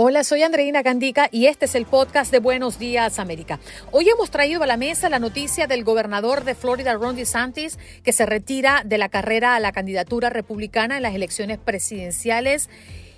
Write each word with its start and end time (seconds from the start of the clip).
Hola, 0.00 0.22
soy 0.22 0.44
Andreina 0.44 0.82
Gandica 0.82 1.28
y 1.32 1.46
este 1.46 1.64
es 1.64 1.74
el 1.74 1.84
podcast 1.84 2.30
de 2.30 2.38
Buenos 2.38 2.78
Días 2.78 3.18
América. 3.18 3.58
Hoy 3.90 4.08
hemos 4.08 4.30
traído 4.30 4.62
a 4.62 4.66
la 4.68 4.76
mesa 4.76 5.08
la 5.08 5.18
noticia 5.18 5.66
del 5.66 5.82
gobernador 5.82 6.44
de 6.44 6.54
Florida, 6.54 6.94
Ron 6.94 7.16
DeSantis, 7.16 7.80
que 8.04 8.12
se 8.12 8.24
retira 8.24 8.82
de 8.84 8.96
la 8.96 9.08
carrera 9.08 9.56
a 9.56 9.58
la 9.58 9.72
candidatura 9.72 10.30
republicana 10.30 10.98
en 10.98 11.02
las 11.02 11.16
elecciones 11.16 11.58
presidenciales 11.58 12.70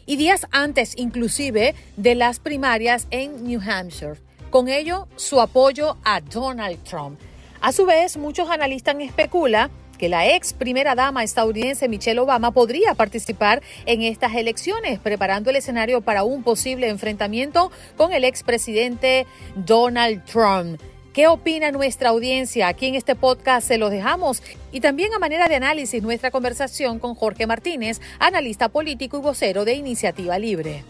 y 0.06 0.17
días 0.17 0.47
antes 0.53 0.97
inclusive 0.97 1.75
de 1.98 2.14
las 2.14 2.41
primarias 2.41 3.09
en 3.11 3.44
New 3.44 3.61
Hampshire. 3.61 4.15
Con 4.48 4.69
ello, 4.69 5.06
su 5.17 5.42
apoyo 5.42 5.98
a 6.03 6.22
Donald 6.22 6.83
Trump. 6.84 7.20
A 7.61 7.72
su 7.72 7.84
vez, 7.84 8.17
muchos 8.17 8.48
analistas 8.48 8.97
especulan 9.00 9.70
que 10.01 10.09
la 10.09 10.27
ex 10.34 10.55
primera 10.55 10.95
dama 10.95 11.23
estadounidense 11.23 11.87
Michelle 11.87 12.20
Obama 12.20 12.53
podría 12.53 12.95
participar 12.95 13.61
en 13.84 14.01
estas 14.01 14.34
elecciones, 14.34 14.98
preparando 14.98 15.51
el 15.51 15.56
escenario 15.56 16.01
para 16.01 16.25
un 16.25 16.43
posible 16.43 16.89
enfrentamiento 16.89 17.70
con 17.98 18.15
el 18.15 18.25
expresidente 18.25 19.27
Donald 19.55 20.25
Trump. 20.25 20.81
¿Qué 21.12 21.28
opina 21.28 21.71
nuestra 21.71 22.09
audiencia? 22.09 22.69
Aquí 22.69 22.87
en 22.87 22.95
este 22.95 23.15
podcast 23.15 23.69
se 23.69 23.77
los 23.77 23.91
dejamos. 23.91 24.43
Y 24.73 24.81
también 24.81 25.12
a 25.12 25.19
manera 25.19 25.48
de 25.48 25.56
análisis 25.56 26.03
nuestra 26.03 26.31
conversación 26.31 26.98
con 26.98 27.15
Jorge 27.15 27.47
Martínez, 27.47 28.01
analista 28.19 28.71
político 28.71 29.19
y 29.19 29.21
vocero 29.21 29.67
de 29.67 29.75
Iniciativa 29.75 30.39
Libre. 30.39 30.83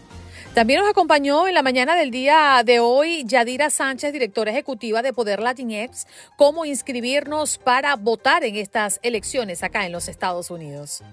También 0.53 0.81
nos 0.81 0.89
acompañó 0.89 1.47
en 1.47 1.53
la 1.53 1.61
mañana 1.61 1.95
del 1.95 2.11
día 2.11 2.61
de 2.65 2.81
hoy 2.81 3.23
Yadira 3.25 3.69
Sánchez, 3.69 4.11
directora 4.11 4.51
ejecutiva 4.51 5.01
de 5.01 5.13
Poder 5.13 5.39
Latinx, 5.39 6.07
cómo 6.35 6.65
inscribirnos 6.65 7.57
para 7.57 7.95
votar 7.95 8.43
en 8.43 8.57
estas 8.57 8.99
elecciones 9.01 9.63
acá 9.63 9.85
en 9.85 9.93
los 9.93 10.09
Estados 10.09 10.51
Unidos. 10.51 11.03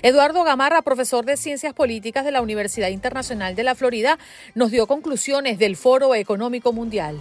Eduardo 0.00 0.44
Gamarra, 0.44 0.80
profesor 0.80 1.26
de 1.26 1.36
Ciencias 1.36 1.74
Políticas 1.74 2.24
de 2.24 2.30
la 2.30 2.40
Universidad 2.40 2.88
Internacional 2.88 3.54
de 3.54 3.64
la 3.64 3.74
Florida, 3.74 4.18
nos 4.54 4.70
dio 4.70 4.86
conclusiones 4.86 5.58
del 5.58 5.76
Foro 5.76 6.14
Económico 6.14 6.72
Mundial. 6.72 7.20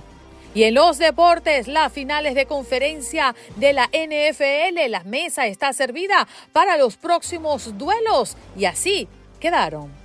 Y 0.54 0.64
en 0.64 0.76
los 0.76 0.98
deportes, 0.98 1.68
las 1.68 1.92
finales 1.92 2.36
de 2.36 2.46
conferencia 2.46 3.36
de 3.58 3.74
la 3.74 3.88
NFL, 3.88 4.90
la 4.90 5.04
mesa 5.04 5.46
está 5.46 5.74
servida 5.74 6.26
para 6.54 6.78
los 6.78 6.96
próximos 6.96 7.78
duelos 7.78 8.38
y 8.58 8.64
así 8.64 9.10
quedaron. 9.42 10.05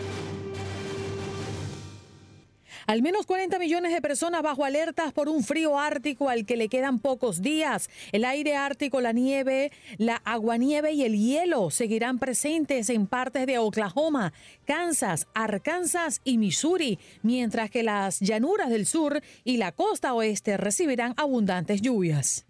Al 2.91 3.01
menos 3.01 3.25
40 3.25 3.57
millones 3.57 3.93
de 3.93 4.01
personas 4.01 4.41
bajo 4.41 4.65
alertas 4.65 5.13
por 5.13 5.29
un 5.29 5.45
frío 5.45 5.79
ártico 5.79 6.27
al 6.27 6.45
que 6.45 6.57
le 6.57 6.67
quedan 6.67 6.99
pocos 6.99 7.41
días. 7.41 7.89
El 8.11 8.25
aire 8.25 8.57
ártico, 8.57 8.99
la 8.99 9.13
nieve, 9.13 9.71
la 9.97 10.17
aguanieve 10.25 10.91
y 10.91 11.05
el 11.05 11.17
hielo 11.17 11.69
seguirán 11.69 12.19
presentes 12.19 12.89
en 12.89 13.07
partes 13.07 13.47
de 13.47 13.59
Oklahoma, 13.59 14.33
Kansas, 14.65 15.25
Arkansas 15.33 16.19
y 16.25 16.37
Missouri, 16.37 16.99
mientras 17.21 17.71
que 17.71 17.81
las 17.81 18.19
llanuras 18.19 18.69
del 18.69 18.85
sur 18.85 19.21
y 19.45 19.55
la 19.55 19.71
costa 19.71 20.13
oeste 20.13 20.57
recibirán 20.57 21.13
abundantes 21.15 21.81
lluvias. 21.81 22.45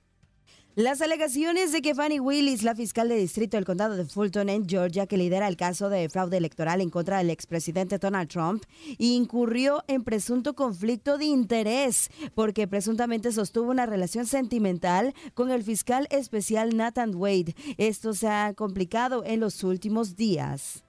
Las 0.76 1.02
alegaciones 1.02 1.74
de 1.74 1.82
que 1.82 1.94
Fanny 1.94 2.22
Willis, 2.22 2.64
la 2.64 2.76
fiscal 2.76 3.10
de 3.10 3.18
distrito 3.18 3.58
del 3.58 3.66
condado 3.66 3.98
de 3.98 4.06
Fulton 4.06 4.48
en 4.48 4.70
Georgia, 4.70 5.06
que 5.06 5.18
lidera 5.18 5.50
el 5.50 5.58
caso 5.58 5.90
de 5.90 6.08
fraude 6.08 6.38
electoral 6.38 6.80
en 6.80 6.90
contra 6.90 7.18
del 7.18 7.30
expresidente 7.30 7.98
Donald 7.98 8.30
Trump, 8.30 8.64
incurrió 8.98 9.84
en 9.88 10.06
presunto 10.06 10.54
conflicto 10.54 11.18
de 11.18 11.26
interés 11.26 12.10
porque 12.36 12.70
presuntamente 12.70 13.34
sostuvo 13.34 13.70
una 13.70 13.86
relación 13.86 14.26
sentimental 14.26 15.14
con 15.34 15.52
el 15.52 15.62
fiscal 15.62 16.08
especial 16.10 16.78
Nathan 16.78 17.16
Wade. 17.16 17.54
Esto 17.78 18.14
se 18.14 18.30
ha 18.30 18.54
complicado 18.54 19.26
en 19.26 19.42
los 19.42 19.66
últimos 19.66 20.16
días. 20.16 20.86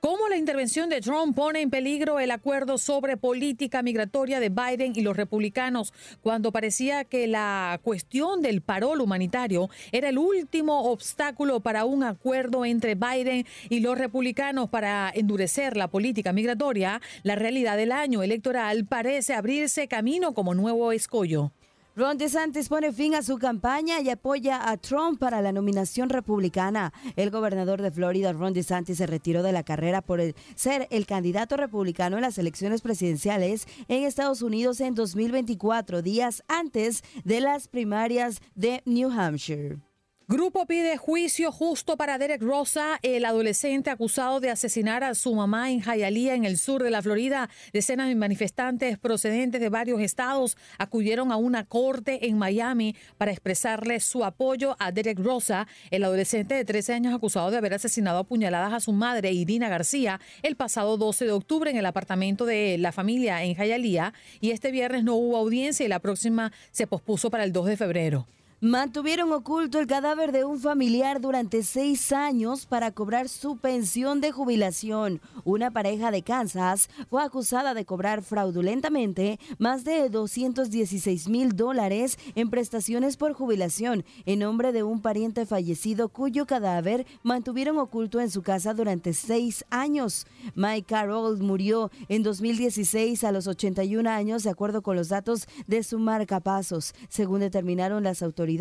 ¿Cómo 0.00 0.28
la 0.28 0.36
intervención 0.36 0.88
de 0.88 1.00
Trump 1.00 1.34
pone 1.34 1.60
en 1.60 1.70
peligro 1.70 2.18
el 2.18 2.30
acuerdo 2.30 2.78
sobre 2.78 3.16
política 3.16 3.82
migratoria 3.82 4.40
de 4.40 4.48
Biden 4.48 4.92
y 4.94 5.02
los 5.02 5.16
republicanos 5.16 5.92
cuando 6.22 6.52
parecía 6.52 7.04
que 7.04 7.26
la 7.26 7.80
cuestión 7.82 8.42
del 8.42 8.62
parol 8.62 9.00
humanitario 9.00 9.68
era 9.92 10.08
el 10.08 10.18
último 10.18 10.90
obstáculo 10.90 11.60
para 11.60 11.84
un 11.84 12.04
acuerdo 12.04 12.64
entre 12.64 12.94
Biden 12.94 13.46
y 13.68 13.80
los 13.80 13.98
republicanos 13.98 14.68
para 14.68 15.10
endurecer 15.14 15.76
la 15.76 15.88
política 15.88 16.32
migratoria? 16.32 17.00
La 17.22 17.34
realidad 17.34 17.76
del 17.76 17.92
año 17.92 18.22
electoral 18.22 18.84
parece 18.84 19.34
abrirse 19.34 19.88
camino 19.88 20.34
como 20.34 20.54
nuevo 20.54 20.92
escollo. 20.92 21.52
Ron 21.96 22.18
DeSantis 22.18 22.68
pone 22.68 22.92
fin 22.92 23.14
a 23.14 23.22
su 23.22 23.38
campaña 23.38 24.00
y 24.00 24.10
apoya 24.10 24.68
a 24.68 24.76
Trump 24.78 25.20
para 25.20 25.40
la 25.40 25.52
nominación 25.52 26.08
republicana. 26.08 26.92
El 27.14 27.30
gobernador 27.30 27.80
de 27.82 27.92
Florida, 27.92 28.32
Ron 28.32 28.52
DeSantis, 28.52 28.98
se 28.98 29.06
retiró 29.06 29.44
de 29.44 29.52
la 29.52 29.62
carrera 29.62 30.02
por 30.02 30.20
ser 30.56 30.88
el 30.90 31.06
candidato 31.06 31.56
republicano 31.56 32.16
en 32.16 32.22
las 32.22 32.36
elecciones 32.36 32.82
presidenciales 32.82 33.68
en 33.86 34.02
Estados 34.02 34.42
Unidos 34.42 34.80
en 34.80 34.96
2024, 34.96 36.02
días 36.02 36.42
antes 36.48 37.04
de 37.22 37.40
las 37.40 37.68
primarias 37.68 38.40
de 38.56 38.82
New 38.86 39.12
Hampshire. 39.12 39.78
Grupo 40.26 40.64
pide 40.64 40.96
juicio 40.96 41.52
justo 41.52 41.98
para 41.98 42.16
Derek 42.16 42.40
Rosa, 42.40 42.98
el 43.02 43.26
adolescente 43.26 43.90
acusado 43.90 44.40
de 44.40 44.48
asesinar 44.48 45.04
a 45.04 45.14
su 45.14 45.34
mamá 45.34 45.70
en 45.70 45.82
Hialeah, 45.82 46.34
en 46.34 46.46
el 46.46 46.56
sur 46.56 46.82
de 46.82 46.90
la 46.90 47.02
Florida. 47.02 47.50
Decenas 47.74 48.08
de 48.08 48.14
manifestantes 48.14 48.96
procedentes 48.96 49.60
de 49.60 49.68
varios 49.68 50.00
estados 50.00 50.56
acudieron 50.78 51.30
a 51.30 51.36
una 51.36 51.66
corte 51.66 52.26
en 52.26 52.38
Miami 52.38 52.96
para 53.18 53.32
expresarle 53.32 54.00
su 54.00 54.24
apoyo 54.24 54.76
a 54.78 54.92
Derek 54.92 55.18
Rosa, 55.18 55.66
el 55.90 56.04
adolescente 56.04 56.54
de 56.54 56.64
13 56.64 56.94
años 56.94 57.14
acusado 57.14 57.50
de 57.50 57.58
haber 57.58 57.74
asesinado 57.74 58.20
a 58.20 58.24
puñaladas 58.24 58.72
a 58.72 58.80
su 58.80 58.94
madre, 58.94 59.30
Irina 59.30 59.68
García, 59.68 60.22
el 60.42 60.56
pasado 60.56 60.96
12 60.96 61.26
de 61.26 61.32
octubre 61.32 61.70
en 61.70 61.76
el 61.76 61.84
apartamento 61.84 62.46
de 62.46 62.78
la 62.78 62.92
familia 62.92 63.44
en 63.44 63.56
Hialeah. 63.56 64.14
Y 64.40 64.52
este 64.52 64.70
viernes 64.70 65.04
no 65.04 65.16
hubo 65.16 65.36
audiencia 65.36 65.84
y 65.84 65.90
la 65.90 65.98
próxima 65.98 66.50
se 66.70 66.86
pospuso 66.86 67.28
para 67.28 67.44
el 67.44 67.52
2 67.52 67.66
de 67.66 67.76
febrero. 67.76 68.26
Mantuvieron 68.64 69.30
oculto 69.30 69.78
el 69.78 69.86
cadáver 69.86 70.32
de 70.32 70.46
un 70.46 70.58
familiar 70.58 71.20
durante 71.20 71.62
seis 71.62 72.12
años 72.12 72.64
para 72.64 72.92
cobrar 72.92 73.28
su 73.28 73.58
pensión 73.58 74.22
de 74.22 74.32
jubilación. 74.32 75.20
Una 75.44 75.70
pareja 75.70 76.10
de 76.10 76.22
Kansas 76.22 76.88
fue 77.10 77.22
acusada 77.22 77.74
de 77.74 77.84
cobrar 77.84 78.22
fraudulentamente 78.22 79.38
más 79.58 79.84
de 79.84 80.08
216 80.08 81.28
mil 81.28 81.54
dólares 81.54 82.18
en 82.36 82.48
prestaciones 82.48 83.18
por 83.18 83.34
jubilación 83.34 84.02
en 84.24 84.38
nombre 84.38 84.72
de 84.72 84.82
un 84.82 85.02
pariente 85.02 85.44
fallecido 85.44 86.08
cuyo 86.08 86.46
cadáver 86.46 87.06
mantuvieron 87.22 87.76
oculto 87.76 88.18
en 88.18 88.30
su 88.30 88.40
casa 88.40 88.72
durante 88.72 89.12
seis 89.12 89.66
años. 89.68 90.26
Mike 90.54 90.86
Carroll 90.86 91.38
murió 91.42 91.90
en 92.08 92.22
2016 92.22 93.24
a 93.24 93.32
los 93.32 93.46
81 93.46 94.08
años 94.08 94.42
de 94.42 94.48
acuerdo 94.48 94.80
con 94.80 94.96
los 94.96 95.10
datos 95.10 95.48
de 95.66 95.82
su 95.82 95.98
marcapasos, 95.98 96.94
según 97.10 97.40
determinaron 97.40 98.04
las 98.04 98.22
autoridades 98.22 98.53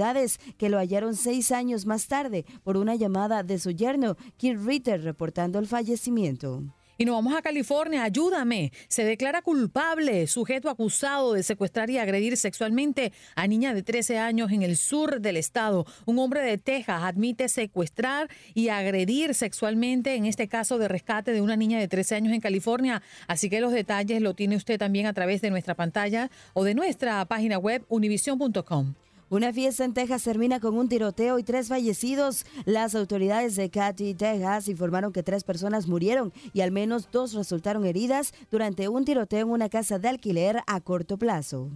que 0.58 0.70
lo 0.70 0.78
hallaron 0.78 1.16
seis 1.16 1.52
años 1.52 1.86
más 1.86 2.08
tarde 2.08 2.46
por 2.64 2.78
una 2.78 2.96
llamada 2.96 3.44
de 3.44 3.60
su 3.60 3.72
yerno, 3.72 4.18
Keith 4.38 4.60
Ritter, 4.64 5.04
reportando 5.04 5.60
el 5.60 5.68
fallecimiento. 5.68 6.64
Y 6.96 7.06
nos 7.06 7.16
vamos 7.16 7.34
a 7.34 7.42
California, 7.42 8.04
ayúdame. 8.04 8.72
Se 8.88 9.04
declara 9.04 9.42
culpable, 9.42 10.28
sujeto 10.28 10.70
acusado 10.70 11.34
de 11.34 11.42
secuestrar 11.42 11.90
y 11.90 11.98
agredir 11.98 12.38
sexualmente 12.38 13.12
a 13.36 13.48
niña 13.48 13.74
de 13.74 13.82
13 13.82 14.20
años 14.20 14.52
en 14.52 14.62
el 14.62 14.78
sur 14.78 15.20
del 15.20 15.38
estado. 15.38 15.88
Un 16.06 16.20
hombre 16.20 16.42
de 16.42 16.60
Texas 16.60 17.02
admite 17.02 17.50
secuestrar 17.50 18.30
y 18.54 18.70
agredir 18.70 19.34
sexualmente, 19.34 20.14
en 20.14 20.28
este 20.28 20.48
caso 20.48 20.78
de 20.78 20.88
rescate 20.88 21.34
de 21.34 21.42
una 21.42 21.56
niña 21.56 21.80
de 21.80 21.88
13 21.88 22.16
años 22.16 22.34
en 22.34 22.42
California. 22.42 23.02
Así 23.28 23.50
que 23.50 23.60
los 23.60 23.74
detalles 23.74 24.22
lo 24.22 24.36
tiene 24.36 24.56
usted 24.56 24.78
también 24.78 25.08
a 25.08 25.14
través 25.14 25.42
de 25.42 25.50
nuestra 25.50 25.74
pantalla 25.74 26.30
o 26.54 26.64
de 26.64 26.76
nuestra 26.76 27.26
página 27.26 27.58
web 27.58 27.84
univision.com. 27.90 28.94
Una 29.34 29.52
fiesta 29.52 29.84
en 29.84 29.96
Texas 29.96 30.22
termina 30.22 30.60
con 30.60 30.78
un 30.78 30.88
tiroteo 30.88 31.40
y 31.40 31.44
tres 31.44 31.68
fallecidos. 31.68 32.46
Las 32.66 32.94
autoridades 32.94 33.56
de 33.56 33.72
Katy, 33.72 34.14
Texas, 34.14 34.68
informaron 34.68 35.12
que 35.12 35.24
tres 35.24 35.44
personas 35.44 35.88
murieron 35.88 36.32
y 36.54 36.62
al 36.62 36.70
menos 36.70 37.10
dos 37.12 37.34
resultaron 37.34 37.84
heridas 37.84 38.32
durante 38.52 38.90
un 38.90 39.06
tiroteo 39.06 39.48
en 39.48 39.50
una 39.50 39.70
casa 39.70 39.98
de 39.98 40.10
alquiler 40.10 40.60
a 40.68 40.80
corto 40.82 41.18
plazo. 41.18 41.72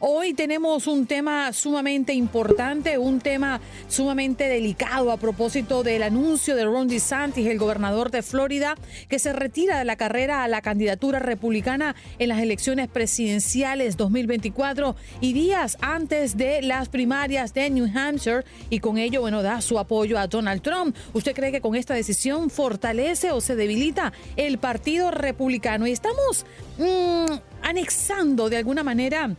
Hoy 0.00 0.34
tenemos 0.34 0.86
un 0.88 1.06
tema 1.06 1.54
sumamente 1.54 2.12
importante, 2.12 2.98
un 2.98 3.18
tema 3.18 3.62
sumamente 3.88 4.46
delicado 4.46 5.10
a 5.10 5.16
propósito 5.16 5.82
del 5.82 6.02
anuncio 6.02 6.54
de 6.54 6.66
Ron 6.66 6.86
DeSantis, 6.86 7.46
el 7.46 7.58
gobernador 7.58 8.10
de 8.10 8.22
Florida, 8.22 8.76
que 9.08 9.18
se 9.18 9.32
retira 9.32 9.78
de 9.78 9.86
la 9.86 9.96
carrera 9.96 10.44
a 10.44 10.48
la 10.48 10.60
candidatura 10.60 11.18
republicana 11.18 11.96
en 12.18 12.28
las 12.28 12.40
elecciones 12.40 12.88
presidenciales 12.88 13.96
2024 13.96 14.96
y 15.22 15.32
días 15.32 15.78
antes 15.80 16.36
de 16.36 16.60
las 16.60 16.90
primarias 16.90 17.54
de 17.54 17.70
New 17.70 17.88
Hampshire 17.94 18.44
y 18.68 18.80
con 18.80 18.98
ello, 18.98 19.22
bueno, 19.22 19.42
da 19.42 19.62
su 19.62 19.78
apoyo 19.78 20.18
a 20.18 20.26
Donald 20.26 20.60
Trump. 20.60 20.94
¿Usted 21.14 21.34
cree 21.34 21.52
que 21.52 21.62
con 21.62 21.74
esta 21.74 21.94
decisión 21.94 22.50
fortalece 22.50 23.30
o 23.30 23.40
se 23.40 23.56
debilita 23.56 24.12
el 24.36 24.58
Partido 24.58 25.10
Republicano? 25.10 25.86
Y 25.86 25.92
estamos 25.92 26.44
mm, 26.76 27.32
anexando 27.62 28.50
de 28.50 28.58
alguna 28.58 28.84
manera 28.84 29.34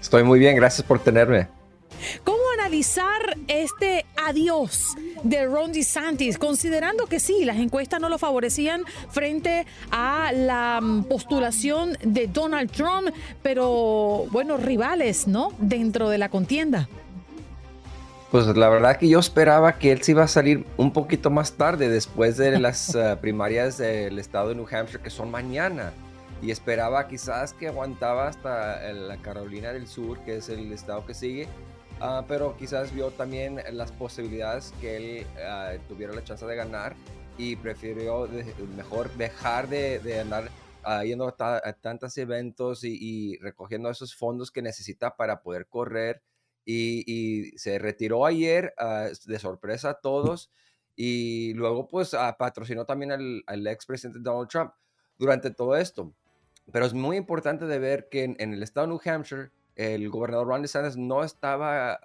Estoy 0.00 0.22
muy 0.22 0.38
bien, 0.38 0.56
gracias 0.56 0.86
por 0.86 1.02
tenerme. 1.02 1.48
¿Cómo 2.24 2.38
analizar 2.58 3.36
este 3.48 4.06
adiós 4.16 4.94
de 5.22 5.46
Ron 5.46 5.72
DeSantis, 5.72 6.38
considerando 6.38 7.06
que 7.06 7.20
sí, 7.20 7.44
las 7.44 7.56
encuestas 7.56 8.00
no 8.00 8.08
lo 8.08 8.18
favorecían 8.18 8.84
frente 9.10 9.66
a 9.90 10.32
la 10.32 10.80
mm, 10.80 11.04
postulación 11.04 11.96
de 12.02 12.26
Donald 12.26 12.70
Trump, 12.70 13.08
pero 13.42 14.26
bueno, 14.30 14.56
rivales, 14.56 15.26
¿no? 15.26 15.52
Dentro 15.58 16.08
de 16.08 16.18
la 16.18 16.28
contienda. 16.28 16.88
Pues 18.30 18.46
la 18.46 18.68
verdad 18.68 18.96
que 18.96 19.08
yo 19.08 19.20
esperaba 19.20 19.78
que 19.78 19.92
él 19.92 20.02
se 20.02 20.10
iba 20.10 20.24
a 20.24 20.28
salir 20.28 20.66
un 20.76 20.92
poquito 20.92 21.30
más 21.30 21.52
tarde, 21.52 21.88
después 21.88 22.36
de 22.36 22.58
las 22.58 22.94
eh, 22.96 23.16
primarias 23.20 23.78
del 23.78 24.18
estado 24.18 24.48
de 24.48 24.56
New 24.56 24.66
Hampshire, 24.70 25.02
que 25.02 25.10
son 25.10 25.30
mañana. 25.30 25.92
Y 26.42 26.50
esperaba 26.50 27.06
quizás 27.06 27.52
que 27.52 27.68
aguantaba 27.68 28.26
hasta 28.26 28.92
la 28.92 29.16
Carolina 29.18 29.72
del 29.72 29.86
Sur, 29.86 30.18
que 30.24 30.38
es 30.38 30.48
el 30.48 30.72
estado 30.72 31.06
que 31.06 31.14
sigue, 31.14 31.48
Ah, 32.06 32.22
pero 32.28 32.54
quizás 32.58 32.94
vio 32.94 33.12
también 33.12 33.62
las 33.72 33.90
posibilidades 33.90 34.74
que 34.78 34.96
él 34.96 35.26
ah, 35.38 35.72
tuviera 35.88 36.12
la 36.12 36.22
chance 36.22 36.44
de 36.44 36.54
ganar 36.54 36.94
y 37.38 37.56
prefirió 37.56 38.28
mejor 38.76 39.10
dejar 39.14 39.70
de, 39.70 40.20
andar 40.20 40.50
uh, 40.86 41.02
yendo 41.02 41.34
a, 41.38 41.72
tantos 41.80 42.18
eventos 42.18 42.84
y, 42.84 43.38
recogiendo 43.38 43.88
esos 43.88 44.14
fondos 44.14 44.50
que 44.50 44.60
necesita 44.60 45.16
para 45.16 45.40
poder 45.40 45.66
correr. 45.66 46.22
Y, 46.66 47.56
se 47.56 47.78
retiró 47.78 48.26
ayer 48.26 48.74
de 49.24 49.38
sorpresa 49.38 49.88
a 49.90 50.00
todos 50.00 50.52
y 50.94 51.54
luego 51.54 51.88
pues 51.88 52.14
patrocinó 52.38 52.84
también 52.84 53.12
al, 53.12 53.42
al 53.46 53.66
expresidente 53.66 54.20
Donald 54.20 54.50
Trump 54.50 54.72
durante 55.16 55.50
todo 55.50 55.74
esto. 55.74 56.14
Pero 56.70 56.84
es 56.84 56.92
muy 56.92 57.16
importante 57.16 57.64
de 57.64 57.78
ver 57.78 58.10
que 58.10 58.24
en, 58.24 58.36
en 58.40 58.52
el 58.52 58.62
estado 58.62 58.86
de 58.86 58.92
New 58.92 59.00
Hampshire 59.02 59.52
el 59.76 60.08
gobernador 60.08 60.46
Ron 60.46 60.62
DeSantis 60.62 60.96
no 60.96 61.24
estaba 61.24 61.98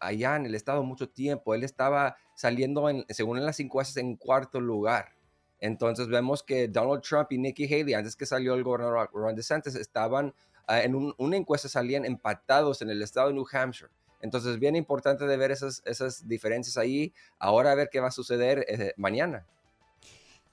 allá 0.00 0.36
en 0.36 0.46
el 0.46 0.54
estado 0.54 0.82
mucho 0.82 1.08
tiempo. 1.08 1.54
Él 1.54 1.64
estaba 1.64 2.16
saliendo, 2.34 2.88
en, 2.88 3.04
según 3.08 3.38
en 3.38 3.46
las 3.46 3.60
encuestas, 3.60 3.96
en 3.98 4.16
cuarto 4.16 4.60
lugar. 4.60 5.14
Entonces 5.60 6.08
vemos 6.08 6.42
que 6.42 6.66
Donald 6.66 7.02
Trump 7.02 7.30
y 7.30 7.38
Nikki 7.38 7.72
Haley, 7.72 7.94
antes 7.94 8.16
que 8.16 8.26
salió 8.26 8.54
el 8.54 8.64
gobernador 8.64 9.08
Ron 9.12 9.36
DeSantis, 9.36 9.76
estaban 9.76 10.34
ah, 10.66 10.82
en 10.82 11.14
una 11.16 11.36
encuesta, 11.36 11.68
salían 11.68 12.04
empatados 12.04 12.82
en 12.82 12.90
el 12.90 13.00
estado 13.00 13.28
de 13.28 13.34
New 13.34 13.46
Hampshire. 13.52 13.90
Entonces, 14.20 14.58
bien 14.58 14.76
importante 14.76 15.24
de 15.24 15.36
ver 15.36 15.50
esas, 15.50 15.82
esas 15.84 16.26
diferencias 16.26 16.76
ahí. 16.76 17.12
Ahora 17.38 17.72
a 17.72 17.74
ver 17.74 17.90
qué 17.90 18.00
va 18.00 18.08
a 18.08 18.12
suceder 18.12 18.64
eh, 18.68 18.92
mañana. 18.96 19.46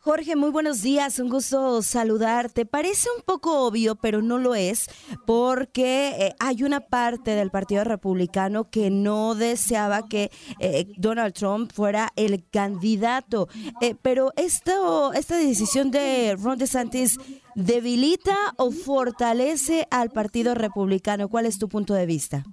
Jorge, 0.01 0.38
muy 0.38 0.50
buenos 0.50 0.82
días, 0.82 1.20
un 1.20 1.27
gusto 1.27 1.82
saludarte. 1.82 2.65
Parece 2.65 3.10
un 3.18 3.22
poco 3.22 3.68
obvio, 3.68 3.96
pero 3.96 4.22
no 4.22 4.38
lo 4.38 4.56
es, 4.56 4.88
porque 5.25 6.15
eh, 6.18 6.36
hay 6.39 6.63
una 6.63 6.79
parte 6.79 7.32
del 7.32 7.51
Partido 7.51 7.84
Republicano 7.84 8.70
que 8.70 8.91
no 8.91 9.36
deseaba 9.36 10.08
que 10.08 10.32
eh, 10.60 10.88
Donald 10.96 11.34
Trump 11.34 11.74
fuera 11.74 12.13
el 12.15 12.48
candidato. 12.50 13.50
Eh, 13.82 13.94
pero 14.01 14.32
esto, 14.38 15.12
esta 15.12 15.36
decisión 15.36 15.91
de 15.91 16.38
Ron 16.41 16.58
DeSantis 16.58 17.18
debilita 17.56 18.38
o 18.56 18.72
fortalece 18.72 19.86
al 19.91 20.12
Partido 20.12 20.56
Republicano. 20.56 21.27
¿Cuál 21.27 21.46
es 21.46 21.60
tu 21.60 21.68
punto 21.68 21.94
de 21.94 22.06
vista? 22.06 22.46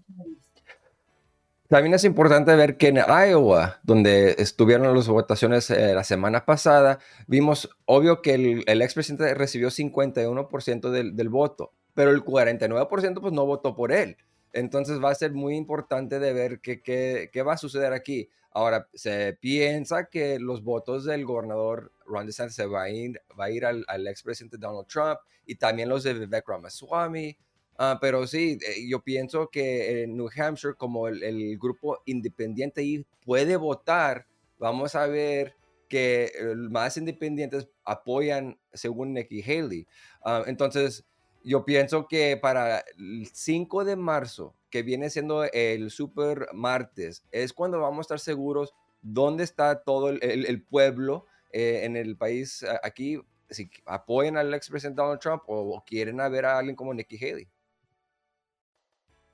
También 1.68 1.94
es 1.94 2.04
importante 2.04 2.54
ver 2.54 2.76
que 2.76 2.88
en 2.88 2.96
Iowa, 2.96 3.80
donde 3.82 4.36
estuvieron 4.38 4.94
las 4.94 5.08
votaciones 5.08 5.70
eh, 5.70 5.94
la 5.94 6.04
semana 6.04 6.44
pasada, 6.44 7.00
vimos, 7.26 7.70
obvio, 7.86 8.22
que 8.22 8.34
el, 8.34 8.64
el 8.66 8.82
expresidente 8.82 9.34
recibió 9.34 9.68
51% 9.70 10.90
del, 10.90 11.16
del, 11.16 11.28
voto, 11.28 11.72
pero 11.94 12.10
el 12.10 12.24
49% 12.24 13.20
pues 13.20 13.32
no 13.32 13.46
votó 13.46 13.74
por 13.74 13.90
él. 13.92 14.16
Entonces 14.52 15.02
va 15.02 15.10
a 15.10 15.14
ser 15.14 15.32
muy 15.32 15.56
importante 15.56 16.18
de 16.18 16.32
ver 16.32 16.60
qué, 16.60 17.42
va 17.46 17.54
a 17.54 17.58
suceder 17.58 17.92
aquí. 17.92 18.30
Ahora, 18.52 18.88
se 18.94 19.34
piensa 19.34 20.06
que 20.06 20.38
los 20.38 20.62
votos 20.62 21.04
del 21.04 21.26
gobernador 21.26 21.92
Ron 22.06 22.26
DeSantis 22.26 22.56
se 22.56 22.66
va 22.66 22.84
a 22.84 22.90
ir, 22.90 23.20
va 23.38 23.50
ir 23.50 23.66
al, 23.66 23.84
al 23.88 24.06
expresidente 24.06 24.56
Donald 24.56 24.86
Trump 24.86 25.18
y 25.44 25.56
también 25.56 25.88
los 25.88 26.04
de 26.04 26.14
Vivek 26.14 26.48
Ramaswamy 26.48 27.36
Ah, 27.78 27.98
pero 28.00 28.26
sí, 28.26 28.58
eh, 28.66 28.88
yo 28.88 29.02
pienso 29.02 29.48
que 29.48 30.02
en 30.02 30.16
New 30.16 30.28
Hampshire, 30.34 30.74
como 30.74 31.08
el, 31.08 31.58
grupo 31.58 32.00
independiente 32.06 32.80
ahí 32.80 33.04
puede 33.24 33.56
votar, 33.56 34.26
vamos 34.58 34.94
a 34.94 35.06
ver 35.06 35.54
que 35.88 36.32
más 36.70 36.96
independientes 36.96 37.68
apoyan 37.84 38.58
según 38.72 39.12
Nikki 39.12 39.42
Haley. 39.42 39.86
Ah, 40.24 40.44
entonces, 40.46 41.04
yo 41.44 41.64
pienso 41.64 42.08
que 42.08 42.36
para 42.36 42.80
el 42.98 43.28
5 43.32 43.84
de 43.84 43.96
marzo, 43.96 44.54
que 44.70 44.82
viene 44.82 45.10
siendo 45.10 45.44
el 45.44 45.90
super 45.90 46.48
martes, 46.54 47.24
es 47.30 47.52
cuando 47.52 47.80
vamos 47.80 47.98
a 47.98 48.02
estar 48.02 48.20
seguros 48.20 48.74
dónde 49.02 49.44
está 49.44 49.82
todo 49.82 50.10
el, 50.10 50.62
pueblo 50.64 51.26
eh, 51.52 51.82
en 51.84 51.96
el 51.96 52.16
país 52.16 52.64
aquí, 52.82 53.20
si 53.48 53.70
apoyan 53.84 54.36
al 54.36 54.52
expresidente 54.54 55.00
Donald 55.00 55.20
Trump 55.20 55.42
o, 55.46 55.84
quieren 55.86 56.16
ver 56.16 56.46
a 56.46 56.58
alguien 56.58 56.74
como 56.74 56.92
Nikki 56.92 57.16
Haley. 57.16 57.48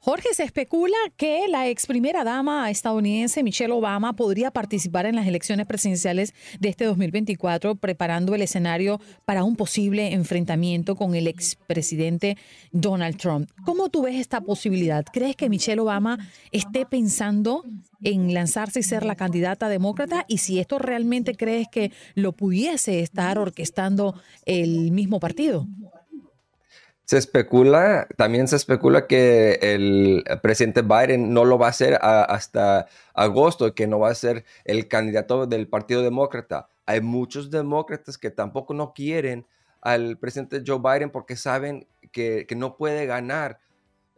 Jorge, 0.05 0.35
se 0.35 0.43
especula 0.43 0.97
que 1.17 1.47
la 1.49 1.69
ex 1.69 1.87
primera 1.87 2.25
dama 2.25 2.69
estadounidense 2.73 3.45
Michelle 3.45 3.73
Obama 3.73 4.15
podría 4.15 4.51
participar 4.51 5.07
en 5.07 5.15
las 5.15 5.29
elecciones 5.29 5.65
presidenciales 5.65 6.35
de 6.59 6.71
este 6.71 6.87
2024, 6.87 7.77
preparando 7.77 8.35
el 8.35 8.43
escenario 8.43 9.01
para 9.25 9.45
un 9.45 9.55
posible 9.55 10.13
enfrentamiento 10.13 10.97
con 10.97 11.15
el 11.15 11.29
expresidente 11.29 12.37
Donald 12.73 13.17
Trump. 13.17 13.49
¿Cómo 13.65 13.91
tú 13.91 14.03
ves 14.03 14.17
esta 14.17 14.41
posibilidad? 14.41 15.05
¿Crees 15.05 15.37
que 15.37 15.49
Michelle 15.49 15.81
Obama 15.81 16.19
esté 16.51 16.85
pensando 16.85 17.63
en 18.03 18.35
lanzarse 18.35 18.81
y 18.81 18.83
ser 18.83 19.05
la 19.05 19.15
candidata 19.15 19.69
demócrata? 19.69 20.25
Y 20.27 20.39
si 20.39 20.59
esto 20.59 20.81
realmente 20.81 21.37
crees 21.37 21.69
que 21.71 21.93
lo 22.17 22.33
pudiese 22.33 22.99
estar 23.03 23.39
orquestando 23.39 24.21
el 24.47 24.91
mismo 24.91 25.21
partido. 25.21 25.69
Se 27.13 27.19
especula, 27.19 28.09
también 28.17 28.49
se 28.49 28.57
especula 28.57 29.07
que 29.07 29.59
el 29.61 30.25
presidente 30.41 30.81
Biden 30.81 31.35
no 31.35 31.45
lo 31.45 31.59
va 31.59 31.67
a 31.67 31.69
hacer 31.69 31.99
hasta 32.01 32.87
agosto, 33.13 33.75
que 33.75 33.87
no 33.87 33.99
va 33.99 34.09
a 34.09 34.15
ser 34.15 34.47
el 34.65 34.89
candidato 34.89 35.47
del 35.47 35.69
Partido 35.69 36.01
Demócrata. 36.01 36.71
Hay 36.87 37.03
muchos 37.03 37.51
demócratas 37.51 38.17
que 38.17 38.31
tampoco 38.31 38.73
no 38.73 38.95
quieren 38.95 39.47
al 39.83 40.17
presidente 40.17 40.63
Joe 40.67 40.79
Biden 40.79 41.11
porque 41.11 41.37
saben 41.37 41.87
que, 42.13 42.47
que 42.49 42.57
no 42.57 42.79
puede 42.79 43.05
ganar. 43.05 43.61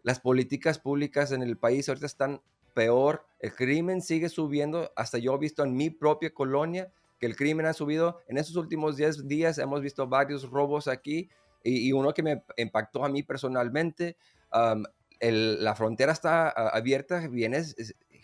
Las 0.05 0.21
políticas 0.21 0.79
públicas 0.79 1.33
en 1.33 1.43
el 1.43 1.57
país 1.57 1.89
ahorita 1.89 2.07
están 2.07 2.43
peor, 2.75 3.27
el 3.41 3.57
crimen 3.57 4.03
sigue 4.03 4.29
subiendo, 4.29 4.93
hasta 4.95 5.19
yo 5.19 5.35
he 5.35 5.39
visto 5.39 5.65
en 5.65 5.75
mi 5.75 5.91
propia 5.91 6.33
colonia 6.33 6.93
que 7.19 7.27
el 7.27 7.35
crimen 7.35 7.67
ha 7.67 7.73
subido. 7.73 8.21
En 8.29 8.39
esos 8.39 8.55
últimos 8.55 8.97
10 8.97 9.27
días 9.27 9.59
hemos 9.59 9.81
visto 9.81 10.07
varios 10.07 10.49
robos 10.49 10.87
aquí 10.87 11.29
y, 11.65 11.93
uno 11.93 12.13
que 12.13 12.23
me 12.23 12.45
impactó 12.57 13.05
a 13.05 13.09
mí 13.09 13.23
personalmente, 13.23 14.17
la 14.53 15.75
frontera 15.75 16.13
está 16.13 16.51
abierta, 16.51 17.27
viene 17.29 17.63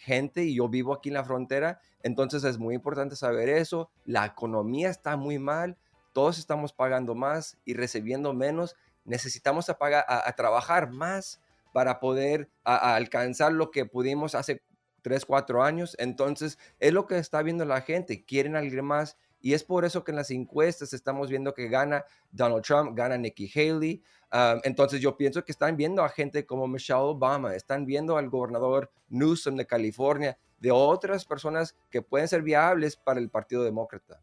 gente 0.01 0.45
y 0.45 0.57
yo 0.57 0.69
vivo 0.69 0.95
aquí 0.95 1.09
en 1.09 1.15
la 1.15 1.25
frontera, 1.25 1.81
entonces 2.03 2.45
es 2.45 2.59
muy 2.59 2.75
importante 2.75 3.17
saber 3.17 3.49
eso. 3.49 3.91
La 4.05 4.27
economía 4.27 4.91
está 4.91 5.17
muy 5.17 5.39
mal, 5.39 5.77
todos 6.13 6.39
estamos 6.39 6.73
pagando 6.73 7.15
más 7.15 7.59
y 7.65 7.75
recibiendo 7.75 8.33
menos. 8.33 8.77
Necesitamos 9.05 9.71
a, 9.71 9.77
a, 9.79 10.33
trabajar 10.33 10.91
más 10.91 11.41
para 11.73 12.01
poder 12.01 12.51
alcanzar 12.65 13.53
lo 13.53 13.71
que 13.71 13.87
pudimos 13.87 14.35
hace 14.35 14.63
3, 15.03 15.25
4 15.25 15.63
años. 15.63 15.97
Entonces, 15.99 16.59
es 16.79 16.93
lo 16.93 17.07
que 17.07 17.19
está 17.19 17.43
viendo 17.43 17.65
la 17.65 17.81
gente. 17.81 18.25
Quieren 18.25 18.57
algo 18.57 18.83
más 18.83 19.17
y 19.41 19.55
es 19.55 19.65
por 19.65 19.85
eso 19.85 20.05
que 20.05 20.13
en 20.13 20.17
las 20.17 20.31
encuestas 20.31 20.93
estamos 20.93 21.31
viendo 21.31 21.55
que 21.55 21.69
gana 21.69 22.05
Donald 22.31 22.63
Trump, 22.63 22.97
gana 22.97 23.17
Nikki 23.17 23.51
Haley. 23.55 24.03
Entonces 24.65 25.01
yo 25.01 25.17
pienso 25.17 25.45
que 25.45 25.53
están 25.53 25.77
viendo 25.77 26.03
a 26.05 26.09
gente 26.09 26.47
como 26.47 26.69
Michelle 26.69 27.01
Obama, 27.01 27.55
están 27.55 27.85
viendo 27.87 28.17
al 28.17 28.29
gobernador 28.29 28.91
Newsom 29.09 29.57
de 29.57 29.67
California, 29.67 30.39
de 30.59 30.71
otras 30.71 31.25
personas 31.25 31.75
que 31.91 32.03
pueden 32.03 32.29
ser 32.29 32.43
viables 32.43 32.97
para 32.97 33.19
el 33.19 33.31
Partido 33.31 33.65
Demócrata. 33.65 34.21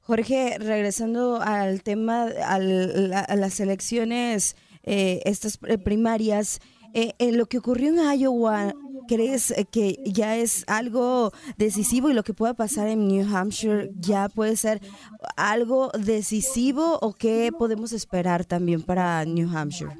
Jorge, 0.00 0.58
regresando 0.58 1.40
al 1.40 1.82
tema, 1.82 2.24
a 2.24 2.58
las 2.58 3.60
elecciones, 3.60 4.56
eh, 4.82 5.22
estas 5.24 5.56
primarias, 5.82 6.60
eh, 6.94 7.14
en 7.18 7.36
lo 7.36 7.46
que 7.46 7.58
ocurrió 7.58 7.88
en 7.88 8.20
Iowa, 8.20 8.72
¿crees 9.08 9.50
eh, 9.50 9.66
que 9.70 9.98
ya 10.04 10.36
es 10.36 10.64
algo 10.68 11.32
decisivo 11.56 12.08
y 12.08 12.14
lo 12.14 12.22
que 12.22 12.34
pueda 12.34 12.54
pasar 12.54 12.88
en 12.88 13.08
New 13.08 13.26
Hampshire 13.36 13.90
ya 13.98 14.28
puede 14.28 14.56
ser 14.56 14.80
algo 15.36 15.90
decisivo 15.98 16.98
o 17.02 17.12
qué 17.12 17.50
podemos 17.56 17.92
esperar 17.92 18.44
también 18.44 18.82
para 18.82 19.24
New 19.24 19.48
Hampshire? 19.54 19.96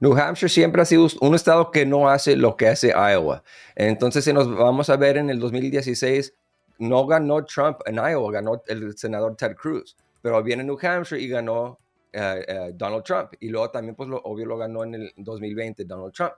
New 0.00 0.16
Hampshire 0.16 0.48
siempre 0.48 0.82
ha 0.82 0.84
sido 0.84 1.06
un 1.20 1.34
estado 1.34 1.70
que 1.70 1.86
no 1.86 2.08
hace 2.08 2.36
lo 2.36 2.56
que 2.56 2.68
hace 2.68 2.88
Iowa. 2.88 3.42
Entonces, 3.74 4.24
si 4.24 4.32
nos 4.32 4.52
vamos 4.52 4.90
a 4.90 4.96
ver 4.96 5.16
en 5.16 5.30
el 5.30 5.38
2016, 5.38 6.34
no 6.78 7.06
ganó 7.06 7.44
Trump 7.44 7.78
en 7.86 7.96
Iowa, 7.96 8.32
ganó 8.32 8.62
el 8.66 8.96
senador 8.96 9.36
Ted 9.36 9.54
Cruz, 9.56 9.96
pero 10.22 10.42
viene 10.42 10.64
New 10.64 10.78
Hampshire 10.80 11.20
y 11.20 11.28
ganó 11.28 11.78
eh, 12.12 12.44
eh, 12.46 12.70
Donald 12.74 13.04
Trump. 13.04 13.32
Y 13.40 13.48
luego 13.48 13.70
también, 13.70 13.94
pues, 13.94 14.08
lo, 14.08 14.18
obvio, 14.18 14.46
lo 14.46 14.56
ganó 14.56 14.84
en 14.84 14.94
el 14.94 15.12
2020 15.16 15.84
Donald 15.84 16.12
Trump 16.12 16.34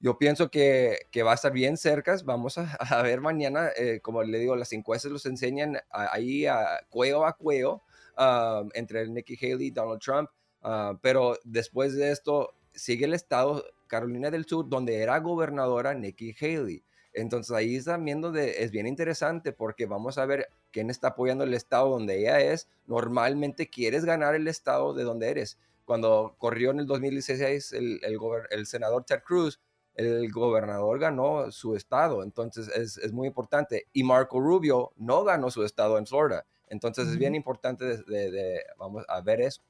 yo 0.00 0.16
pienso 0.16 0.50
que, 0.50 0.98
que, 1.10 1.22
va 1.22 1.32
a 1.32 1.34
estar 1.34 1.52
bien 1.52 1.76
cerca. 1.76 2.16
Vamos 2.24 2.58
a, 2.58 3.02
ver 3.02 3.20
mañana, 3.20 3.70
eh, 3.76 4.00
como 4.00 4.22
le 4.22 4.38
digo, 4.38 4.56
las 4.56 4.72
encuestas 4.72 5.12
los 5.12 5.26
enseñan 5.26 5.78
ahí 5.90 6.46
a 6.46 6.80
cuello 6.88 7.26
a 7.26 7.36
cuello 7.36 7.82
ah, 8.16 8.64
entre 8.74 9.08
Nikki 9.08 9.36
Haley 9.36 9.68
y 9.68 9.70
Donald 9.70 10.00
Trump. 10.00 10.30
Ah, 10.62 10.98
pero 11.02 11.36
después 11.44 11.94
de 11.94 12.10
esto, 12.10 12.54
sigue 12.72 13.06
el 13.06 13.14
estado 13.14 13.64
Carolina 13.88 14.30
del 14.30 14.46
Sur, 14.46 14.68
donde 14.68 15.02
era 15.02 15.18
gobernadora 15.18 15.94
Nikki 15.94 16.34
Haley. 16.40 16.84
Entonces 17.12 17.56
ahí 17.56 17.76
están 17.76 18.04
viendo, 18.04 18.30
de, 18.30 18.62
es 18.62 18.70
bien 18.70 18.86
interesante 18.86 19.52
porque 19.52 19.86
vamos 19.86 20.18
a 20.18 20.26
ver 20.26 20.48
quién 20.70 20.90
está 20.90 21.08
apoyando 21.08 21.44
el 21.44 21.54
estado 21.54 21.90
donde 21.90 22.20
ella 22.20 22.40
es. 22.40 22.68
Normalmente 22.86 23.68
quieres 23.68 24.04
ganar 24.04 24.34
el 24.34 24.46
estado 24.46 24.94
de 24.94 25.02
donde 25.02 25.28
eres. 25.30 25.58
Cuando 25.84 26.36
corrió 26.38 26.70
en 26.70 26.80
el 26.80 26.86
2016 26.86 27.72
el, 27.72 28.00
el, 28.04 28.18
el 28.50 28.66
senador 28.66 29.04
Ted 29.04 29.22
Cruz, 29.24 29.58
el 29.98 30.30
gobernador 30.30 31.00
ganó 31.00 31.50
su 31.50 31.74
estado, 31.74 32.22
entonces 32.22 32.68
es, 32.68 33.12
muy 33.12 33.26
importante. 33.26 33.88
Y 33.92 34.04
Marco 34.04 34.38
Rubio 34.38 34.92
no 34.96 35.24
ganó 35.24 35.50
su 35.50 35.64
estado 35.64 35.98
en 35.98 36.06
Florida, 36.06 36.46
entonces 36.68 37.08
es 37.08 37.18
bien 37.18 37.34
importante 37.34 37.84
de, 37.84 38.62
vamos 38.78 39.04
a 39.08 39.20
ver 39.20 39.40
eso. 39.40 39.60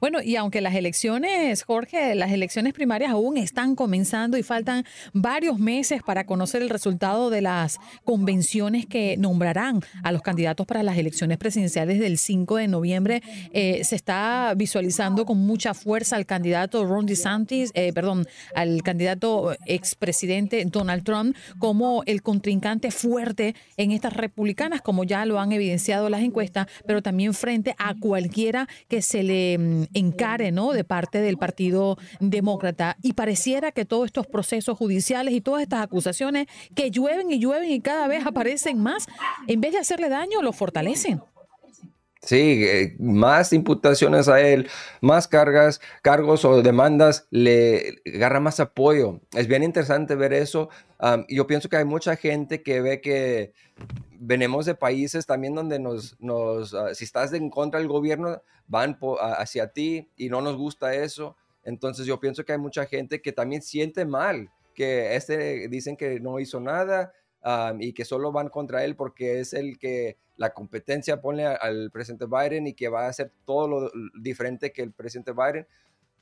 Bueno, 0.00 0.20
y 0.22 0.34
aunque 0.34 0.60
las 0.60 0.74
elecciones, 0.74 1.62
Jorge, 1.62 2.16
las 2.16 2.32
elecciones 2.32 2.72
primarias 2.72 3.12
aún 3.12 3.36
están 3.36 3.76
comenzando 3.76 4.36
y 4.36 4.42
faltan 4.42 4.84
varios 5.12 5.58
meses 5.60 6.02
para 6.02 6.24
conocer 6.24 6.62
el 6.62 6.68
resultado 6.68 7.30
de 7.30 7.40
las 7.40 7.78
convenciones 8.04 8.86
que 8.86 9.16
nombrarán 9.16 9.82
a 10.02 10.10
los 10.10 10.22
candidatos 10.22 10.66
para 10.66 10.82
las 10.82 10.98
elecciones 10.98 11.38
presidenciales 11.38 12.00
del 12.00 12.18
5 12.18 12.56
de 12.56 12.66
noviembre, 12.66 13.22
eh, 13.52 13.84
se 13.84 13.94
está 13.94 14.52
visualizando 14.56 15.24
con 15.24 15.38
mucha 15.38 15.74
fuerza 15.74 16.16
al 16.16 16.26
candidato 16.26 16.84
Ron 16.84 17.06
DeSantis, 17.06 17.70
eh, 17.74 17.92
perdón, 17.92 18.26
al 18.54 18.82
candidato 18.82 19.54
expresidente 19.66 20.64
Donald 20.64 21.04
Trump 21.04 21.36
como 21.58 22.02
el 22.06 22.22
contrincante 22.22 22.90
fuerte 22.90 23.54
en 23.76 23.92
estas 23.92 24.14
republicanas, 24.14 24.82
como 24.82 25.04
ya 25.04 25.24
lo 25.24 25.38
han 25.38 25.52
evidenciado 25.52 26.08
las 26.08 26.22
encuestas, 26.22 26.66
pero 26.86 27.00
también 27.00 27.32
frente 27.32 27.76
a 27.78 27.94
cualquiera 27.94 28.68
que 28.88 29.02
se 29.10 29.24
le 29.24 29.58
mm, 29.58 29.84
encare 29.94 30.52
¿no? 30.52 30.72
de 30.72 30.84
parte 30.84 31.20
del 31.20 31.36
Partido 31.36 31.98
Demócrata. 32.20 32.96
Y 33.02 33.14
pareciera 33.14 33.72
que 33.72 33.84
todos 33.84 34.06
estos 34.06 34.26
procesos 34.26 34.78
judiciales 34.78 35.34
y 35.34 35.40
todas 35.40 35.62
estas 35.62 35.82
acusaciones 35.82 36.46
que 36.76 36.90
llueven 36.90 37.30
y 37.32 37.40
llueven 37.40 37.70
y 37.70 37.80
cada 37.80 38.06
vez 38.06 38.24
aparecen 38.24 38.78
más, 38.78 39.06
en 39.48 39.60
vez 39.60 39.72
de 39.72 39.78
hacerle 39.78 40.08
daño, 40.08 40.42
lo 40.42 40.52
fortalecen. 40.52 41.20
Sí, 42.22 42.64
eh, 42.66 42.96
más 42.98 43.52
imputaciones 43.54 44.28
a 44.28 44.40
él, 44.42 44.68
más 45.00 45.26
cargas, 45.26 45.80
cargos 46.02 46.44
o 46.44 46.60
demandas, 46.60 47.26
le 47.30 48.02
agarra 48.14 48.40
más 48.40 48.60
apoyo. 48.60 49.20
Es 49.34 49.46
bien 49.46 49.62
interesante 49.62 50.14
ver 50.16 50.34
eso. 50.34 50.68
yo 51.28 51.46
pienso 51.46 51.70
que 51.70 51.76
hay 51.78 51.86
mucha 51.86 52.16
gente 52.16 52.62
que 52.62 52.82
ve 52.82 53.00
que 53.00 53.54
venimos 54.18 54.66
de 54.66 54.74
países 54.74 55.24
también 55.24 55.54
donde 55.54 55.78
nos, 55.78 56.20
nos 56.20 56.74
ah, 56.74 56.94
si 56.94 57.04
estás 57.04 57.32
en 57.32 57.48
contra 57.48 57.80
del 57.80 57.88
gobierno, 57.88 58.42
van 58.66 58.98
hacia 59.20 59.68
ti 59.72 60.10
y 60.16 60.28
no 60.28 60.42
nos 60.42 60.56
gusta 60.56 60.94
eso. 60.94 61.36
Entonces 61.64 62.04
yo 62.04 62.20
pienso 62.20 62.44
que 62.44 62.52
hay 62.52 62.58
mucha 62.58 62.84
gente 62.84 63.22
que 63.22 63.32
también 63.32 63.62
siente 63.62 64.04
mal, 64.04 64.50
que 64.74 65.16
este 65.16 65.68
dicen 65.68 65.96
que 65.96 66.20
no 66.20 66.38
hizo 66.38 66.60
nada 66.60 67.12
y 67.78 67.92
que 67.92 68.04
solo 68.04 68.32
van 68.32 68.48
contra 68.48 68.84
él 68.84 68.96
porque 68.96 69.40
es 69.40 69.52
el 69.54 69.78
que 69.78 70.16
la 70.36 70.54
competencia 70.54 71.20
pone 71.20 71.46
al 71.46 71.90
presidente 71.90 72.26
Biden 72.26 72.66
y 72.66 72.74
que 72.74 72.88
va 72.88 73.06
a 73.06 73.08
hacer 73.08 73.32
todo 73.44 73.68
lo 73.68 73.90
diferente 74.20 74.72
que 74.72 74.82
el 74.82 74.92
presidente 74.92 75.32
Biden. 75.32 75.66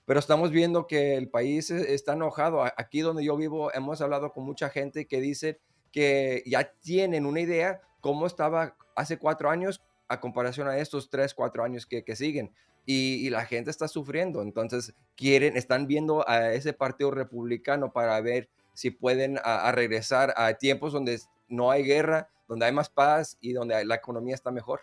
Pero 0.07 0.21
estamos 0.21 0.51
viendo 0.51 0.87
que 0.87 1.17
el 1.17 1.29
país 1.29 1.71
e, 1.71 1.95
está 1.95 2.15
enojado. 2.15 2.65
Aquí 2.65 3.01
donde 3.01 3.25
yo 3.25 3.37
vivo 3.37 3.73
hemos 3.75 4.01
hablado 4.01 4.33
con 4.33 4.45
mucha 4.45 4.71
gente 4.71 5.07
que 5.07 5.21
dice 5.21 5.61
que 5.93 6.43
ya 6.47 6.73
tienen 6.81 7.27
una 7.27 7.41
idea 7.41 7.81
cómo 8.01 8.27
estaba 8.27 8.77
hace 8.97 9.19
cuatro 9.19 9.51
años 9.51 9.83
a 10.09 10.21
comparación 10.21 10.67
a 10.69 10.79
estos 10.79 11.11
tres, 11.11 11.35
cuatro 11.35 11.63
años 11.63 11.87
que, 11.87 12.05
que 12.05 12.17
siguen. 12.17 12.53
Y, 12.87 13.29
la 13.29 13.45
gente 13.45 13.71
está 13.71 13.87
sufriendo. 13.87 14.41
Entonces, 14.41 14.95
quieren, 15.15 15.59
están 15.59 15.87
viendo 15.87 16.27
a 16.27 16.55
ese 16.55 16.73
partido 16.73 17.11
republicano 17.11 17.93
para 17.93 18.19
ver 18.23 18.49
si 18.79 18.93
pueden 18.93 19.41
a, 19.43 19.73
regresar 19.73 20.33
a 20.37 20.55
tiempos 20.55 20.93
donde 20.93 21.21
no 21.49 21.73
hay 21.73 21.83
guerra, 21.83 22.31
donde 22.47 22.67
hay 22.67 22.71
más 22.71 22.89
paz 22.89 23.37
y 23.41 23.53
donde 23.53 23.85
la 23.85 23.97
economía 23.97 24.37
está 24.37 24.53
mejor. 24.53 24.83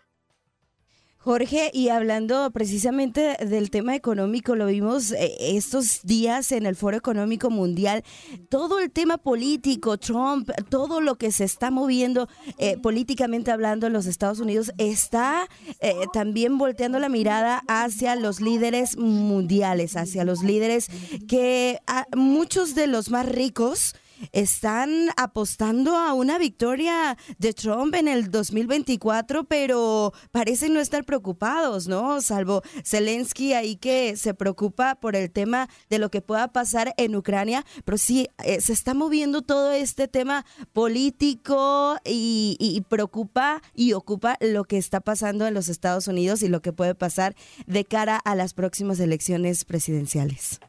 Jorge, 1.25 1.71
y 1.73 1.89
hablando 1.89 2.51
precisamente 2.51 3.35
del 3.43 3.71
tema 3.71 3.95
económico, 3.95 4.53
lo 4.53 4.67
vimos 4.67 5.11
eh, 5.11 5.35
estos 5.39 6.03
días 6.03 6.51
en 6.51 6.67
el 6.67 6.75
Foro 6.75 6.97
Económico 6.97 7.49
Mundial, 7.49 8.03
todo 8.47 8.77
el 8.77 8.91
tema 8.91 9.17
político, 9.17 9.97
Trump, 9.97 10.51
todo 10.69 11.01
lo 11.01 11.15
que 11.15 11.31
se 11.31 11.43
está 11.43 11.71
moviendo 11.71 12.29
eh, 12.59 12.77
políticamente 12.77 13.49
hablando 13.49 13.87
en 13.87 13.93
los 13.93 14.05
Estados 14.05 14.39
Unidos, 14.39 14.71
está 14.77 15.49
eh, 15.79 15.95
también 16.13 16.59
volteando 16.59 16.99
la 16.99 17.09
mirada 17.09 17.63
hacia 17.67 18.15
los 18.15 18.39
líderes 18.39 18.95
mundiales, 18.95 19.97
hacia 19.97 20.25
los 20.25 20.43
líderes 20.43 20.89
que 21.27 21.79
muchos 22.15 22.75
de 22.75 22.85
los 22.85 23.09
más 23.09 23.27
ricos, 23.27 23.95
están 24.31 25.09
apostando 25.17 25.95
a 25.95 26.13
una 26.13 26.37
victoria 26.37 27.17
de 27.37 27.53
Trump 27.53 27.95
en 27.95 28.07
el 28.07 28.31
2024, 28.31 29.45
pero 29.45 30.13
parecen 30.31 30.73
no 30.73 30.79
estar 30.79 31.03
preocupados, 31.05 31.87
¿no? 31.87 32.21
Salvo 32.21 32.61
Zelensky 32.83 33.53
ahí 33.53 33.75
que 33.75 34.17
se 34.17 34.33
preocupa 34.33 34.95
por 34.95 35.15
el 35.15 35.31
tema 35.31 35.69
de 35.89 35.99
lo 35.99 36.09
que 36.09 36.21
pueda 36.21 36.47
pasar 36.49 36.93
en 36.97 37.15
Ucrania, 37.15 37.65
pero 37.83 37.97
sí, 37.97 38.27
eh, 38.43 38.61
se 38.61 38.73
está 38.73 38.93
moviendo 38.93 39.41
todo 39.41 39.71
este 39.71 40.07
tema 40.07 40.45
político 40.73 41.97
y, 42.05 42.57
y 42.59 42.81
preocupa 42.81 43.61
y 43.73 43.93
ocupa 43.93 44.37
lo 44.39 44.63
que 44.65 44.77
está 44.77 45.01
pasando 45.01 45.47
en 45.47 45.53
los 45.53 45.69
Estados 45.69 46.07
Unidos 46.07 46.43
y 46.43 46.47
lo 46.47 46.61
que 46.61 46.73
puede 46.73 46.95
pasar 46.95 47.35
de 47.65 47.85
cara 47.85 48.17
a 48.17 48.35
las 48.35 48.53
próximas 48.53 48.99
elecciones 48.99 49.65
presidenciales. 49.65 50.59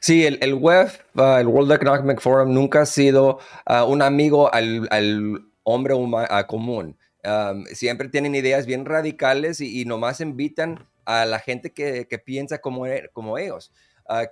Sí, 0.00 0.24
el, 0.24 0.38
el 0.40 0.54
WEF, 0.54 1.00
uh, 1.14 1.36
el 1.38 1.46
World 1.46 1.72
Economic 1.72 2.20
Forum, 2.20 2.54
nunca 2.54 2.82
ha 2.82 2.86
sido 2.86 3.38
uh, 3.68 3.84
un 3.84 4.00
amigo 4.00 4.52
al, 4.52 4.88
al 4.90 5.44
hombre 5.62 5.92
uh, 5.92 6.10
común. 6.48 6.96
Um, 7.22 7.66
siempre 7.66 8.08
tienen 8.08 8.34
ideas 8.34 8.64
bien 8.64 8.86
radicales 8.86 9.60
y, 9.60 9.82
y, 9.82 9.84
nomás 9.84 10.22
invitan 10.22 10.86
a 11.04 11.26
la 11.26 11.38
gente 11.38 11.72
que, 11.72 12.06
que 12.08 12.18
piensa 12.18 12.62
como, 12.62 12.86
e, 12.86 13.10
como 13.12 13.36
ellos, 13.36 13.72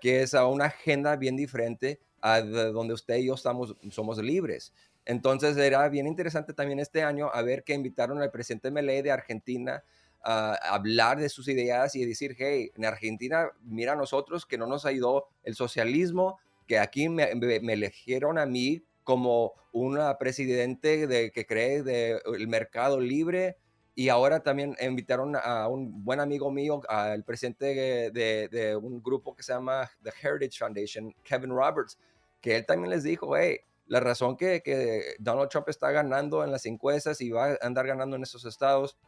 que 0.01 0.23
es 0.23 0.33
a 0.33 0.47
una 0.47 0.67
agenda 0.67 1.17
bien 1.17 1.37
diferente 1.37 2.01
a 2.23 2.41
donde 2.41 2.95
usted 2.95 3.17
y 3.17 3.27
yo 3.27 3.35
estamos, 3.35 3.77
somos 3.91 4.19
libres. 4.19 4.73
Entonces 5.05 5.57
era 5.57 5.87
bien 5.89 6.07
interesante 6.07 6.53
también 6.55 6.81
este 6.81 7.03
año 7.03 7.31
a 7.33 7.43
ver 7.43 7.63
que 7.63 7.75
invitaron 7.75 8.21
al 8.23 8.31
presidente 8.31 8.71
Milei 8.71 9.03
de 9.03 9.11
Argentina, 9.11 9.85
hablar 10.29 11.19
de 11.19 11.29
sus 11.29 11.49
ideas 11.49 11.95
y 11.97 12.05
decir, 12.05 12.37
hey, 12.39 12.71
en 12.75 12.85
Argentina, 12.85 13.51
mira 13.63 13.93
a 13.93 13.97
nosotros 13.97 14.45
que 14.45 14.59
no 14.59 14.67
nos 14.67 14.85
ayudó 14.85 15.29
el 15.43 15.55
socialismo, 15.55 16.39
que 16.67 16.79
aquí 16.79 17.09
me, 17.09 17.31
eligieron 17.33 18.39
a 18.39 18.45
mí 18.45 18.85
como 19.05 19.55
una 19.73 20.19
presidente 20.19 21.07
de, 21.07 21.31
que 21.31 21.47
cree 21.47 21.83
del 21.83 22.47
mercado 22.47 23.01
libre 23.01 23.57
y 23.95 24.11
ahora 24.11 24.41
también 24.41 24.77
invitaron 24.81 25.35
a 25.35 25.67
un 25.67 26.05
buen 26.05 26.21
amigo 26.21 26.51
mío, 26.51 26.83
al 26.89 27.25
presidente 27.25 28.11
de, 28.13 28.79
un 28.81 29.03
grupo 29.03 29.35
que 29.35 29.43
se 29.43 29.55
llama 29.55 29.91
The 30.03 30.11
Heritage 30.23 30.59
Foundation, 30.59 31.13
Kevin 31.25 31.51
Roberts, 31.51 31.99
que 32.41 32.55
él 32.55 32.67
también 32.67 32.91
les 32.91 33.03
dijo, 33.03 33.35
hey, 33.35 33.61
la 33.87 34.01
razón 34.01 34.37
que, 34.37 34.61
que 34.63 35.15
Donald 35.19 35.49
Trump 35.49 35.71
está 35.71 35.91
ganando 35.91 36.45
en 36.45 36.53
las 36.53 36.67
encuestas 36.67 37.23
y 37.23 37.31
va 37.31 37.53
a 37.53 37.59
andar 37.63 37.87
ganando 37.87 38.15
en 38.15 38.23
esos 38.23 38.45
estados 38.45 38.99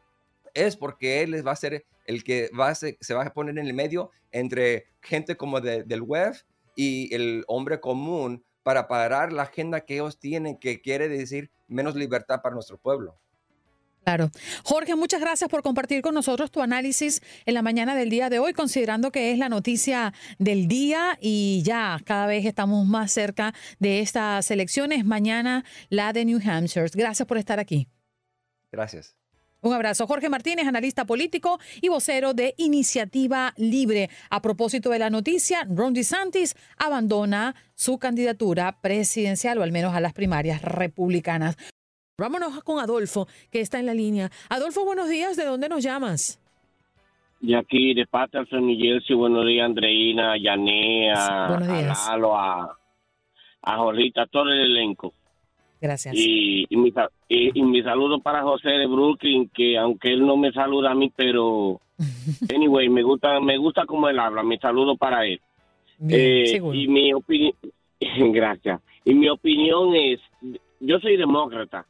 es 0.55 0.77
porque 0.77 1.23
él 1.23 1.47
va 1.47 1.53
a 1.53 1.57
ser 1.57 1.85
el 2.07 2.25
que 2.25 2.51
va 2.59 2.75
se, 2.75 2.97
va 3.15 3.23
a 3.23 3.33
poner 3.33 3.59
en 3.59 3.67
el 3.67 3.75
medio 3.75 4.11
entre 4.33 4.87
gente 5.01 5.37
como 5.37 5.61
del 5.61 6.03
web 6.03 6.35
y 6.77 7.15
el 7.15 7.45
hombre 7.47 7.81
común 7.81 8.45
para 8.63 8.89
parar 8.89 9.33
la 9.33 9.43
agenda 9.43 9.81
que 9.81 9.95
ellos 9.95 10.19
tienen, 10.19 10.59
que 10.59 10.81
quiere 10.81 11.09
decir 11.09 11.51
menos 11.69 11.95
libertad 11.95 12.41
para 12.43 12.55
nuestro 12.55 12.79
pueblo. 12.79 13.19
Claro. 14.05 14.31
Jorge, 14.65 14.97
muchas 14.97 15.21
gracias 15.21 15.51
por 15.51 15.63
compartir 15.63 16.01
con 16.01 16.15
nosotros 16.15 16.51
tu 16.51 16.63
análisis 16.63 17.21
en 17.45 17.55
la 17.55 17.63
mañana 17.63 17.95
del 17.95 18.09
día 18.09 18.31
de 18.31 18.39
hoy, 18.39 18.55
considerando 18.55 19.13
que 19.13 19.31
es 19.31 19.39
la 19.39 19.49
noticia 19.49 20.15
del 20.39 20.69
día 20.69 21.19
y 21.21 21.63
ya 21.65 22.01
cada 22.05 22.27
vez 22.27 22.47
estamos 22.47 22.87
más 22.87 23.13
cerca 23.13 23.55
de 23.79 24.01
estas 24.01 24.51
elecciones. 24.51 25.05
Mañana 25.05 25.65
la 25.91 26.13
de 26.13 26.25
New 26.25 26.41
Hampshire. 26.45 26.87
Gracias 26.95 27.29
por 27.29 27.37
estar 27.37 27.61
aquí. 27.61 27.89
Gracias. 28.73 29.20
Un 29.63 29.75
abrazo. 29.75 30.07
Jorge 30.07 30.31
Martínez, 30.31 30.67
analista 30.67 31.05
político 31.05 31.59
y 31.83 31.89
vocero 31.89 32.33
de 32.33 32.55
Iniciativa 32.57 33.53
Libre. 33.59 34.09
A 34.31 34.41
propósito 34.41 34.89
de 34.89 34.99
la 34.99 35.11
noticia, 35.11 35.67
Ron 35.69 35.93
DeSantis 35.93 36.57
abandona 36.79 37.55
su 37.75 37.99
candidatura 37.99 38.81
presidencial, 38.81 39.59
o 39.59 39.63
al 39.63 39.73
menos 39.73 39.95
a 39.95 40.01
las 40.01 40.15
primarias 40.15 40.63
republicanas. 40.63 41.59
Vámonos 42.17 42.63
con 42.65 42.79
Adolfo, 42.79 43.29
que 43.51 43.61
está 43.61 43.79
en 43.79 43.87
la 43.87 43.95
línea. 43.95 44.31
Adolfo, 44.49 44.85
buenos 44.85 45.11
días. 45.11 45.37
¿De 45.37 45.45
dónde 45.45 45.69
nos 45.69 45.83
llamas? 45.83 46.41
De 47.41 47.57
aquí, 47.57 47.93
de 47.95 48.07
Patterson, 48.07 48.67
New 48.67 48.79
Jersey. 48.79 49.15
Buenos 49.15 49.47
días, 49.47 49.67
Andreina, 49.67 50.37
Yanea, 50.39 51.47
a 51.47 52.11
Lalo, 52.11 52.37
a, 52.37 52.79
a 53.63 53.77
Jorrita, 53.77 54.27
todo 54.27 54.51
el 54.51 54.61
elenco. 54.61 55.13
Gracias. 55.81 56.15
Y, 56.15 56.67
mi, 56.71 56.93
y, 57.29 57.63
mi, 57.63 57.83
saludo 57.83 58.21
para 58.21 58.43
José 58.43 58.69
de 58.69 58.87
Brooklyn, 58.87 59.49
que 59.49 59.79
aunque 59.79 60.13
él 60.13 60.27
no 60.27 60.37
me 60.37 60.53
saluda 60.53 60.91
a 60.91 60.95
mí, 60.95 61.11
pero 61.17 61.81
anyway, 62.55 62.89
me 62.89 63.03
gusta, 63.03 63.41
me 63.41 63.57
gusta 63.57 63.87
cómo 63.87 64.09
él 64.09 64.19
habla. 64.19 64.43
Mi 64.43 64.59
saludo 64.59 64.97
para 64.97 65.25
él. 65.27 65.41
Eh, 66.09 66.61
y 66.73 66.89
mi 66.89 67.13
opinión, 67.15 67.55
gracias. 68.33 68.81
Y 69.05 69.15
mi 69.15 69.29
opinión 69.29 69.95
es, 69.95 70.21
yo 70.81 70.99
soy 71.01 71.17
demócrata, 71.17 71.87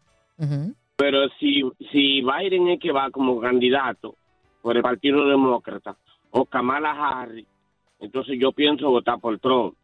pero 0.96 1.28
si, 1.40 1.62
si 1.92 2.22
Biden 2.22 2.68
es 2.68 2.80
que 2.80 2.92
va 2.92 3.10
como 3.10 3.40
candidato 3.40 4.14
por 4.62 4.76
el 4.76 4.82
Partido 4.82 5.26
Demócrata 5.28 5.96
o 6.30 6.44
Kamala 6.44 6.92
Harris, 6.92 7.46
entonces 7.98 8.38
yo 8.40 8.52
pienso 8.52 8.88
votar 8.90 9.18
por 9.18 9.38
Trump 9.38 9.74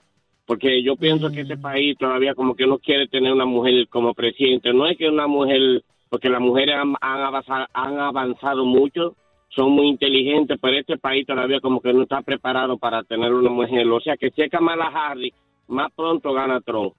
porque 0.46 0.82
yo 0.82 0.96
pienso 0.96 1.30
que 1.30 1.40
este 1.40 1.56
mm. 1.56 1.60
país 1.60 1.98
todavía 1.98 2.34
como 2.34 2.54
que 2.54 2.66
no 2.66 2.78
quiere 2.78 3.08
tener 3.08 3.32
una 3.32 3.44
mujer 3.44 3.88
como 3.88 4.14
presidente. 4.14 4.72
No 4.72 4.86
es 4.86 4.96
que 4.96 5.08
una 5.08 5.26
mujer, 5.26 5.82
porque 6.08 6.28
las 6.28 6.40
mujeres 6.40 6.76
han, 6.76 6.94
avanzado, 7.00 7.66
han 7.72 7.98
avanzado 7.98 8.64
mucho, 8.64 9.16
son 9.48 9.72
muy 9.72 9.88
inteligentes, 9.88 10.58
pero 10.62 10.78
este 10.78 10.98
país 10.98 11.26
todavía 11.26 11.60
como 11.60 11.80
que 11.80 11.92
no 11.92 12.02
está 12.02 12.22
preparado 12.22 12.78
para 12.78 13.02
tener 13.02 13.32
una 13.34 13.50
mujer. 13.50 13.86
O 13.88 14.00
sea 14.00 14.16
que 14.16 14.30
si 14.30 14.42
es 14.42 14.50
Kamala 14.50 14.86
Harris, 14.86 15.34
más 15.66 15.92
pronto 15.92 16.32
gana 16.32 16.60
Trump. 16.60 16.94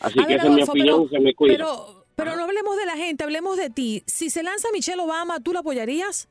Así 0.00 0.24
que 0.24 0.34
esa 0.34 0.46
es 0.46 0.52
mi 0.52 0.62
opinión, 0.62 1.08
se 1.08 1.18
me 1.18 1.34
cuida. 1.34 1.56
Pero, 1.56 2.04
pero 2.14 2.36
no 2.36 2.44
hablemos 2.44 2.76
de 2.76 2.86
la 2.86 2.96
gente, 2.96 3.24
hablemos 3.24 3.56
de 3.56 3.70
ti. 3.70 4.02
Si 4.06 4.30
se 4.30 4.44
lanza 4.44 4.68
Michelle 4.72 5.02
Obama, 5.02 5.40
¿tú 5.40 5.52
la 5.52 5.60
apoyarías? 5.60 6.28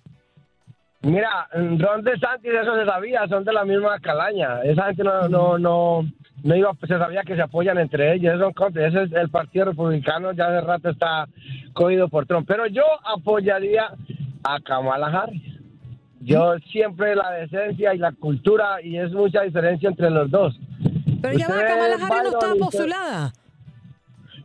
Mira, 1.04 1.48
Ron 1.52 2.02
Santis, 2.18 2.52
eso 2.52 2.76
se 2.76 2.86
sabía, 2.86 3.28
son 3.28 3.44
de 3.44 3.52
la 3.52 3.64
misma 3.64 3.98
calaña. 4.00 4.62
Esa 4.62 4.86
gente 4.86 5.04
no, 5.04 5.28
no, 5.28 5.58
no, 5.58 6.06
no 6.42 6.56
iba, 6.56 6.72
se 6.80 6.98
sabía 6.98 7.22
que 7.22 7.36
se 7.36 7.42
apoyan 7.42 7.78
entre 7.78 8.14
ellos. 8.14 8.40
Ese 8.74 9.02
es 9.02 9.12
el 9.12 9.28
Partido 9.28 9.66
Republicano, 9.66 10.32
ya 10.32 10.50
de 10.50 10.62
rato 10.62 10.88
está 10.88 11.28
cogido 11.74 12.08
por 12.08 12.26
Trump. 12.26 12.46
Pero 12.48 12.66
yo 12.66 12.84
apoyaría 13.04 13.90
a 14.42 14.60
Kamala 14.60 15.08
Harris. 15.08 15.42
Yo 16.20 16.54
siempre 16.72 17.14
la 17.14 17.32
decencia 17.32 17.94
y 17.94 17.98
la 17.98 18.12
cultura, 18.12 18.80
y 18.82 18.96
es 18.96 19.12
mucha 19.12 19.42
diferencia 19.42 19.90
entre 19.90 20.08
los 20.08 20.30
dos. 20.30 20.58
Pero 21.20 21.36
ya 21.36 21.48
va, 21.48 21.66
Kamala 21.66 21.96
Harris 21.96 22.32
no 22.32 22.38
está 22.38 22.54
postulada. 22.58 23.32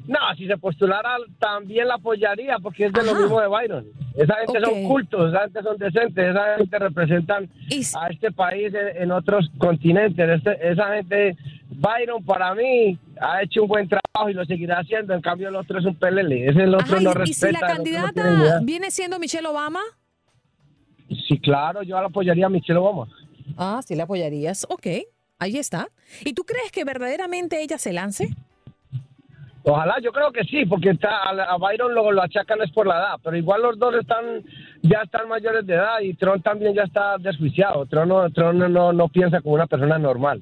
No, 0.10 0.18
si 0.36 0.48
se 0.48 0.58
postulara 0.58 1.18
también 1.38 1.88
la 1.88 1.94
apoyaría 1.94 2.58
porque 2.58 2.88
es 2.88 2.94
de 2.94 3.04
lo 3.04 3.14
mismo 3.14 3.40
de 3.40 3.48
Byron. 3.48 3.86
Esa 4.16 4.38
gente 4.38 4.60
son 4.60 4.84
cultos, 4.88 5.30
esa 5.30 5.42
gente 5.42 5.62
son 5.62 5.78
decentes, 5.78 6.30
esa 6.32 6.58
gente 6.58 6.80
representan 6.80 7.50
a 7.96 8.08
este 8.08 8.32
país 8.32 8.74
en, 8.74 9.12
otros 9.12 9.52
continentes. 9.60 10.28
Este, 10.28 10.72
esa 10.72 10.96
gente, 10.96 11.38
Byron 11.70 12.26
para 12.26 12.56
mí 12.56 12.98
ha 13.22 13.44
hecho 13.44 13.62
un 13.62 13.68
buen 13.68 13.88
trabajo 13.88 14.32
y 14.32 14.34
lo 14.34 14.44
seguirá 14.46 14.80
haciendo. 14.80 15.14
En 15.14 15.22
cambio 15.22 15.50
el 15.50 15.56
otro 15.56 15.78
es 15.78 15.86
un 15.86 15.94
pelele, 15.94 16.48
ese 16.48 16.64
el 16.64 16.74
otro 16.74 17.00
no 17.02 17.14
respeta. 17.14 17.30
¿Y 17.30 17.34
si 17.34 17.62
la 17.62 17.68
candidata 17.68 18.60
viene 18.64 18.90
siendo 18.90 19.20
Michelle 19.20 19.48
Obama? 19.48 19.82
Sí, 21.28 21.38
claro, 21.38 21.84
yo 21.84 22.02
la 22.02 22.08
apoyaría 22.08 22.48
a 22.48 22.50
Michelle 22.50 22.80
Obama. 22.80 23.08
Ah, 23.58 23.80
sí 23.86 23.94
la 23.94 24.06
apoyarías. 24.06 24.66
Ok, 24.70 24.88
ahí 25.38 25.58
está. 25.58 25.88
¿Y 26.26 26.34
tú 26.34 26.46
crees 26.46 26.72
que 26.72 26.84
verdaderamente 26.84 27.62
ella 27.62 27.78
se 27.78 27.94
lance? 27.94 28.36
Ojalá, 29.64 29.96
yo 30.02 30.12
creo 30.12 30.32
que 30.32 30.44
sí, 30.46 30.66
porque 30.66 30.92
está, 30.92 31.22
a 31.30 31.58
Byron 31.58 31.94
lo, 31.94 32.12
lo 32.12 32.24
achacan 32.24 32.62
es 32.62 32.72
por 32.72 32.88
la 32.88 32.98
edad, 32.98 33.16
pero 33.24 33.36
igual 33.36 33.62
los 33.62 33.78
dos 33.78 33.94
están 33.96 34.44
ya 34.82 35.02
están 35.04 35.28
mayores 35.28 35.66
de 35.66 35.74
edad 35.74 36.00
y 36.02 36.14
Trump 36.14 36.44
también 36.44 36.74
ya 36.74 36.84
está 36.84 37.18
desjuiciado. 37.18 37.86
Trump 37.86 38.08
no, 38.08 38.30
Trump 38.32 38.56
no, 38.56 38.94
no, 38.94 39.08
piensa 39.10 39.42
como 39.42 39.56
una 39.56 39.68
persona 39.68 39.98
normal. 39.98 40.42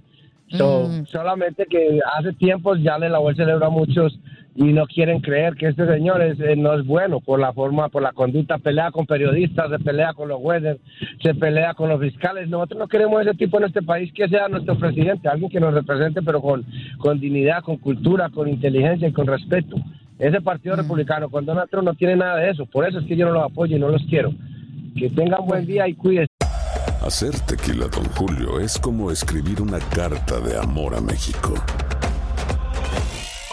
Mm. 0.51 1.06
Solamente 1.06 1.65
que 1.65 1.99
hace 2.17 2.34
tiempo 2.34 2.75
ya 2.75 2.97
le 2.97 3.10
lavó 3.10 3.32
el 3.32 3.36
cerebro 3.36 3.65
a 3.65 3.69
muchos 3.69 4.17
y 4.58 4.74
no 4.74 4.88
quieren 4.88 5.22
creer 5.22 5.54
que 5.54 5.67
este 5.67 5.86
señor 5.86 6.20
es, 6.20 6.39
eh, 6.39 6.56
no 6.56 6.74
es 6.74 6.84
bueno 6.84 7.20
por 7.20 7.39
la 7.39 7.54
forma, 7.54 7.89
por 7.89 8.02
la 8.02 8.12
conducta, 8.12 8.58
pelea 8.58 8.89
con 8.89 9.06
periodistas, 9.06 9.70
se 9.70 9.78
pelea 9.78 10.13
con 10.13 10.28
los 10.30 10.39
jueces, 10.39 10.80
se 11.22 11.36
pelea 11.36 11.76
con 11.76 11.89
los 11.89 12.02
fiscales. 12.02 12.50
Nosotros 12.50 12.80
no 12.80 12.88
queremos 12.88 13.22
ese 13.22 13.36
tipo 13.36 13.60
en 13.60 13.65
este 13.65 13.84
país 13.84 14.12
que 14.13 14.28
sea 14.28 14.48
nuestro 14.48 14.76
presidente, 14.80 15.30
alguien 15.30 15.52
que 15.52 15.60
nos 15.60 15.76
represente, 15.76 16.24
pero 16.24 16.41
con, 16.41 16.65
con 16.98 17.20
dignidad, 17.20 17.62
con 17.62 17.78
cultura, 17.78 18.32
con 18.32 18.48
inteligencia 18.48 19.08
y 19.08 19.13
con 19.13 19.28
respeto. 19.28 19.76
Ese 20.17 20.41
partido 20.41 20.76
mm. 20.76 20.80
republicano 20.80 21.30
con 21.30 21.46
Donald 21.46 21.70
Trump 21.70 21.86
no 21.86 21.93
tiene 21.93 22.15
nada 22.15 22.38
de 22.38 22.50
eso, 22.50 22.65
por 22.65 22.88
eso 22.88 22.98
es 22.98 23.06
que 23.06 23.15
yo 23.15 23.28
no 23.28 23.34
los 23.34 23.43
apoyo 23.43 23.78
y 23.78 23.80
no 23.80 23.89
los 23.89 24.02
quiero. 24.10 24.34
Que 24.98 25.12
tengan 25.12 25.46
buen 25.46 25.67
día 25.67 25.88
y 25.88 25.93
cuídense. 25.93 26.34
Hacer 27.06 27.39
tequila, 27.41 27.86
don 27.89 28.06
Julio, 28.15 28.60
es 28.60 28.80
como 28.80 29.12
escribir 29.12 29.62
una 29.62 29.78
carta 29.78 30.39
de 30.39 30.58
amor 30.58 30.96
a 30.96 31.00
México. 31.00 31.54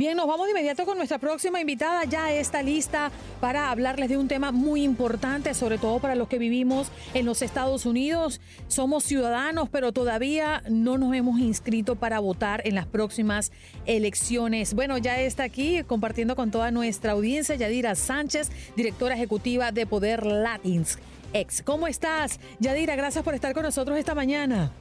Bien, 0.00 0.16
nos 0.16 0.26
vamos 0.26 0.46
de 0.46 0.52
inmediato 0.52 0.86
con 0.86 0.96
nuestra 0.96 1.18
próxima 1.18 1.60
invitada. 1.60 2.06
Ya 2.06 2.32
está 2.32 2.62
lista 2.62 3.12
para 3.38 3.70
hablarles 3.70 4.08
de 4.08 4.16
un 4.16 4.28
tema 4.28 4.50
muy 4.50 4.82
importante, 4.82 5.52
sobre 5.52 5.76
todo 5.76 5.98
para 5.98 6.14
los 6.14 6.26
que 6.26 6.38
vivimos 6.38 6.90
en 7.12 7.26
los 7.26 7.42
Estados 7.42 7.84
Unidos. 7.84 8.40
Somos 8.66 9.04
ciudadanos, 9.04 9.68
pero 9.68 9.92
todavía 9.92 10.62
no 10.70 10.96
nos 10.96 11.14
hemos 11.14 11.38
inscrito 11.38 11.96
para 11.96 12.18
votar 12.18 12.62
en 12.64 12.76
las 12.76 12.86
próximas 12.86 13.52
elecciones. 13.84 14.72
Bueno, 14.72 14.96
ya 14.96 15.20
está 15.20 15.42
aquí 15.42 15.84
compartiendo 15.84 16.34
con 16.34 16.50
toda 16.50 16.70
nuestra 16.70 17.12
audiencia 17.12 17.56
Yadira 17.56 17.94
Sánchez, 17.94 18.50
directora 18.76 19.16
ejecutiva 19.16 19.70
de 19.70 19.84
Poder 19.84 20.24
Latins. 20.24 20.98
Ex. 21.34 21.60
¿Cómo 21.60 21.86
estás? 21.86 22.40
Yadira, 22.58 22.96
gracias 22.96 23.22
por 23.22 23.34
estar 23.34 23.52
con 23.52 23.64
nosotros 23.64 23.98
esta 23.98 24.14
mañana. 24.14 24.72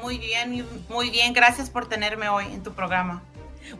Muy 0.00 0.18
bien, 0.18 0.64
muy 0.88 1.10
bien. 1.10 1.32
Gracias 1.32 1.68
por 1.68 1.88
tenerme 1.88 2.28
hoy 2.28 2.44
en 2.44 2.62
tu 2.62 2.72
programa. 2.74 3.24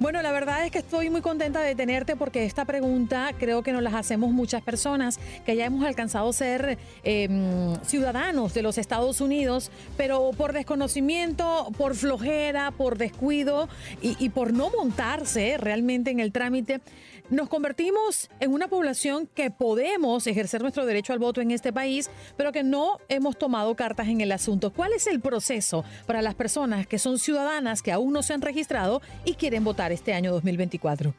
Bueno, 0.01 0.23
la 0.23 0.33
verdad 0.33 0.65
es 0.65 0.71
que 0.71 0.79
estoy 0.79 1.11
muy 1.11 1.21
contenta 1.21 1.61
de 1.61 1.75
tenerte 1.75 2.17
porque 2.17 2.45
esta 2.45 2.65
pregunta 2.65 3.31
creo 3.39 3.63
que 3.63 3.73
nos 3.73 3.83
las 3.83 3.95
hacemos 3.95 4.33
muchas 4.33 4.63
personas 4.63 5.19
que 5.45 5.57
ya 5.57 5.67
hemos 5.67 5.85
alcanzado 5.85 6.29
a 6.29 6.33
ser 6.33 6.79
em, 7.03 7.77
ciudadanos 7.83 8.55
de 8.55 8.63
los 8.63 8.79
Estados 8.79 9.21
Unidos, 9.21 9.71
pero 9.97 10.31
por 10.37 10.53
desconocimiento, 10.53 11.71
por 11.77 11.95
flojera, 11.95 12.71
por 12.71 12.99
descuido 12.99 13.69
y, 14.01 14.17
y 14.19 14.31
por 14.31 14.53
no 14.53 14.71
montarse 14.71 15.57
realmente 15.59 16.11
en 16.11 16.21
el 16.21 16.33
trámite, 16.33 16.81
nos 17.31 17.49
convertimos 17.49 18.29
en 18.41 18.53
una 18.53 18.69
población 18.69 19.27
que 19.27 19.51
podemos 19.51 20.27
ejercer 20.27 20.63
nuestro 20.63 20.85
derecho 20.87 21.13
al 21.13 21.19
voto 21.19 21.41
en 21.41 21.51
este 21.51 21.73
país, 21.73 22.11
pero 22.37 22.53
que 22.53 22.63
no 22.63 22.99
hemos 23.09 23.39
tomado 23.39 23.75
cartas 23.75 24.09
en 24.09 24.21
el 24.21 24.33
asunto. 24.33 24.73
¿Cuál 24.73 24.93
es 24.93 25.07
el 25.07 25.21
proceso 25.21 25.85
para 26.07 26.23
las 26.23 26.35
personas 26.35 26.87
que 26.87 26.99
son 26.99 27.19
ciudadanas 27.19 27.83
que 27.83 27.93
aún 27.93 28.13
no 28.13 28.23
se 28.23 28.35
han 28.35 28.43
registrado 28.43 29.01
y 29.25 29.35
quieren 29.35 29.65
votar 29.65 29.93
este 29.93 30.13
año 30.13 30.33
2024? 30.33 31.15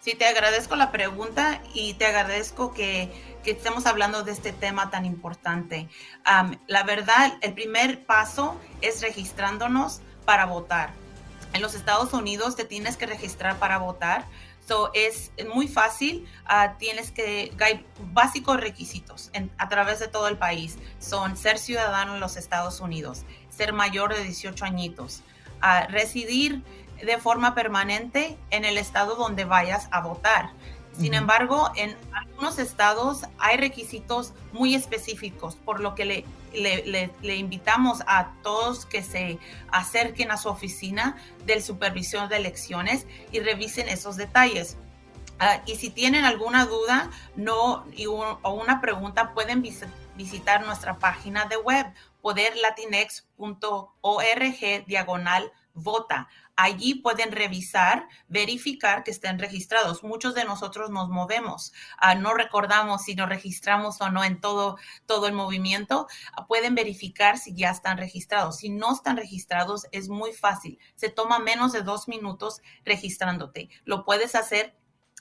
Sí, 0.00 0.14
te 0.14 0.24
agradezco 0.24 0.76
la 0.76 0.92
pregunta 0.92 1.60
y 1.74 1.94
te 1.94 2.06
agradezco 2.06 2.72
que, 2.72 3.36
estemos 3.44 3.86
hablando 3.86 4.24
de 4.24 4.32
este 4.32 4.52
tema 4.52 4.90
tan 4.90 5.04
importante. 5.04 5.88
la 6.66 6.82
verdad, 6.82 7.34
el 7.42 7.54
primer 7.54 8.04
paso 8.04 8.56
es 8.82 9.02
registrándonos 9.02 10.00
para 10.24 10.46
votar. 10.46 10.90
En 11.52 11.62
los 11.62 11.74
Estados 11.74 12.12
Unidos 12.12 12.56
te 12.56 12.64
tienes 12.64 12.96
que 12.96 13.06
registrar 13.06 13.58
para 13.58 13.78
votar 13.78 14.26
So, 14.66 14.90
es 14.94 15.30
muy 15.54 15.68
fácil, 15.68 16.28
uh, 16.50 16.76
tienes 16.76 17.12
que, 17.12 17.52
hay 17.60 17.86
básicos 18.12 18.60
requisitos 18.60 19.30
a 19.58 19.68
través 19.68 20.00
de 20.00 20.08
todo 20.08 20.26
el 20.26 20.38
país. 20.38 20.76
Son 20.98 21.36
ser 21.36 21.58
ciudadano 21.58 22.14
en 22.14 22.20
los 22.20 22.36
Estados 22.36 22.80
Unidos, 22.80 23.22
ser 23.48 23.72
mayor 23.72 24.12
de 24.12 24.24
18 24.24 24.64
añitos, 24.64 25.22
uh, 25.62 25.88
residir 25.88 26.64
de 27.00 27.18
forma 27.18 27.54
permanente 27.54 28.36
en 28.50 28.64
el 28.64 28.76
estado 28.76 29.14
donde 29.14 29.44
vayas 29.44 29.86
a 29.92 30.00
votar. 30.00 30.50
Sin 30.98 31.14
embargo, 31.14 31.70
en 31.76 31.94
algunos 32.12 32.58
estados 32.58 33.22
hay 33.38 33.58
requisitos 33.58 34.32
muy 34.52 34.74
específicos, 34.74 35.54
por 35.54 35.78
lo 35.78 35.94
que 35.94 36.06
le 36.06 36.24
le, 36.56 37.36
invitamos 37.36 38.02
a 38.06 38.32
todos 38.42 38.86
que 38.86 39.02
se 39.02 39.38
acerquen 39.70 40.30
a 40.30 40.36
su 40.36 40.48
oficina 40.48 41.16
del 41.44 41.62
supervisión 41.62 42.28
de 42.28 42.36
elecciones 42.36 43.06
y 43.32 43.40
revisen 43.40 43.88
esos 43.88 44.16
detalles. 44.16 44.76
Ah, 45.38 45.62
y 45.66 45.76
si 45.76 45.90
tienen 45.90 46.24
alguna 46.24 46.64
duda 46.64 47.10
no, 47.36 47.84
o 48.42 48.54
una 48.54 48.80
pregunta, 48.80 49.34
pueden 49.34 49.62
visitar 50.16 50.64
nuestra 50.64 50.98
página 50.98 51.44
de 51.44 51.58
web 51.58 51.86
poderlatinex.org 52.22 54.86
diagonal 54.86 55.52
vota. 55.74 56.28
Allí 56.56 56.94
pueden 56.94 57.32
revisar, 57.32 58.08
verificar 58.28 59.04
que 59.04 59.10
estén 59.10 59.38
registrados. 59.38 60.02
Muchos 60.02 60.34
de 60.34 60.44
nosotros 60.44 60.90
nos 60.90 61.10
movemos, 61.10 61.74
ah, 61.98 62.14
no 62.14 62.32
recordamos 62.32 63.02
si 63.02 63.14
nos 63.14 63.28
registramos 63.28 64.00
o 64.00 64.10
no 64.10 64.24
en 64.24 64.40
todo, 64.40 64.78
todo 65.04 65.26
el 65.26 65.34
movimiento. 65.34 66.06
Pueden 66.48 66.74
verificar 66.74 67.36
si 67.36 67.54
ya 67.54 67.70
están 67.70 67.98
registrados. 67.98 68.56
Si 68.56 68.70
no 68.70 68.94
están 68.94 69.18
registrados, 69.18 69.86
es 69.92 70.08
muy 70.08 70.32
fácil. 70.32 70.78
Se 70.94 71.10
toma 71.10 71.38
menos 71.38 71.72
de 71.72 71.82
dos 71.82 72.08
minutos 72.08 72.62
registrándote. 72.86 73.68
Lo 73.84 74.06
puedes 74.06 74.34
hacer 74.34 74.74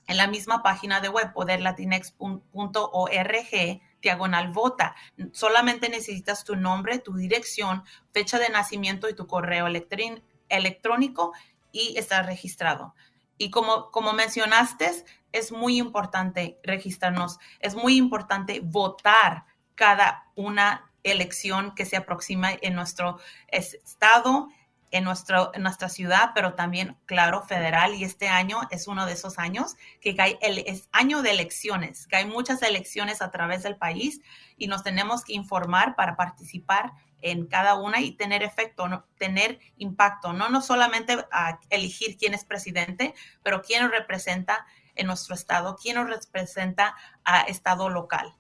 en 0.08 0.18
la 0.18 0.28
misma 0.28 0.64
página 0.64 1.02
de 1.02 1.10
web, 1.10 1.34
poderlatinex.org 1.34 3.82
diagonal 4.02 4.52
vota. 4.54 4.96
Solamente 5.34 5.90
necesitas 5.90 6.44
tu 6.44 6.56
nombre, 6.56 7.00
tu 7.00 7.16
dirección, 7.16 7.84
fecha 8.14 8.40
de 8.40 8.50
nacimiento 8.50 9.10
y 9.10 9.16
tu 9.16 9.28
correo 9.28 9.68
electrónico 9.68 10.35
electrónico 10.50 11.34
y 11.72 11.98
está 11.98 12.22
registrado. 12.24 12.96
Y 13.38 13.50
como, 13.50 13.92
como 13.92 14.14
mencionaste, 14.14 14.92
es 15.32 15.52
muy 15.52 15.78
importante 15.78 16.58
registrarnos, 16.64 17.40
es 17.60 17.76
muy 17.76 17.98
importante 17.98 18.62
votar 18.62 19.46
cada 19.76 20.24
una 20.36 20.92
elección 21.04 21.76
que 21.76 21.86
se 21.86 21.98
aproxima 21.98 22.50
en 22.62 22.74
nuestro 22.74 23.20
estado, 23.50 24.50
en, 24.92 25.04
nuestro, 25.04 25.52
en 25.54 25.64
nuestra 25.64 25.90
ciudad, 25.90 26.32
pero 26.34 26.54
también, 26.54 26.98
claro, 27.06 27.44
federal. 27.44 27.94
Y 27.96 28.06
este 28.06 28.28
año 28.30 28.62
es 28.72 28.88
uno 28.88 29.06
de 29.06 29.14
esos 29.14 29.38
años 29.38 29.76
que 30.00 30.16
hay 30.18 30.38
el 30.42 30.60
es 30.60 30.88
año 30.94 31.22
de 31.22 31.32
elecciones, 31.32 32.08
que 32.08 32.16
hay 32.16 32.26
muchas 32.26 32.62
elecciones 32.62 33.22
a 33.22 33.32
través 33.32 33.64
del 33.64 33.76
país 33.76 34.22
y 34.58 34.68
nos 34.68 34.84
tenemos 34.84 35.24
que 35.24 35.34
informar 35.34 35.96
para 35.96 36.16
participar 36.16 36.94
en 37.26 37.48
cada 37.48 37.74
una 37.74 38.02
y 38.02 38.12
tener 38.12 38.44
efecto, 38.44 38.86
tener 39.18 39.60
impacto, 39.78 40.32
no, 40.32 40.48
no 40.50 40.62
solamente 40.62 41.18
a 41.32 41.60
elegir 41.72 42.18
quién 42.18 42.36
es 42.36 42.46
presidente, 42.46 43.16
pero 43.42 43.64
quién 43.64 43.82
nos 43.82 43.92
representa 43.92 44.68
en 44.94 45.08
nuestro 45.08 45.34
estado, 45.34 45.76
quién 45.76 45.96
nos 45.96 46.08
representa 46.08 46.96
a 47.24 47.42
estado 47.42 47.90
local. 47.90 48.36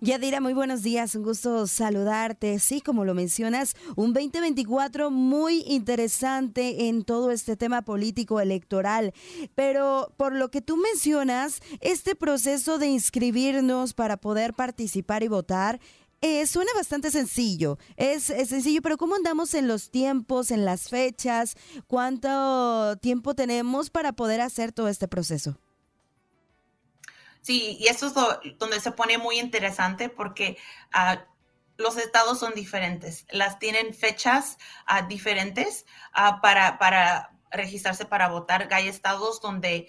Yadira, 0.00 0.40
muy 0.40 0.52
buenos 0.52 0.82
días, 0.82 1.14
un 1.14 1.22
gusto 1.22 1.66
saludarte. 1.66 2.58
Sí, 2.58 2.80
como 2.80 3.04
lo 3.04 3.14
mencionas, 3.14 3.76
un 3.94 4.12
2024 4.14 5.10
muy 5.10 5.62
interesante 5.68 6.88
en 6.88 7.04
todo 7.04 7.30
este 7.30 7.56
tema 7.56 7.82
político 7.82 8.40
electoral. 8.40 9.12
Pero 9.54 10.12
por 10.16 10.34
lo 10.34 10.50
que 10.50 10.60
tú 10.60 10.76
mencionas, 10.76 11.60
este 11.80 12.16
proceso 12.16 12.78
de 12.78 12.88
inscribirnos 12.88 13.94
para 13.94 14.16
poder 14.16 14.54
participar 14.54 15.22
y 15.22 15.28
votar 15.28 15.78
eh, 16.22 16.46
suena 16.46 16.70
bastante 16.74 17.10
sencillo. 17.10 17.78
Es, 17.96 18.24
sencillo, 18.24 18.82
pero 18.82 18.98
¿cómo 18.98 19.14
andamos 19.14 19.54
en 19.54 19.68
los 19.68 19.90
tiempos, 19.90 20.50
en 20.50 20.64
las 20.64 20.88
fechas? 20.90 21.56
¿Cuánto 21.86 22.96
tiempo 22.98 23.34
tenemos 23.34 23.88
para 23.88 24.12
poder 24.12 24.42
hacer 24.42 24.72
todo 24.72 24.88
este 24.88 25.08
proceso? 25.08 25.58
Sí, 27.40 27.78
y 27.80 27.86
eso 27.86 28.06
es 28.06 28.14
donde 28.58 28.80
se 28.80 28.92
pone 28.92 29.16
muy 29.16 29.38
interesante 29.38 30.10
porque 30.10 30.58
ah, 30.92 31.24
los 31.78 31.96
estados 31.96 32.38
son 32.38 32.52
diferentes. 32.54 33.24
Las 33.30 33.58
tienen 33.58 33.94
fechas 33.94 34.58
ah, 34.84 35.02
diferentes 35.02 35.86
ah, 36.12 36.40
para, 36.42 36.78
para 36.78 37.30
registrarse 37.50 38.04
para 38.04 38.28
votar. 38.28 38.68
Hay 38.72 38.88
estados 38.88 39.40
donde 39.40 39.88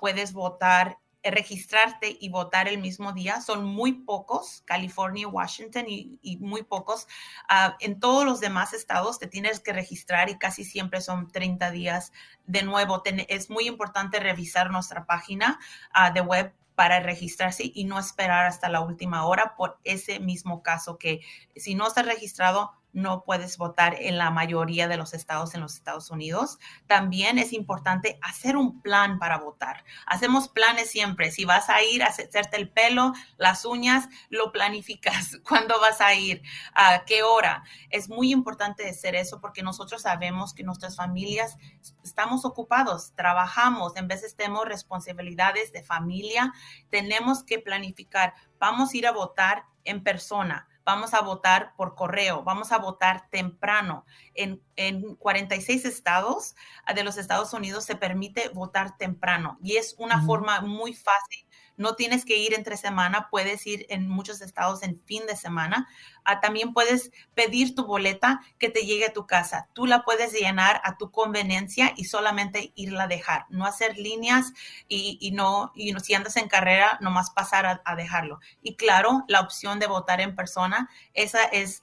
puedes 0.00 0.32
votar 0.32 0.98
registrarte 1.30 2.16
y 2.20 2.28
votar 2.28 2.68
el 2.68 2.78
mismo 2.78 3.12
día 3.12 3.40
son 3.40 3.64
muy 3.64 3.92
pocos, 3.92 4.62
California, 4.64 5.28
Washington 5.28 5.84
y, 5.88 6.38
muy 6.40 6.62
pocos. 6.62 7.06
Ah, 7.48 7.76
en 7.80 8.00
todos 8.00 8.24
los 8.24 8.40
demás 8.40 8.72
estados 8.72 9.18
te 9.18 9.26
tienes 9.26 9.60
que 9.60 9.72
registrar 9.72 10.28
y 10.28 10.38
casi 10.38 10.64
siempre 10.64 11.00
son 11.00 11.30
30 11.30 11.70
días. 11.70 12.12
De 12.46 12.62
nuevo, 12.62 13.02
es 13.28 13.50
muy 13.50 13.66
importante 13.66 14.20
revisar 14.20 14.70
nuestra 14.70 15.06
página 15.06 15.58
ah, 15.92 16.10
de 16.10 16.20
web 16.20 16.54
para 16.76 17.00
registrarse 17.00 17.70
y 17.74 17.84
no 17.84 17.98
esperar 17.98 18.44
hasta 18.44 18.68
la 18.68 18.80
última 18.80 19.24
hora 19.26 19.56
por 19.56 19.78
ese 19.82 20.20
mismo 20.20 20.62
caso 20.62 20.98
que 20.98 21.20
si 21.56 21.74
no 21.74 21.88
estás 21.88 22.04
registrado, 22.04 22.72
no 22.92 23.24
puedes 23.24 23.58
votar 23.58 23.94
en 23.98 24.16
la 24.16 24.30
mayoría 24.30 24.88
de 24.88 24.96
los 24.96 25.12
estados 25.12 25.54
en 25.54 25.60
los 25.60 25.74
Estados 25.74 26.10
Unidos. 26.10 26.58
También 26.86 27.38
es 27.38 27.52
importante 27.52 28.18
hacer 28.22 28.56
un 28.56 28.80
plan 28.80 29.18
para 29.18 29.38
votar. 29.38 29.84
Hacemos 30.06 30.48
planes 30.48 30.90
siempre. 30.90 31.30
Si 31.30 31.44
vas 31.44 31.68
a 31.68 31.82
ir 31.82 32.02
a 32.02 32.06
hacerte 32.06 32.56
el 32.56 32.70
pelo, 32.70 33.12
las 33.36 33.64
uñas, 33.64 34.08
lo 34.30 34.50
planificas. 34.50 35.38
¿Cuándo 35.46 35.78
vas 35.80 36.00
a 36.00 36.14
ir? 36.14 36.42
¿A 36.74 37.04
qué 37.04 37.22
hora? 37.22 37.64
Es 37.90 38.08
muy 38.08 38.32
importante 38.32 38.88
hacer 38.88 39.14
eso 39.14 39.40
porque 39.40 39.62
nosotros 39.62 40.02
sabemos 40.02 40.54
que 40.54 40.64
nuestras 40.64 40.96
familias 40.96 41.58
estamos 42.02 42.44
ocupados, 42.44 43.12
trabajamos, 43.14 43.96
en 43.96 44.08
veces 44.08 44.36
tenemos 44.36 44.64
responsabilidades 44.66 45.72
de 45.72 45.82
familia, 45.82 46.54
tenemos 46.88 47.44
que 47.44 47.58
planificar. 47.58 48.34
Vamos 48.58 48.92
a 48.92 48.96
ir 48.96 49.06
a 49.06 49.12
votar 49.12 49.64
en 49.84 50.02
persona 50.02 50.66
vamos 50.86 51.12
a 51.12 51.20
votar 51.20 51.74
por 51.76 51.94
correo, 51.96 52.44
vamos 52.44 52.72
a 52.72 52.78
votar 52.78 53.28
temprano. 53.28 54.06
En, 54.34 54.62
en 54.76 55.16
46 55.16 55.84
estados 55.84 56.54
de 56.94 57.04
los 57.04 57.18
Estados 57.18 57.52
Unidos 57.52 57.84
se 57.84 57.96
permite 57.96 58.48
votar 58.50 58.96
temprano 58.96 59.58
y 59.62 59.76
es 59.76 59.96
una 59.98 60.24
forma 60.24 60.60
muy 60.60 60.94
fácil 60.94 61.45
no 61.76 61.94
tienes 61.94 62.24
que 62.24 62.36
ir 62.36 62.54
entre 62.54 62.76
semana, 62.76 63.28
puedes 63.30 63.66
ir 63.66 63.86
en 63.88 64.08
muchos 64.08 64.40
estados 64.40 64.82
en 64.82 65.00
fin 65.04 65.26
de 65.26 65.36
semana. 65.36 65.88
Ah, 66.24 66.40
también 66.40 66.72
puedes 66.72 67.12
pedir 67.34 67.74
tu 67.74 67.84
boleta 67.84 68.40
que 68.58 68.68
te 68.68 68.84
llegue 68.84 69.06
a 69.06 69.12
tu 69.12 69.26
casa. 69.26 69.68
Tú 69.72 69.86
la 69.86 70.02
puedes 70.02 70.32
llenar 70.32 70.80
a 70.84 70.96
tu 70.96 71.10
conveniencia 71.10 71.92
y 71.96 72.04
solamente 72.04 72.72
irla 72.74 73.04
a 73.04 73.08
dejar. 73.08 73.46
No 73.48 73.66
hacer 73.66 73.96
líneas 73.96 74.52
y, 74.88 75.30
no, 75.32 75.72
y 75.74 75.94
si 76.00 76.14
andas 76.14 76.36
en 76.36 76.48
carrera, 76.48 76.98
nomás 77.00 77.30
pasar 77.30 77.80
a, 77.84 77.96
dejarlo. 77.96 78.40
Y 78.62 78.76
claro, 78.76 79.24
la 79.28 79.40
opción 79.40 79.78
de 79.78 79.86
votar 79.86 80.20
en 80.20 80.34
persona, 80.34 80.90
esa 81.14 81.44
es 81.44 81.82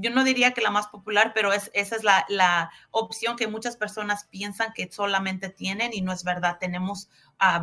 yo 0.00 0.10
no 0.10 0.24
diría 0.24 0.52
que 0.52 0.60
la 0.60 0.70
más 0.70 0.88
popular, 0.88 1.32
pero 1.34 1.52
es, 1.52 1.70
esa 1.74 1.96
es 1.96 2.04
la, 2.04 2.70
opción 2.90 3.36
que 3.36 3.46
muchas 3.46 3.76
personas 3.76 4.24
piensan 4.24 4.72
que 4.72 4.90
solamente 4.90 5.48
tienen 5.48 5.92
y 5.92 6.00
no 6.00 6.12
es 6.12 6.24
verdad. 6.24 6.58
Tenemos 6.58 7.08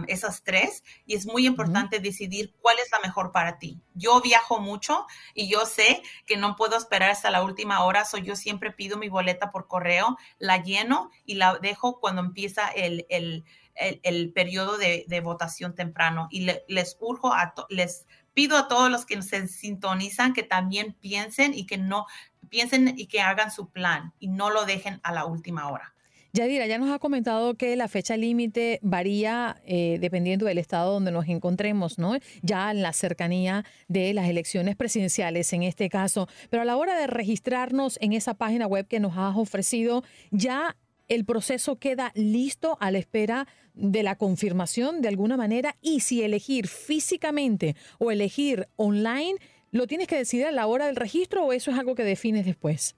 esas 0.08 0.44
tres 0.44 0.84
y 1.06 1.16
es 1.16 1.26
muy 1.26 1.46
importante 1.46 2.00
decidir 2.00 2.54
cuál 2.62 2.78
es 2.80 2.90
la 2.92 3.00
mejor 3.00 3.32
para 3.32 3.60
ti. 3.60 3.82
Yo 3.94 4.22
viajo 4.22 4.60
mucho 4.60 5.06
y 5.34 5.50
yo 5.50 5.66
sé 5.66 6.02
que 6.26 6.38
no 6.38 6.56
puedo 6.56 6.78
esperar 6.78 7.10
hasta 7.10 7.32
la 7.32 7.44
última 7.44 7.84
hora, 7.84 8.06
so 8.06 8.18
yo 8.18 8.36
siempre 8.36 8.72
pido 8.72 8.98
mi 8.98 9.10
boleta 9.10 9.52
por 9.52 9.68
correo, 9.68 10.18
la 10.40 10.64
lleno 10.64 11.12
y 11.26 11.36
la 11.36 11.56
dejo 11.56 12.00
cuando 12.00 12.22
empieza 12.22 12.70
el, 12.70 13.06
el, 13.10 14.32
periodo 14.34 14.78
de, 14.78 15.22
votación 15.22 15.76
temprano 15.76 16.28
y 16.32 16.50
les 16.68 16.98
urjo 17.00 17.34
a 17.34 17.54
les 17.70 18.06
pido 18.36 18.58
a 18.58 18.68
todos 18.68 18.92
los 18.92 19.08
que 19.08 19.20
se 19.24 19.48
sintonizan 19.48 20.34
que 20.34 20.44
también 20.44 20.96
piensen 21.00 21.56
y 21.56 21.66
que 21.66 21.80
no 21.80 22.06
piensen 22.50 22.94
y 22.96 23.08
que 23.08 23.22
hagan 23.22 23.50
su 23.50 23.72
plan 23.72 24.14
y 24.20 24.28
no 24.28 24.52
lo 24.52 24.66
dejen 24.66 25.00
a 25.02 25.12
la 25.12 25.26
última 25.26 25.72
hora. 25.72 25.96
Yadira, 26.34 26.68
ya 26.68 26.78
nos 26.78 26.90
ha 26.94 27.00
comentado 27.00 27.56
que 27.56 27.78
la 27.78 27.88
fecha 27.88 28.18
límite 28.18 28.80
varía 28.82 29.62
eh, 29.66 30.00
dependiendo 30.02 30.46
del 30.46 30.58
estado 30.58 30.92
donde 30.92 31.14
nos 31.14 31.30
encontremos, 31.30 31.98
¿no? 31.98 32.18
Ya 32.42 32.72
en 32.72 32.82
la 32.82 32.92
cercanía 32.92 33.64
de 33.88 34.14
las 34.14 34.28
elecciones 34.28 34.76
presidenciales 34.76 35.54
en 35.54 35.64
este 35.64 35.88
caso. 35.88 36.28
Pero 36.50 36.64
a 36.64 36.66
la 36.66 36.76
hora 36.76 37.00
de 37.00 37.08
registrarnos 37.08 37.98
en 38.02 38.12
esa 38.12 38.34
página 38.34 38.68
web 38.68 38.86
que 38.86 39.00
nos 39.00 39.18
has 39.18 39.38
ofrecido, 39.38 40.04
ya 40.30 40.76
el 41.08 41.24
proceso 41.24 41.78
queda 41.78 42.12
listo 42.16 42.78
a 42.82 42.92
la 42.92 42.98
espera 42.98 43.48
de 43.76 44.04
la 44.04 44.18
confirmación 44.18 45.02
de 45.02 45.10
alguna 45.10 45.38
manera 45.38 45.76
y 45.82 46.00
si 46.00 46.24
elegir 46.24 46.68
físicamente 46.68 47.76
o 48.00 48.12
elegir 48.12 48.68
online, 48.78 49.36
¿lo 49.72 49.88
tienes 49.88 50.08
que 50.08 50.18
decidir 50.18 50.46
a 50.46 50.52
la 50.52 50.68
hora 50.68 50.88
del 50.88 50.96
registro 50.96 51.46
o 51.46 51.54
eso 51.54 51.72
es 51.72 51.78
algo 51.78 51.96
que 51.96 52.04
defines 52.04 52.46
después? 52.46 52.96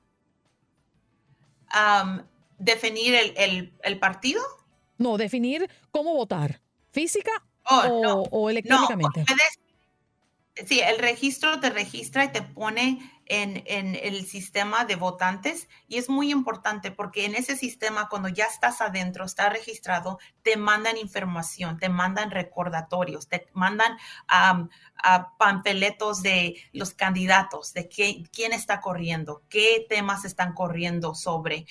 ¿Definir 2.60 3.16
el, 3.36 4.00
partido? 4.00 4.42
No, 4.98 5.18
definir 5.18 5.70
cómo 5.92 6.14
votar, 6.14 6.62
física 6.92 7.32
oh, 7.66 8.28
o, 8.32 8.50
electrónicamente. 8.50 9.26
sí, 10.66 10.80
el 10.80 10.98
registro 11.00 11.60
te 11.60 11.70
registra 11.70 12.26
y 12.26 12.32
te 12.32 12.42
pone 12.42 13.00
en, 13.30 13.64
el 13.96 14.26
sistema 14.26 14.86
de 14.86 14.96
votantes 14.96 15.68
y 15.88 15.98
es 15.98 16.10
muy 16.10 16.32
importante 16.32 16.92
porque 16.92 17.26
en 17.26 17.36
ese 17.36 17.56
sistema 17.56 18.10
cuando 18.10 18.30
ya 18.30 18.46
estás 18.46 18.82
adentro, 18.82 19.26
está 19.26 19.50
registrado, 19.50 20.20
te 20.44 20.58
mandan 20.58 20.98
información, 20.98 21.78
te 21.78 21.90
mandan 21.90 22.32
recordatorios, 22.32 23.28
te 23.28 23.48
mandan 23.54 23.98
a 24.28 24.68
panfletos 25.38 26.22
de 26.22 26.56
los 26.74 26.94
candidatos, 26.94 27.74
de 27.74 27.88
qué, 27.88 28.24
quién 28.32 28.54
está 28.54 28.82
corriendo, 28.82 29.44
qué 29.50 29.86
temas 29.88 30.26
están 30.26 30.54
corriendo 30.54 31.14
sobre, 31.16 31.66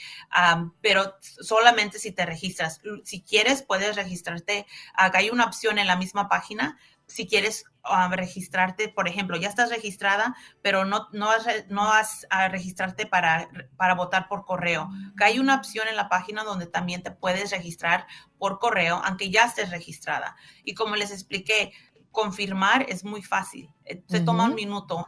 pero 0.80 1.14
solamente 1.20 1.98
si 1.98 2.12
te 2.12 2.26
registras. 2.26 2.80
Si 3.04 3.22
quieres, 3.22 3.62
puedes 3.62 3.96
registrarte. 3.96 4.66
Acá 4.94 5.18
hay 5.18 5.30
una 5.30 5.44
opción 5.44 5.78
en 5.78 5.86
la 5.86 5.96
misma 5.96 6.28
página 6.28 6.78
si 7.06 7.26
quieres 7.26 7.64
um, 7.84 8.12
registrarte, 8.12 8.88
por 8.88 9.08
ejemplo, 9.08 9.36
ya 9.36 9.48
estás 9.48 9.70
registrada, 9.70 10.36
pero 10.62 10.84
no, 10.84 11.08
no, 11.12 11.26
vas, 11.26 11.46
no 11.68 11.84
vas 11.84 12.26
a 12.30 12.48
registrarte 12.48 13.06
para, 13.06 13.48
para 13.76 13.94
votar 13.94 14.28
por 14.28 14.44
correo. 14.44 14.88
hay 15.20 15.38
una 15.38 15.54
opción 15.54 15.88
en 15.88 15.96
la 15.96 16.08
página 16.08 16.44
donde 16.44 16.66
también 16.66 17.02
te 17.02 17.10
puedes 17.10 17.50
registrar 17.50 18.06
por 18.38 18.58
correo, 18.58 19.00
aunque 19.04 19.30
ya 19.30 19.44
estés 19.44 19.70
registrada. 19.70 20.36
Y 20.64 20.74
como 20.74 20.96
les 20.96 21.10
expliqué, 21.10 21.72
confirmar 22.10 22.86
es 22.88 23.04
muy 23.04 23.22
fácil. 23.22 23.70
Eh, 23.84 24.02
se 24.08 24.20
toma 24.20 24.44
un 24.44 24.54
minuto 24.54 25.06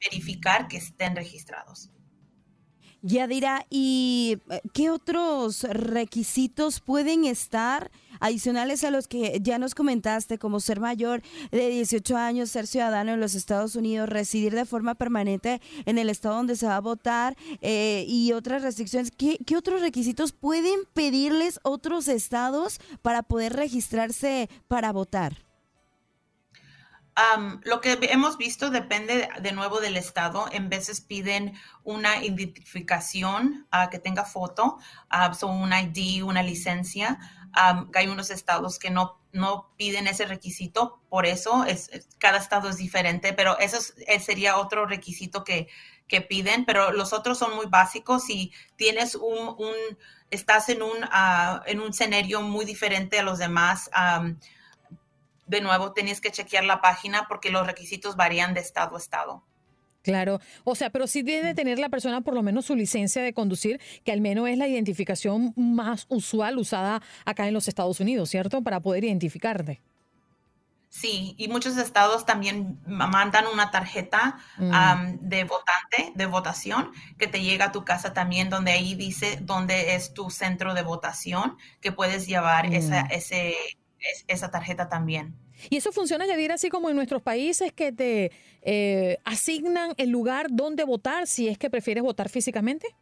verificar 0.00 0.68
que 0.68 0.76
estén 0.76 1.16
registrados. 1.16 1.90
Yadira, 3.06 3.66
¿y 3.68 4.38
eh, 4.48 4.62
qué 4.72 4.88
otros 4.88 5.64
requisitos 5.64 6.80
pueden 6.80 7.26
estar 7.26 7.90
adicionales 8.18 8.82
a 8.82 8.90
los 8.90 9.08
que 9.08 9.38
ya 9.42 9.58
nos 9.58 9.74
comentaste, 9.74 10.38
como 10.38 10.58
ser 10.58 10.80
mayor 10.80 11.20
de 11.50 11.68
18 11.68 12.16
años, 12.16 12.50
ser 12.50 12.66
ciudadano 12.66 13.12
en 13.12 13.20
los 13.20 13.34
Estados 13.34 13.76
Unidos, 13.76 14.08
residir 14.08 14.54
de 14.54 14.64
forma 14.64 14.94
permanente 14.94 15.60
en 15.84 15.98
el 15.98 16.08
estado 16.08 16.36
donde 16.36 16.56
se 16.56 16.66
va 16.66 16.76
a 16.76 16.80
votar 16.80 17.36
eh, 17.60 18.06
y 18.08 18.32
otras 18.32 18.62
restricciones? 18.62 19.10
¿Qué, 19.10 19.36
¿Qué 19.44 19.58
otros 19.58 19.82
requisitos 19.82 20.32
pueden 20.32 20.80
pedirles 20.94 21.60
otros 21.62 22.08
estados 22.08 22.80
para 23.02 23.22
poder 23.22 23.52
registrarse 23.52 24.48
para 24.66 24.92
votar? 24.92 25.43
Lo 27.62 27.80
que 27.80 27.98
hemos 28.10 28.36
visto 28.38 28.70
depende 28.70 29.28
de 29.40 29.52
nuevo 29.52 29.80
del 29.80 29.96
estado. 29.96 30.46
En 30.50 30.68
veces 30.68 31.00
piden 31.00 31.54
una 31.84 32.24
identificación 32.24 33.66
uh, 33.72 33.88
que 33.88 33.98
tenga 33.98 34.24
foto, 34.24 34.78
uh, 35.12 35.34
son 35.34 35.60
un 35.62 35.72
ID, 35.72 36.24
una 36.24 36.42
licencia. 36.42 37.18
hay 37.94 38.08
unos 38.08 38.30
estados 38.30 38.78
que 38.80 38.90
no, 38.90 39.20
no 39.32 39.70
piden 39.76 40.08
ese 40.08 40.26
requisito, 40.26 41.00
por 41.08 41.24
eso 41.24 41.64
es, 41.64 41.88
cada 42.18 42.38
estado 42.38 42.68
es 42.68 42.78
diferente, 42.78 43.32
pero 43.32 43.56
eso 43.58 43.78
eh, 44.08 44.18
sería 44.18 44.56
otro 44.56 44.86
requisito 44.86 45.44
que, 45.44 45.68
que, 46.08 46.20
piden, 46.20 46.64
pero 46.64 46.90
los 46.90 47.12
otros 47.12 47.38
son 47.38 47.54
muy 47.54 47.66
básicos. 47.66 48.24
Si 48.24 48.52
tienes 48.74 49.14
un, 49.14 49.54
un 49.56 49.74
estás 50.30 50.68
en 50.68 50.82
un, 50.82 50.96
en 51.66 51.80
un 51.80 51.90
escenario 51.90 52.42
muy 52.42 52.64
diferente 52.64 53.20
a 53.20 53.22
los 53.22 53.38
demás, 53.38 53.88
de 55.46 55.60
nuevo 55.60 55.92
tenías 55.92 56.20
que 56.20 56.30
chequear 56.30 56.64
la 56.64 56.80
página 56.80 57.26
porque 57.28 57.50
los 57.50 57.66
requisitos 57.66 58.16
varían 58.16 58.54
de 58.54 58.60
estado 58.60 58.96
a 58.96 58.98
estado. 58.98 59.44
Claro, 60.02 60.38
o 60.64 60.74
sea, 60.74 60.90
pero 60.90 61.06
sí 61.06 61.22
debe 61.22 61.54
tener 61.54 61.78
la 61.78 61.88
persona 61.88 62.20
por 62.20 62.34
lo 62.34 62.42
menos 62.42 62.66
su 62.66 62.76
licencia 62.76 63.22
de 63.22 63.32
conducir, 63.32 63.80
que 64.04 64.12
al 64.12 64.20
menos 64.20 64.48
es 64.48 64.58
la 64.58 64.68
identificación 64.68 65.54
más 65.56 66.04
usual 66.10 66.58
usada 66.58 67.00
acá 67.24 67.48
en 67.48 67.54
los 67.54 67.68
Estados 67.68 68.00
Unidos, 68.00 68.28
¿cierto? 68.28 68.62
Para 68.62 68.80
poder 68.80 69.04
identificarte. 69.04 69.80
Sí, 70.94 71.34
y 71.38 71.48
muchos 71.48 71.76
estados 71.76 72.24
también 72.24 72.78
mandan 72.86 73.46
una 73.48 73.72
tarjeta 73.72 74.38
mm. 74.58 75.16
de 75.22 75.42
votante, 75.42 76.12
de 76.14 76.26
votación, 76.26 76.92
que 77.18 77.26
te 77.26 77.42
llega 77.42 77.64
a 77.64 77.72
tu 77.72 77.84
casa 77.84 78.12
también, 78.12 78.48
donde 78.48 78.70
ahí 78.70 78.94
dice 78.94 79.38
dónde 79.40 79.96
es 79.96 80.14
tu 80.14 80.30
centro 80.30 80.72
de 80.72 80.82
votación, 80.82 81.56
que 81.80 81.90
puedes 81.90 82.28
llevar 82.28 82.72
esa, 82.72 83.04
mm. 83.04 83.08
Ese, 84.12 84.24
esa 84.28 84.50
tarjeta 84.50 84.88
también. 84.88 85.36
Y 85.70 85.76
eso 85.76 85.92
funciona, 85.92 86.26
Yadira, 86.26 86.54
así 86.54 86.68
como 86.68 86.90
en 86.90 86.96
nuestros 86.96 87.22
países 87.22 87.72
que 87.72 87.92
te 87.92 88.32
eh, 88.62 89.18
asignan 89.24 89.94
el 89.96 90.10
lugar 90.10 90.48
donde 90.50 90.84
votar 90.84 91.26
si 91.26 91.48
es 91.48 91.58
que 91.58 91.70
prefieres 91.70 92.02
votar 92.02 92.28
físicamente. 92.28 92.94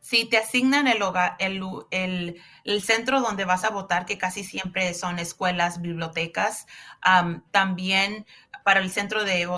Si 0.00 0.28
te 0.28 0.38
asignan 0.38 0.86
el, 0.86 1.02
el, 1.40 2.40
el, 2.64 2.82
centro 2.82 3.20
donde 3.20 3.44
vas 3.44 3.64
a 3.64 3.70
votar, 3.70 4.06
que 4.06 4.18
casi 4.18 4.44
siempre 4.44 4.94
son 4.94 5.18
escuelas, 5.18 5.80
bibliotecas, 5.80 6.66
también 7.50 8.24
para 8.62 8.80
el 8.80 8.90
centro 8.90 9.24
de 9.24 9.48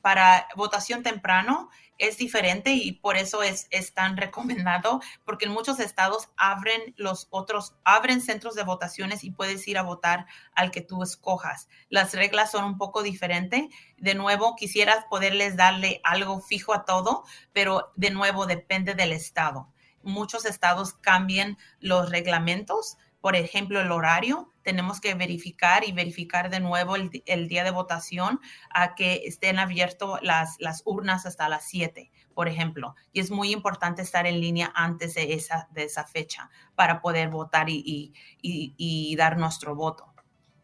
para 0.00 0.48
votación 0.56 1.02
temprano 1.02 1.70
es 1.98 2.18
diferente 2.18 2.72
y 2.72 2.92
por 2.92 3.16
eso 3.16 3.42
es, 3.42 3.66
es, 3.70 3.94
tan 3.94 4.16
recomendado, 4.18 5.00
porque 5.24 5.46
en 5.46 5.52
muchos 5.52 5.80
estados 5.80 6.28
abren 6.36 6.94
los 6.96 7.28
otros, 7.30 7.74
abren 7.84 8.20
centros 8.20 8.54
de 8.54 8.64
votaciones 8.64 9.24
y 9.24 9.30
puedes 9.30 9.66
ir 9.68 9.78
a 9.78 9.82
votar 9.82 10.26
al 10.54 10.70
que 10.70 10.80
tú 10.80 11.02
escojas. 11.02 11.68
Las 11.88 12.14
reglas 12.14 12.50
son 12.50 12.64
un 12.64 12.78
poco 12.78 13.02
diferentes. 13.02 13.64
De 13.96 14.14
nuevo, 14.14 14.56
quisieras 14.56 15.04
poderles 15.08 15.56
darle 15.56 16.00
algo 16.04 16.40
fijo 16.40 16.74
a 16.74 16.84
todo, 16.84 17.24
pero 17.52 17.92
de 17.96 18.10
nuevo 18.10 18.46
depende 18.46 18.94
del 18.94 19.12
estado 19.12 19.68
muchos 20.04 20.44
estados 20.44 20.92
cambien 20.92 21.58
los 21.80 22.10
reglamentos, 22.10 22.98
por 23.20 23.36
ejemplo, 23.36 23.80
el 23.80 23.90
horario, 23.90 24.52
tenemos 24.64 25.00
que 25.00 25.14
verificar 25.14 25.86
y 25.86 25.92
verificar 25.92 26.50
de 26.50 26.58
nuevo 26.58 26.96
el, 26.96 27.48
día 27.48 27.62
de 27.62 27.70
votación 27.70 28.40
a 28.70 28.94
que 28.94 29.22
estén 29.26 29.58
abiertas 29.58 30.20
las, 30.22 30.56
las 30.58 30.82
urnas 30.86 31.26
hasta 31.26 31.48
las 31.48 31.68
7, 31.68 32.10
por 32.34 32.48
ejemplo. 32.48 32.96
Y 33.12 33.20
es 33.20 33.30
muy 33.30 33.52
importante 33.52 34.02
estar 34.02 34.26
en 34.26 34.40
línea 34.40 34.72
antes 34.74 35.14
de 35.14 35.34
esa, 35.34 35.68
de 35.70 35.84
esa 35.84 36.04
fecha 36.04 36.50
para 36.74 37.00
poder 37.00 37.28
votar 37.28 37.68
y, 37.68 38.12
y, 38.40 39.16
dar 39.16 39.36
nuestro 39.38 39.76
voto. 39.76 40.12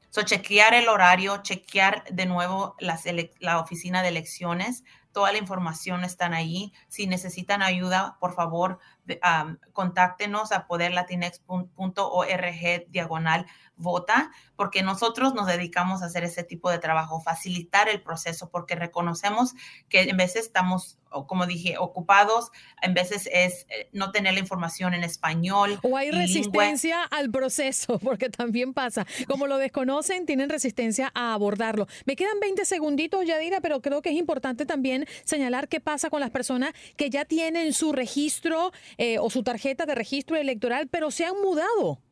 So, 0.08 0.22
chequear 0.22 0.74
el 0.74 0.88
horario, 0.88 1.40
chequear 1.42 2.02
de 2.10 2.26
nuevo 2.26 2.74
las 2.80 3.04
la 3.38 3.60
oficina 3.60 4.02
de 4.02 4.08
elecciones, 4.08 4.82
toda 5.12 5.30
la 5.30 5.38
información 5.38 6.02
está 6.04 6.26
ahí. 6.26 6.72
Si 6.88 7.06
necesitan 7.06 7.62
ayuda, 7.62 8.16
por 8.18 8.34
favor, 8.34 8.78
contáctenos 9.72 10.52
a 10.52 10.66
poderlatinex.org 10.66 12.86
diagonal 12.88 13.46
vota, 13.80 14.30
porque 14.56 14.82
nosotros 14.82 15.34
nos 15.34 15.46
dedicamos 15.46 16.02
a 16.02 16.06
hacer 16.06 16.22
ese 16.22 16.44
tipo 16.44 16.70
de 16.70 16.78
trabajo, 16.78 17.20
facilitar 17.20 17.88
el 17.88 18.02
proceso, 18.02 18.50
porque 18.50 18.74
reconocemos 18.74 19.54
que 19.88 20.02
en 20.02 20.16
veces 20.16 20.46
estamos, 20.46 20.98
como 21.26 21.46
dije, 21.46 21.78
ocupados, 21.78 22.50
en 22.82 22.94
veces 22.94 23.28
es 23.32 23.66
eh, 23.70 23.88
no 23.92 24.12
tener 24.12 24.34
la 24.34 24.40
información 24.40 24.94
en 24.94 25.02
español. 25.02 25.78
O 25.82 25.96
hay 25.96 26.10
resistencia 26.10 27.02
al 27.04 27.30
proceso, 27.30 27.98
porque 27.98 28.28
también 28.28 28.74
pasa. 28.74 29.06
Como 29.26 29.46
lo 29.46 29.56
desconocen, 29.56 30.26
tienen 30.26 30.50
resistencia 30.50 31.10
a 31.14 31.32
abordarlo. 31.32 31.86
Me 32.04 32.16
quedan 32.16 32.38
20 32.40 32.64
segunditos, 32.64 33.26
Yadira, 33.26 33.60
pero 33.60 33.80
creo 33.80 34.02
que 34.02 34.10
es 34.10 34.16
importante 34.16 34.66
también 34.66 35.06
señalar 35.24 35.68
qué 35.68 35.80
pasa 35.80 36.10
con 36.10 36.20
las 36.20 36.30
personas 36.30 36.74
que 36.96 37.08
ya 37.08 37.24
tienen 37.24 37.72
su 37.72 37.92
registro 37.92 38.72
eh, 39.02 39.18
o 39.18 39.30
su 39.30 39.42
tarjeta 39.42 39.86
de 39.86 39.94
registro 39.94 40.36
electoral, 40.36 40.86
pero 40.88 41.10
se 41.10 41.24
han 41.24 41.40
mudado 41.40 42.02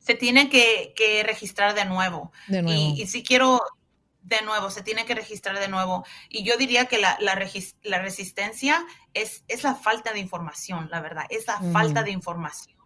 se 0.00 0.14
tiene 0.16 0.48
que, 0.50 1.22
registrar 1.24 1.76
de 1.76 1.84
nuevo. 1.84 2.32
Y, 2.48 3.06
si 3.06 3.22
quiero, 3.22 3.60
de 4.22 4.42
nuevo, 4.42 4.68
se 4.68 4.82
tiene 4.82 5.04
que 5.04 5.14
registrar 5.14 5.60
de 5.60 5.68
nuevo. 5.68 6.04
Y 6.28 6.42
yo 6.42 6.56
diría 6.56 6.86
que 6.86 6.98
la, 6.98 7.16
la, 7.20 7.36
resistencia 7.36 8.84
es, 9.14 9.44
es, 9.46 9.62
la 9.62 9.76
falta 9.76 10.12
de 10.12 10.18
información, 10.18 10.88
la 10.90 11.00
verdad, 11.00 11.26
es 11.30 11.46
la 11.46 11.60
falta 11.72 12.02
de 12.02 12.10
información 12.10 12.76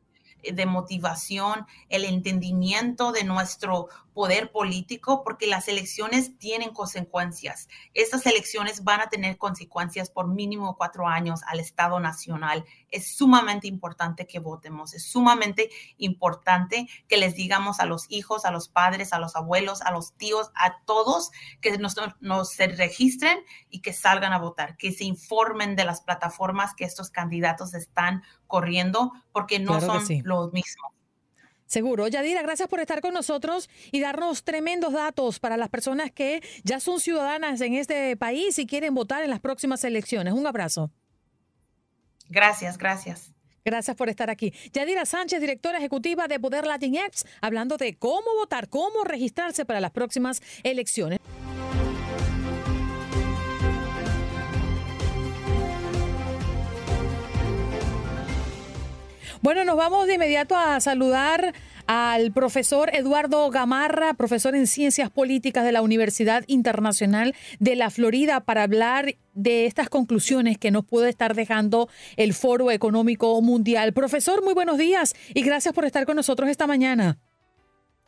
de 0.42 0.66
motivación, 0.66 1.66
el 1.88 2.04
entendimiento 2.04 3.12
de 3.12 3.24
nuestro 3.24 3.88
poder 4.16 4.50
político, 4.50 5.22
porque 5.22 5.46
las 5.46 5.68
elecciones 5.68 6.38
tienen 6.38 6.70
consecuencias. 6.70 7.68
Estas 7.92 8.24
elecciones 8.24 8.82
van 8.82 9.02
a 9.02 9.10
tener 9.10 9.36
consecuencias 9.36 10.08
por 10.08 10.26
mínimo 10.26 10.74
cuatro 10.78 11.06
años 11.06 11.42
al 11.46 11.60
Estado 11.60 12.00
Nacional. 12.00 12.64
Es 12.88 13.14
sumamente 13.14 13.66
importante 13.66 14.26
que 14.26 14.38
votemos, 14.38 14.94
es 14.94 15.04
sumamente 15.04 15.68
importante 15.98 16.88
que 17.08 17.18
les 17.18 17.34
digamos 17.34 17.78
a 17.78 17.84
los 17.84 18.06
hijos, 18.08 18.46
a 18.46 18.50
los 18.50 18.70
padres, 18.70 19.12
a 19.12 19.18
los 19.18 19.36
abuelos, 19.36 19.82
a 19.82 19.90
los 19.92 20.14
tíos, 20.14 20.50
a 20.54 20.80
todos 20.86 21.30
que 21.60 21.76
nos, 21.76 21.94
nos 22.20 22.48
se 22.48 22.68
registren 22.68 23.40
y 23.68 23.82
que 23.82 23.92
salgan 23.92 24.32
a 24.32 24.38
votar, 24.38 24.78
que 24.78 24.92
se 24.92 25.04
informen 25.04 25.76
de 25.76 25.84
las 25.84 26.00
plataformas 26.00 26.74
que 26.74 26.86
estos 26.86 27.10
candidatos 27.10 27.74
están 27.74 28.22
corriendo, 28.46 29.12
porque 29.30 29.58
no 29.58 29.78
son 29.78 30.02
los 30.24 30.54
mismos. 30.54 30.95
Seguro. 31.66 32.06
Yadira, 32.08 32.42
gracias 32.42 32.68
por 32.68 32.80
estar 32.80 33.00
con 33.00 33.12
nosotros 33.12 33.68
y 33.90 34.00
darnos 34.00 34.44
tremendos 34.44 34.92
datos 34.92 35.40
para 35.40 35.56
las 35.56 35.68
personas 35.68 36.12
que 36.12 36.42
ya 36.62 36.80
son 36.80 37.00
ciudadanas 37.00 37.60
en 37.60 37.74
este 37.74 38.16
país 38.16 38.58
y 38.58 38.66
quieren 38.66 38.94
votar 38.94 39.24
en 39.24 39.30
las 39.30 39.40
próximas 39.40 39.82
elecciones. 39.84 40.32
Un 40.32 40.46
abrazo. 40.46 40.90
Gracias, 42.28 42.78
gracias. 42.78 43.32
Gracias 43.64 43.96
por 43.96 44.08
estar 44.08 44.30
aquí. 44.30 44.54
Yadira 44.72 45.04
Sánchez, 45.04 45.40
directora 45.40 45.78
ejecutiva 45.78 46.28
de 46.28 46.38
Poder 46.38 46.66
Latinx, 46.66 47.26
hablando 47.40 47.76
de 47.76 47.96
cómo 47.98 48.34
votar, 48.38 48.68
cómo 48.68 49.02
registrarse 49.02 49.64
para 49.64 49.80
las 49.80 49.90
próximas 49.90 50.40
elecciones. 50.62 51.18
Bueno, 59.42 59.64
nos 59.64 59.76
vamos 59.76 60.06
de 60.06 60.14
inmediato 60.14 60.56
a 60.56 60.80
saludar 60.80 61.52
al 61.86 62.32
profesor 62.32 62.90
Eduardo 62.94 63.48
Gamarra, 63.50 64.14
profesor 64.14 64.56
en 64.56 64.66
Ciencias 64.66 65.10
Políticas 65.10 65.64
de 65.64 65.72
la 65.72 65.82
Universidad 65.82 66.42
Internacional 66.46 67.34
de 67.60 67.76
la 67.76 67.90
Florida, 67.90 68.40
para 68.40 68.62
hablar 68.62 69.16
de 69.34 69.66
estas 69.66 69.88
conclusiones 69.88 70.58
que 70.58 70.70
nos 70.70 70.84
puede 70.84 71.10
estar 71.10 71.34
dejando 71.34 71.88
el 72.16 72.34
Foro 72.34 72.70
Económico 72.70 73.40
Mundial. 73.42 73.92
Profesor, 73.92 74.42
muy 74.42 74.54
buenos 74.54 74.78
días 74.78 75.14
y 75.34 75.42
gracias 75.42 75.74
por 75.74 75.84
estar 75.84 76.06
con 76.06 76.16
nosotros 76.16 76.48
esta 76.48 76.66
mañana. 76.66 77.18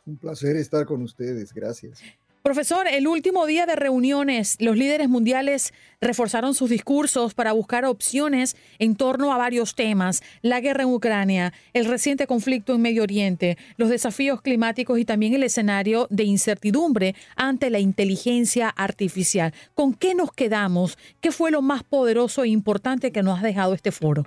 Un 0.05 0.17
placer 0.17 0.55
estar 0.55 0.85
con 0.85 1.03
ustedes, 1.03 1.53
gracias. 1.53 2.01
Profesor, 2.41 2.87
el 2.87 3.05
último 3.05 3.45
día 3.45 3.65
de 3.65 3.75
reuniones, 3.75 4.55
los 4.61 4.77
líderes 4.77 5.09
mundiales 5.09 5.73
reforzaron 5.99 6.55
sus 6.55 6.69
discursos 6.69 7.33
para 7.33 7.51
buscar 7.51 7.83
opciones 7.83 8.55
en 8.79 8.95
torno 8.95 9.33
a 9.33 9.37
varios 9.37 9.75
temas, 9.75 10.23
la 10.41 10.61
guerra 10.61 10.83
en 10.83 10.89
Ucrania, 10.89 11.51
el 11.73 11.83
reciente 11.83 12.27
conflicto 12.27 12.73
en 12.73 12.81
Medio 12.81 13.03
Oriente, 13.03 13.57
los 13.75 13.89
desafíos 13.89 14.41
climáticos 14.41 14.97
y 14.99 15.03
también 15.03 15.33
el 15.33 15.43
escenario 15.43 16.07
de 16.09 16.23
incertidumbre 16.23 17.13
ante 17.35 17.69
la 17.69 17.79
inteligencia 17.79 18.69
artificial. 18.69 19.53
¿Con 19.75 19.93
qué 19.93 20.15
nos 20.15 20.31
quedamos? 20.31 20.97
¿Qué 21.19 21.33
fue 21.33 21.51
lo 21.51 21.61
más 21.61 21.83
poderoso 21.83 22.45
e 22.45 22.47
importante 22.47 23.11
que 23.11 23.21
nos 23.21 23.39
ha 23.39 23.43
dejado 23.43 23.73
este 23.73 23.91
foro? 23.91 24.25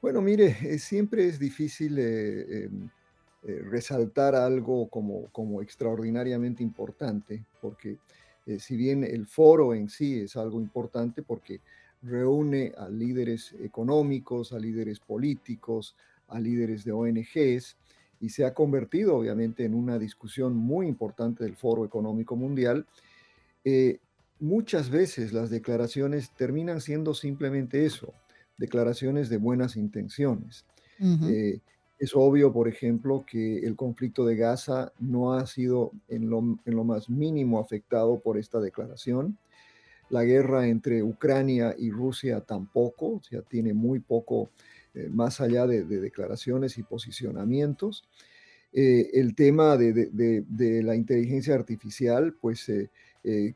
Bueno, 0.00 0.20
mire, 0.20 0.56
eh, 0.62 0.78
siempre 0.78 1.26
es 1.26 1.40
difícil 1.40 1.98
eh, 1.98 2.66
em, 2.66 2.88
eh, 3.44 3.62
resaltar 3.64 4.34
algo 4.34 4.88
como, 4.88 5.28
como 5.30 5.62
extraordinariamente 5.62 6.62
importante, 6.62 7.44
porque 7.60 7.98
eh, 8.46 8.58
si 8.58 8.76
bien 8.76 9.04
el 9.04 9.26
foro 9.26 9.74
en 9.74 9.88
sí 9.88 10.20
es 10.20 10.36
algo 10.36 10.60
importante 10.60 11.22
porque 11.22 11.60
reúne 12.02 12.72
a 12.76 12.88
líderes 12.88 13.54
económicos, 13.60 14.52
a 14.52 14.58
líderes 14.58 15.00
políticos, 15.00 15.94
a 16.28 16.40
líderes 16.40 16.84
de 16.84 16.92
ONGs, 16.92 17.76
y 18.20 18.30
se 18.30 18.44
ha 18.44 18.54
convertido 18.54 19.16
obviamente 19.16 19.64
en 19.64 19.74
una 19.74 19.98
discusión 19.98 20.56
muy 20.56 20.86
importante 20.86 21.44
del 21.44 21.54
Foro 21.54 21.84
Económico 21.84 22.36
Mundial, 22.36 22.86
eh, 23.64 23.98
muchas 24.40 24.90
veces 24.90 25.32
las 25.32 25.50
declaraciones 25.50 26.30
terminan 26.30 26.80
siendo 26.80 27.14
simplemente 27.14 27.84
eso, 27.84 28.14
declaraciones 28.56 29.28
de 29.28 29.36
buenas 29.36 29.76
intenciones. 29.76 30.64
Es 31.98 32.14
obvio, 32.14 32.52
por 32.52 32.68
ejemplo, 32.68 33.24
que 33.26 33.58
el 33.58 33.74
conflicto 33.74 34.24
de 34.24 34.36
Gaza 34.36 34.92
no 35.00 35.32
ha 35.32 35.46
sido 35.46 35.90
en 36.08 36.30
lo, 36.30 36.84
más 36.84 37.10
mínimo 37.10 37.58
afectado 37.58 38.20
por 38.20 38.38
esta 38.38 38.60
declaración. 38.60 39.36
La 40.08 40.22
guerra 40.22 40.68
entre 40.68 41.02
Ucrania 41.02 41.74
y 41.76 41.90
Rusia 41.90 42.40
tampoco, 42.40 43.16
o 43.16 43.22
sea, 43.22 43.42
tiene 43.42 43.74
muy 43.74 43.98
poco 43.98 44.50
eh, 44.94 45.08
más 45.10 45.40
allá 45.40 45.66
de, 45.66 45.84
declaraciones 45.84 46.78
y 46.78 46.84
posicionamientos. 46.84 48.04
Eh, 48.72 49.10
el 49.14 49.34
tema 49.34 49.76
de, 49.76 50.82
la 50.84 50.94
inteligencia 50.94 51.56
artificial, 51.56 52.32
pues 52.40 52.68
eh, 52.68 52.90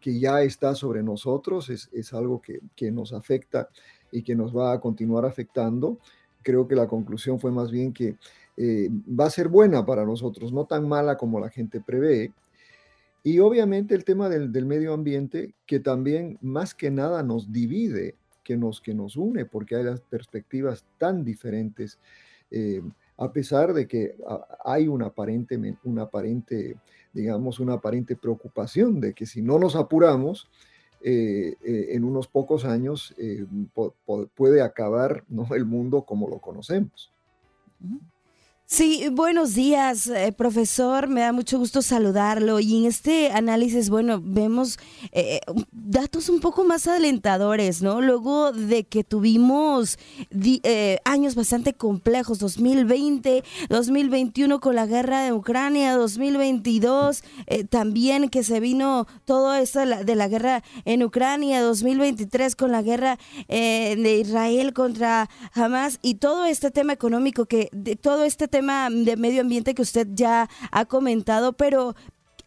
que 0.01 0.19
ya 0.19 0.43
está 0.43 0.75
sobre 0.75 1.05
nosotros, 1.05 1.71
es, 1.71 2.13
algo 2.13 2.43
que, 2.43 2.59
que, 2.75 2.91
nos 2.91 3.13
afecta 3.13 3.69
y 4.11 4.23
que 4.23 4.35
nos 4.35 4.55
va 4.55 4.73
a 4.73 4.81
continuar 4.81 5.25
afectando 5.27 6.01
creo 6.43 6.69
que 6.69 6.75
la 6.75 6.87
conclusión 6.87 7.41
fue 7.41 7.51
más 7.51 7.71
bien 7.71 7.93
que 7.93 8.17
eh, 8.57 8.89
va 9.09 9.27
a 9.27 9.31
ser 9.31 9.49
buena 9.49 9.85
para 9.85 10.05
nosotros, 10.05 10.53
no 10.53 10.67
tan 10.67 10.89
mala 10.89 11.17
como 11.17 11.41
la 11.41 11.51
gente 11.51 11.81
prevé. 11.81 12.33
Y 13.25 13.39
obviamente 13.39 13.95
el 13.95 14.05
tema 14.05 14.29
del, 14.29 14.67
medio 14.67 14.93
ambiente, 14.93 15.55
que 15.67 15.81
también 15.81 16.39
más 16.43 16.75
que 16.75 16.91
nada 16.91 17.23
nos 17.23 17.53
divide, 17.53 18.17
que 18.43 18.57
nos, 18.57 18.81
que 18.81 18.95
nos 18.95 19.17
une, 19.17 19.45
porque 19.45 19.77
hay 19.77 19.85
las 19.85 20.01
perspectivas 20.01 20.85
tan 20.99 21.25
diferentes, 21.25 21.99
eh, 22.51 22.83
a 23.17 23.33
pesar 23.33 23.73
de 23.73 23.87
que 23.87 24.17
hay 24.65 24.89
una 24.89 25.07
aparente, 25.07 25.59
una 25.85 26.03
aparente, 26.03 26.77
digamos, 27.13 27.61
una 27.61 27.75
aparente 27.75 28.17
preocupación 28.17 29.01
de 29.01 29.15
que 29.15 29.27
si 29.27 29.41
no 29.41 29.59
nos 29.61 29.77
apuramos, 29.77 30.51
eh, 31.05 31.57
en 31.63 32.05
unos 32.05 32.29
pocos 32.29 32.65
años 32.65 33.15
puede 34.35 34.63
acabar 34.63 35.25
¿no? 35.29 35.47
el 35.55 35.65
mundo 35.65 36.03
como 36.03 36.29
lo 36.29 36.39
conocemos. 36.39 37.13
Sí, 38.73 39.09
buenos 39.13 39.55
días, 39.55 40.07
eh, 40.07 40.33
profesor. 40.33 41.07
Me 41.07 41.21
da 41.21 41.33
mucho 41.33 41.59
gusto 41.59 41.83
saludarlo. 41.83 42.59
Y 42.59 42.79
en 42.79 42.87
este 42.87 43.31
análisis, 43.31 43.91
bueno, 43.91 44.19
vemos 44.25 44.79
eh, 45.13 45.41
datos 45.73 46.31
un 46.31 46.41
poco 46.41 46.65
más 46.65 46.87
alentadores, 46.87 47.83
¿no? 47.83 48.01
Luego 48.01 48.51
de 48.51 48.85
que 48.85 49.05
tuvimos 49.05 49.99
eh, 50.31 50.97
años 51.05 51.35
bastante 51.35 51.75
complejos, 51.75 52.39
2020, 52.39 53.45
2021 53.69 54.59
con 54.59 54.75
la 54.75 54.87
guerra 54.87 55.23
de 55.23 55.35
Ucrania, 55.35 55.95
2022 55.95 57.25
también 57.69 58.31
que 58.31 58.43
se 58.43 58.61
vino 58.61 59.07
todo 59.27 59.55
esto 59.55 59.81
de 59.81 60.15
la, 60.15 60.29
guerra 60.29 60.63
en 60.87 61.03
Ucrania, 61.03 61.61
2023 61.61 62.57
con 62.57 62.73
la 62.73 62.81
guerra 62.81 63.19
de 63.49 64.19
Israel 64.19 64.73
contra 64.73 65.29
Hamas 65.53 65.99
y 66.01 66.15
todo 66.15 66.47
este 66.47 66.71
tema 66.71 66.95
económico 66.95 67.45
que, 67.45 67.69
de, 67.73 67.97
todo 67.97 68.25
este 68.25 68.49
tema 68.49 68.62
de 68.63 69.17
medio 69.17 69.41
ambiente 69.41 69.75
que 69.75 69.83
usted 69.83 70.09
ya 70.13 70.49
ha 70.71 70.85
comentado, 70.85 71.53
pero 71.53 71.95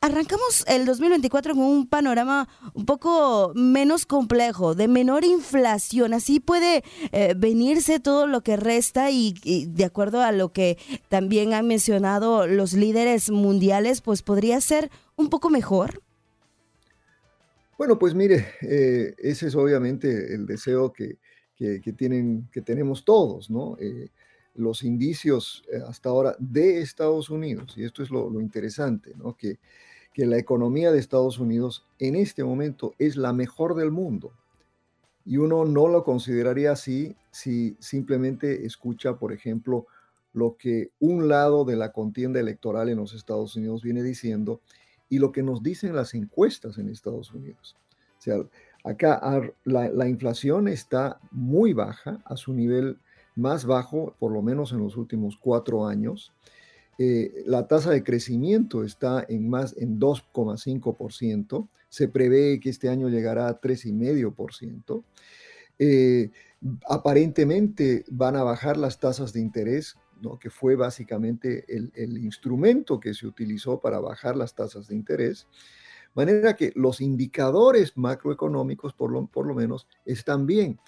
arrancamos 0.05 0.63
el 0.67 0.85
2024 0.85 1.55
con 1.55 1.63
un 1.63 1.87
panorama 1.87 2.47
un 2.73 2.85
poco 2.85 3.51
menos 3.55 4.05
complejo, 4.05 4.75
de 4.75 4.87
menor 4.87 5.25
inflación. 5.25 6.13
Así 6.13 6.39
puede 6.39 6.83
eh, 7.11 7.33
venirse 7.35 7.99
todo 7.99 8.27
lo 8.27 8.41
que 8.41 8.55
resta 8.55 9.09
y, 9.11 9.33
de 9.67 9.85
acuerdo 9.85 10.21
a 10.21 10.31
lo 10.31 10.53
que 10.53 10.77
también 11.09 11.53
han 11.53 11.67
mencionado 11.67 12.47
los 12.47 12.73
líderes 12.73 13.31
mundiales, 13.31 14.01
pues 14.01 14.21
podría 14.21 14.61
ser 14.61 14.91
un 15.15 15.29
poco 15.29 15.49
mejor. 15.49 16.01
Bueno, 17.77 17.99
pues 17.99 18.13
mire, 18.13 18.47
eh, 18.61 19.15
ese 19.17 19.47
es 19.47 19.55
obviamente 19.55 20.33
el 20.33 20.45
deseo 20.45 20.93
que, 20.93 21.17
tienen, 21.97 22.47
que 22.51 22.61
tenemos 22.61 23.03
todos, 23.03 23.49
¿no? 23.49 23.75
Eh, 23.79 24.09
los 24.55 24.83
indicios 24.83 25.63
eh, 25.71 25.79
hasta 25.87 26.09
ahora 26.09 26.35
de 26.39 26.81
Estados 26.81 27.29
Unidos, 27.29 27.75
y 27.77 27.83
esto 27.83 28.01
es 28.01 28.09
lo, 28.09 28.41
interesante, 28.41 29.13
que, 29.37 29.59
que 30.13 30.25
la 30.25 30.37
economía 30.37 30.91
de 30.91 30.99
Estados 30.99 31.39
Unidos 31.39 31.85
en 31.99 32.15
este 32.15 32.43
momento 32.43 32.93
es 32.97 33.17
la 33.17 33.33
mejor 33.33 33.75
del 33.75 33.91
mundo. 33.91 34.31
Y 35.25 35.37
uno 35.37 35.65
no 35.65 35.87
lo 35.87 36.03
consideraría 36.03 36.71
así 36.71 37.15
si 37.31 37.75
simplemente 37.79 38.65
escucha, 38.65 39.15
por 39.15 39.33
ejemplo, 39.33 39.87
lo 40.33 40.55
que 40.57 40.91
un 40.99 41.27
lado 41.27 41.65
de 41.65 41.75
la 41.75 41.91
contienda 41.91 42.39
electoral 42.39 42.89
en 42.89 42.97
los 42.97 43.13
Estados 43.13 43.55
Unidos 43.55 43.81
viene 43.81 44.03
diciendo 44.03 44.61
y 45.09 45.19
lo 45.19 45.31
que 45.31 45.43
nos 45.43 45.63
dicen 45.63 45.95
las 45.95 46.13
encuestas 46.13 46.77
en 46.77 46.89
Estados 46.89 47.33
Unidos. 47.33 47.75
O 48.19 48.21
sea, 48.21 48.35
acá 48.83 49.21
la, 49.63 49.89
la 49.89 50.07
inflación 50.07 50.67
está 50.67 51.19
muy 51.31 51.73
baja 51.73 52.21
a 52.25 52.35
su 52.35 52.53
nivel 52.53 52.99
más 53.35 53.65
bajo, 53.65 54.15
por 54.19 54.31
lo 54.31 54.41
menos 54.41 54.71
en 54.71 54.79
los 54.79 54.97
últimos 54.97 55.37
cuatro 55.37 55.85
años. 55.85 56.33
Eh, 56.97 57.43
la 57.45 57.67
tasa 57.67 57.91
de 57.91 58.03
crecimiento 58.03 58.83
está 58.83 59.25
en 59.27 59.49
más 59.49 59.75
en 59.77 59.99
2,5%. 59.99 61.67
Se 61.89 62.07
prevé 62.07 62.59
que 62.59 62.69
este 62.69 62.89
año 62.89 63.09
llegará 63.09 63.47
a 63.47 63.59
3,5%. 63.59 65.03
Eh, 65.77 66.31
aparentemente 66.87 68.05
van 68.09 68.35
a 68.35 68.43
bajar 68.43 68.77
las 68.77 68.99
tasas 68.99 69.33
de 69.33 69.41
interés, 69.41 69.97
¿no? 70.21 70.39
que 70.39 70.49
fue 70.49 70.75
básicamente 70.75 71.65
el, 71.67 72.17
instrumento 72.17 72.99
que 72.99 73.13
se 73.13 73.27
utilizó 73.27 73.79
para 73.79 73.99
bajar 73.99 74.35
las 74.35 74.55
tasas 74.55 74.87
de 74.87 74.95
interés. 74.95 75.47
Manera 76.13 76.55
que 76.55 76.71
los 76.75 77.01
indicadores 77.01 77.97
macroeconómicos, 77.97 78.93
por 78.93 79.11
lo, 79.11 79.27
por 79.27 79.45
lo 79.45 79.53
menos, 79.53 79.85
están 80.05 80.45
bien. 80.45 80.79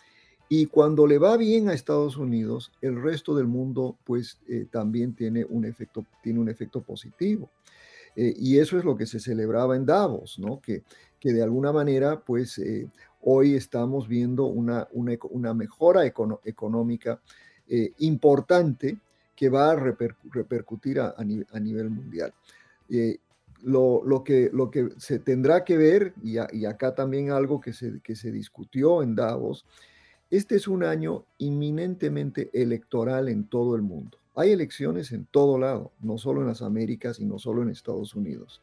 Y 0.49 0.67
cuando 0.67 1.07
le 1.07 1.17
va 1.17 1.35
bien 1.35 1.67
a 1.67 1.73
Estados 1.73 2.15
Unidos, 2.15 2.71
el 2.81 3.01
resto 3.01 3.35
del 3.35 3.47
mundo 3.47 3.97
pues 4.05 4.39
eh, 4.47 4.65
también 4.71 5.13
tiene 5.13 5.45
un 5.45 5.65
efecto, 5.65 6.05
tiene 6.23 6.39
un 6.39 6.49
efecto 6.49 6.81
positivo. 6.81 7.49
Eh, 8.15 8.33
y 8.37 8.57
eso 8.57 8.77
es 8.77 8.85
lo 8.85 8.95
que 8.95 9.05
se 9.05 9.19
celebraba 9.19 9.75
en 9.75 9.85
Davos, 9.85 10.39
¿no? 10.39 10.61
Que, 10.61 10.83
que 11.19 11.33
de 11.33 11.43
alguna 11.43 11.73
manera 11.73 12.21
pues 12.21 12.57
eh, 12.59 12.87
hoy 13.21 13.55
estamos 13.55 14.07
viendo 14.07 14.45
una, 14.45 14.87
una, 14.93 15.53
mejora 15.53 16.05
económica 16.05 17.19
importante 17.97 18.97
que 19.35 19.49
va 19.49 19.71
a 19.71 19.75
repercutir 19.75 21.01
a, 21.01 21.13
nivel 21.23 21.89
mundial. 21.89 22.33
Lo, 23.63 24.03
lo, 24.05 24.23
que, 24.23 24.49
lo 24.53 24.71
que 24.71 24.89
se 24.97 25.19
tendrá 25.19 25.65
que 25.65 25.75
ver, 25.75 26.13
y, 26.23 26.37
y 26.53 26.65
acá 26.65 26.95
también 26.95 27.31
algo 27.31 27.59
que 27.59 27.73
se, 27.73 27.99
que 27.99 28.15
se 28.15 28.31
discutió 28.31 29.03
en 29.03 29.15
Davos, 29.15 29.65
este 30.29 30.55
es 30.55 30.67
un 30.67 30.83
año 30.83 31.25
inminentemente 31.37 32.49
electoral 32.53 33.29
en 33.29 33.45
todo 33.45 33.75
el 33.75 33.81
mundo. 33.81 34.17
Hay 34.35 34.51
elecciones 34.51 35.11
en 35.11 35.25
todo 35.25 35.57
lado, 35.57 35.91
no 35.99 36.17
solo 36.17 36.41
en 36.41 36.47
las 36.47 36.61
Américas 36.61 37.19
y 37.19 37.25
no 37.25 37.39
solo 37.39 37.63
en 37.63 37.69
Estados 37.69 38.13
Unidos. 38.15 38.61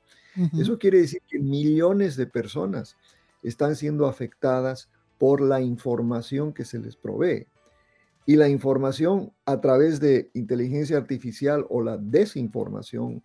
Eso 0.59 0.79
quiere 0.79 0.99
decir 0.99 1.21
que 1.29 1.39
millones 1.39 2.17
de 2.17 2.27
personas 2.27 2.97
están 3.43 3.77
siendo 3.77 4.07
afectadas 4.07 4.89
por 5.19 5.41
la 5.41 5.61
información 5.61 6.53
que 6.53 6.65
se 6.65 6.79
les 6.79 6.97
provee. 6.97 7.47
Y 8.27 8.37
la 8.37 8.49
información 8.49 9.33
a 9.45 9.61
través 9.61 10.01
de 10.01 10.31
inteligencia 10.35 10.97
artificial 10.97 11.67
o 11.69 11.83
la 11.83 11.97
desinformación 11.99 13.23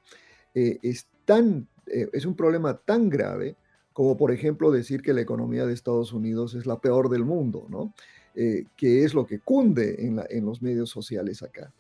eh, 0.54 0.78
es, 0.84 1.08
tan, 1.26 1.68
eh, 1.88 2.10
es 2.14 2.26
un 2.26 2.36
problema 2.36 2.78
tan 2.78 3.10
grave 3.10 3.56
como 4.00 4.16
por 4.16 4.32
ejemplo 4.32 4.72
decir 4.72 5.02
que 5.02 5.14
la 5.14 5.20
economía 5.20 5.66
de 5.66 5.74
Estados 5.74 6.14
Unidos 6.14 6.54
es 6.54 6.66
la 6.66 6.80
peor 6.80 7.10
del 7.10 7.26
mundo, 7.26 7.68
¿no? 7.70 7.94
Eh, 8.42 8.68
que 8.78 9.04
es 9.04 9.14
lo 9.14 9.26
que 9.26 9.42
cunde 9.42 9.98
en, 10.00 10.46
los 10.46 10.62
medios 10.62 10.90
sociales 10.90 11.44
acá. 11.44 11.74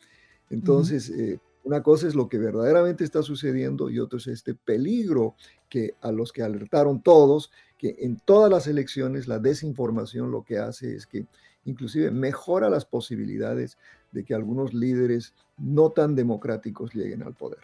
Entonces, 0.49 1.09
eh, 1.09 1.39
una 1.63 1.81
cosa 1.81 2.05
es 2.05 2.15
lo 2.15 2.27
que 2.27 2.37
verdaderamente 2.37 3.05
está 3.05 3.23
sucediendo 3.23 3.89
y 3.89 3.97
otra 3.97 4.19
es 4.19 4.27
este 4.27 4.55
peligro 4.55 5.35
que 5.69 5.93
a 6.01 6.11
los 6.11 6.33
que 6.33 6.43
alertaron 6.43 7.01
todos, 7.01 7.49
que 7.77 7.95
en 7.99 8.19
todas 8.19 8.51
las 8.51 8.67
elecciones 8.67 9.25
la 9.25 9.39
desinformación 9.39 10.31
lo 10.31 10.43
que 10.43 10.57
hace 10.57 10.93
es 10.97 11.07
que 11.07 11.27
inclusive 11.63 12.11
mejora 12.11 12.69
las 12.69 12.83
posibilidades 12.83 13.77
de 14.11 14.25
que 14.25 14.33
algunos 14.33 14.73
líderes 14.73 15.33
no 15.57 15.91
tan 15.91 16.13
democráticos 16.13 16.93
lleguen 16.93 17.23
al 17.23 17.35
poder. 17.35 17.63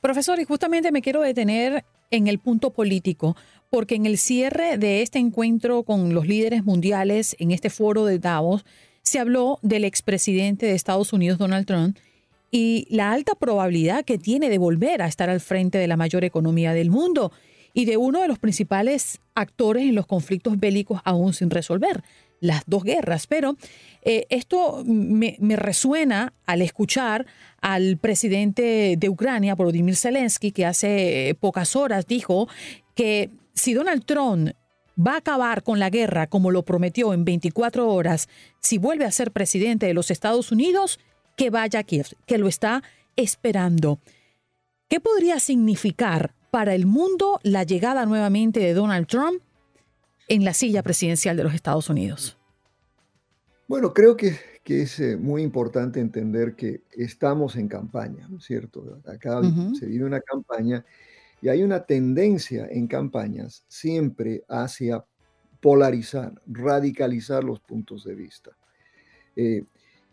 Profesor, 0.00 0.38
y 0.38 0.44
justamente 0.44 0.92
me 0.92 1.02
quiero 1.02 1.22
detener 1.22 1.84
en 2.12 2.28
el 2.28 2.38
punto 2.38 2.70
político, 2.70 3.36
porque 3.68 3.96
en 3.96 4.06
el 4.06 4.18
cierre 4.18 4.78
de 4.78 5.02
este 5.02 5.18
encuentro 5.18 5.82
con 5.82 6.14
los 6.14 6.28
líderes 6.28 6.62
mundiales 6.62 7.34
en 7.40 7.50
este 7.50 7.70
foro 7.70 8.04
de 8.04 8.20
Davos, 8.20 8.64
se 9.02 9.18
habló 9.18 9.58
del 9.62 9.84
expresidente 9.84 10.66
de 10.66 10.74
Estados 10.74 11.12
Unidos, 11.12 11.38
Donald 11.38 11.66
Trump, 11.66 11.96
y 12.52 12.86
la 12.90 13.12
alta 13.12 13.34
probabilidad 13.34 14.04
que 14.04 14.18
tiene 14.18 14.50
de 14.50 14.58
volver 14.58 15.02
a 15.02 15.08
estar 15.08 15.30
al 15.30 15.40
frente 15.40 15.78
de 15.78 15.88
la 15.88 15.96
mayor 15.96 16.22
economía 16.22 16.74
del 16.74 16.90
mundo 16.90 17.32
y 17.72 17.86
de 17.86 17.96
uno 17.96 18.20
de 18.20 18.28
los 18.28 18.38
principales 18.38 19.18
actores 19.34 19.84
en 19.84 19.94
los 19.94 20.06
conflictos 20.06 20.60
bélicos 20.60 21.00
aún 21.04 21.32
sin 21.32 21.48
resolver, 21.48 22.04
las 22.42 22.64
dos 22.66 22.82
guerras. 22.82 23.26
Pero 23.26 23.56
eh, 24.02 24.26
esto 24.28 24.82
me, 24.84 25.36
resuena 25.56 26.34
al 26.44 26.60
escuchar 26.60 27.24
al 27.62 27.96
presidente 27.96 28.96
de 28.98 29.08
Ucrania, 29.08 29.54
Volodymyr 29.54 29.96
Zelensky, 29.96 30.52
que 30.52 30.66
hace 30.66 31.34
pocas 31.40 31.74
horas 31.76 32.06
dijo 32.06 32.48
que 32.94 33.30
si 33.54 33.72
Donald 33.72 34.04
Trump 34.04 34.50
va 34.98 35.14
a 35.14 35.18
acabar 35.18 35.62
con 35.62 35.78
la 35.78 35.88
guerra 35.88 36.26
como 36.26 36.50
lo 36.50 36.64
prometió 36.64 37.14
en 37.14 37.24
24 37.24 37.88
horas, 37.88 38.28
si 38.60 38.76
vuelve 38.76 39.04
a 39.04 39.10
ser 39.10 39.30
presidente 39.30 39.86
de 39.86 39.94
los 39.94 40.10
Estados 40.10 40.52
Unidos, 40.52 40.98
que 41.36 41.50
vaya 41.50 41.78
a 41.78 41.84
Kiev, 41.84 42.08
que 42.26 42.38
lo 42.38 42.48
está 42.48 42.82
esperando. 43.16 44.00
¿Qué 44.88 45.00
podría 45.00 45.40
significar 45.40 46.34
para 46.50 46.74
el 46.74 46.86
mundo 46.86 47.40
la 47.42 47.62
llegada 47.62 48.04
nuevamente 48.04 48.60
de 48.60 48.74
Donald 48.74 49.06
Trump 49.06 49.40
en 50.28 50.44
la 50.44 50.54
silla 50.54 50.82
presidencial 50.82 51.36
de 51.36 51.44
los 51.44 51.54
Estados 51.54 51.88
Unidos? 51.90 52.38
Bueno, 53.68 53.92
creo 53.92 54.16
que, 54.16 54.36
es 54.64 55.00
eh, 55.00 55.16
muy 55.16 55.42
importante 55.42 56.00
entender 56.00 56.54
que 56.54 56.82
estamos 56.92 57.56
en 57.56 57.68
campaña, 57.68 58.26
¿no 58.28 58.38
es 58.38 58.44
cierto? 58.44 59.00
Acá 59.06 59.40
se 59.78 59.86
vive 59.86 60.04
una 60.04 60.20
campaña 60.20 60.84
y 61.40 61.48
hay 61.48 61.62
una 61.62 61.84
tendencia 61.84 62.68
en 62.70 62.86
campañas 62.86 63.64
siempre 63.68 64.44
hacia 64.48 65.04
polarizar, 65.60 66.40
radicalizar 66.46 67.44
los 67.44 67.60
puntos 67.60 68.04
de 68.04 68.14
vista. 68.14 68.50
Eh, 69.36 69.64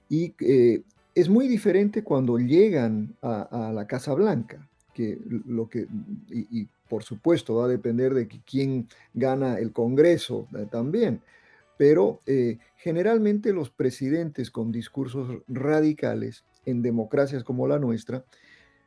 y 0.10 0.34
eh, 0.40 0.82
es 1.14 1.30
muy 1.30 1.48
diferente 1.48 2.04
cuando 2.04 2.38
llegan 2.38 3.16
a, 3.22 3.72
la 3.74 3.86
Casa 3.86 4.14
Blanca, 4.14 4.68
que 4.94 5.20
lo 5.46 5.70
que, 5.70 5.88
y, 6.30 6.68
por 6.90 7.04
supuesto 7.04 7.56
va 7.56 7.66
a 7.66 7.70
depender 7.70 8.14
de 8.14 8.28
quién 8.28 8.88
gana 9.14 9.60
el 9.60 9.72
Congreso 9.72 10.48
eh, 10.58 10.66
también, 10.70 11.22
pero 11.78 12.20
eh, 12.26 12.58
generalmente 12.76 13.54
los 13.54 13.70
presidentes 13.70 14.52
con 14.52 14.72
discursos 14.72 15.42
radicales 15.48 16.44
en 16.66 16.82
democracias 16.82 17.44
como 17.44 17.68
la 17.68 17.80
nuestra 17.80 18.26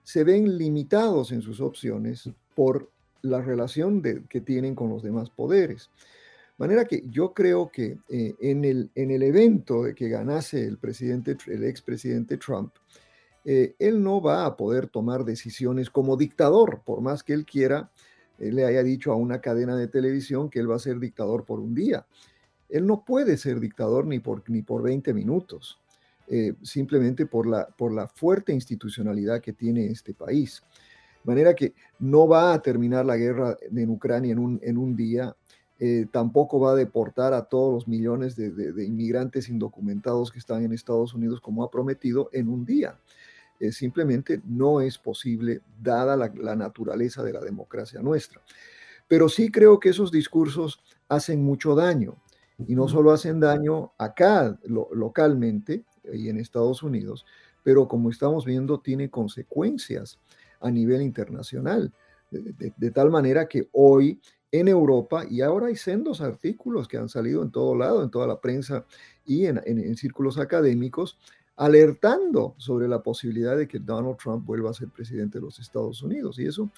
se 0.03 0.24
ven 0.24 0.59
limitados 0.59 1.32
en 1.32 1.40
sus 1.40 1.61
opciones 1.61 2.28
por 2.55 2.90
la 3.22 3.40
relación 3.40 4.03
que 4.28 4.40
tienen 4.40 4.74
con 4.74 4.90
los 4.90 5.03
demás 5.03 5.30
poderes. 5.30 5.90
De 6.59 6.66
manera 6.66 6.84
que 6.84 7.05
yo 7.09 7.32
creo 7.32 7.70
que 7.70 7.98
eh, 8.09 8.34
en, 8.40 8.64
el, 8.64 8.90
en 8.96 9.12
el 9.12 9.22
evento 9.22 9.84
de 9.84 9.94
que 9.94 10.09
ganase 10.09 10.66
el, 10.66 10.76
presidente, 10.76 11.36
el 11.46 11.64
expresidente 11.64 12.36
Trump, 12.36 12.74
él 13.44 14.00
no 14.00 14.20
va 14.20 14.46
a 14.46 14.57
poder 14.57 14.86
tomar 14.86 15.24
decisiones 15.24 15.90
como 15.90 16.16
dictador, 16.16 16.82
por 16.84 17.00
más 17.00 17.24
que 17.24 17.32
él 17.32 17.44
quiera, 17.44 17.90
le 18.51 18.64
haya 18.64 18.82
dicho 18.82 19.12
a 19.12 19.16
una 19.16 19.40
cadena 19.40 19.76
de 19.76 19.88
televisión 19.88 20.51
que 20.51 20.59
él 20.59 20.70
va 20.70 20.76
a 20.76 20.80
ser 20.80 20.99
dictador 20.99 21.45
por 21.45 21.61
un 21.61 21.74
día. 21.74 22.07
Él 22.68 22.86
no 22.86 23.05
puede 23.05 23.36
ser 23.36 23.61
dictador 23.61 24.07
ni 24.07 24.18
por, 24.18 24.49
ni 24.49 24.62
por 24.62 24.82
20 24.82 25.12
minutos, 25.12 25.78
eh, 26.26 26.55
simplemente 26.62 27.26
por 27.26 27.47
la, 27.47 27.66
por 27.66 27.93
la 27.93 28.09
fuerte 28.09 28.53
institucionalidad 28.53 29.40
que 29.40 29.53
tiene 29.53 29.86
este 29.86 30.14
país. 30.14 30.62
De 31.22 31.30
manera 31.30 31.55
que 31.55 31.74
no 32.01 32.26
va 32.26 32.55
a 32.55 32.62
terminar 32.62 33.05
la 33.05 33.16
guerra 33.16 33.57
en 33.61 33.90
Ucrania 33.90 34.32
en 34.32 34.38
un, 34.38 34.59
en 34.62 34.78
un 34.78 34.97
día, 34.97 35.36
eh, 35.84 36.07
tampoco 36.12 36.61
va 36.61 36.72
a 36.72 36.74
deportar 36.76 37.34
a 37.34 37.43
todos 37.43 37.74
los 37.74 37.88
millones 37.88 38.36
de, 38.36 38.84
inmigrantes 38.84 39.49
indocumentados 39.49 40.30
que 40.30 40.38
están 40.38 40.64
en 40.64 40.72
Estados 40.72 41.12
Unidos 41.12 41.40
como 41.40 41.64
ha 41.64 41.70
prometido 41.72 42.30
en 42.32 42.49
un 42.49 42.64
día. 42.64 42.97
Eh, 43.62 43.70
simplemente 43.70 44.42
no 44.44 44.80
es 44.80 44.98
posible 44.98 45.60
dada 45.80 46.16
la, 46.16 46.56
naturaleza 46.56 47.22
de 47.22 47.32
la 47.32 47.40
democracia 47.40 48.02
nuestra. 48.02 48.40
Pero 49.06 49.28
sí 49.28 49.52
creo 49.52 49.78
que 49.78 49.90
esos 49.90 50.10
discursos 50.10 50.82
hacen 51.08 51.44
mucho 51.44 51.76
daño 51.76 52.16
y 52.66 52.74
no 52.74 52.88
solo 52.88 53.12
hacen 53.12 53.38
daño 53.38 53.92
acá 53.98 54.58
localmente 54.64 55.84
y 56.12 56.28
en 56.28 56.38
Estados 56.38 56.82
Unidos, 56.82 57.24
pero 57.62 57.86
como 57.86 58.10
estamos 58.10 58.44
viendo 58.44 58.80
tiene 58.80 59.10
consecuencias 59.10 60.18
a 60.60 60.68
nivel 60.68 61.00
internacional, 61.00 61.92
de, 62.32 62.90
tal 62.90 63.10
manera 63.10 63.46
que 63.46 63.68
hoy 63.70 64.20
en 64.50 64.66
Europa, 64.66 65.24
y 65.30 65.40
ahora 65.40 65.68
hay 65.68 65.76
sendos 65.76 66.20
artículos 66.20 66.88
que 66.88 66.98
han 66.98 67.08
salido 67.08 67.44
en 67.44 67.52
todo 67.52 67.76
lado, 67.76 68.02
en 68.02 68.10
toda 68.10 68.26
la 68.26 68.40
prensa 68.40 68.86
y 69.24 69.46
en, 69.46 69.96
círculos 69.96 70.36
académicos, 70.38 71.16
alertando 71.62 72.56
sobre 72.58 72.88
la 72.88 73.04
posibilidad 73.04 73.56
de 73.56 73.68
que 73.68 73.78
Donald 73.78 74.16
Trump 74.16 74.44
vuelva 74.44 74.70
a 74.70 74.74
ser 74.74 74.88
presidente 74.88 75.38
de 75.38 75.44
los 75.44 75.60
Estados 75.60 76.02
Unidos. 76.02 76.40
Y 76.40 76.46
eso, 76.46 76.68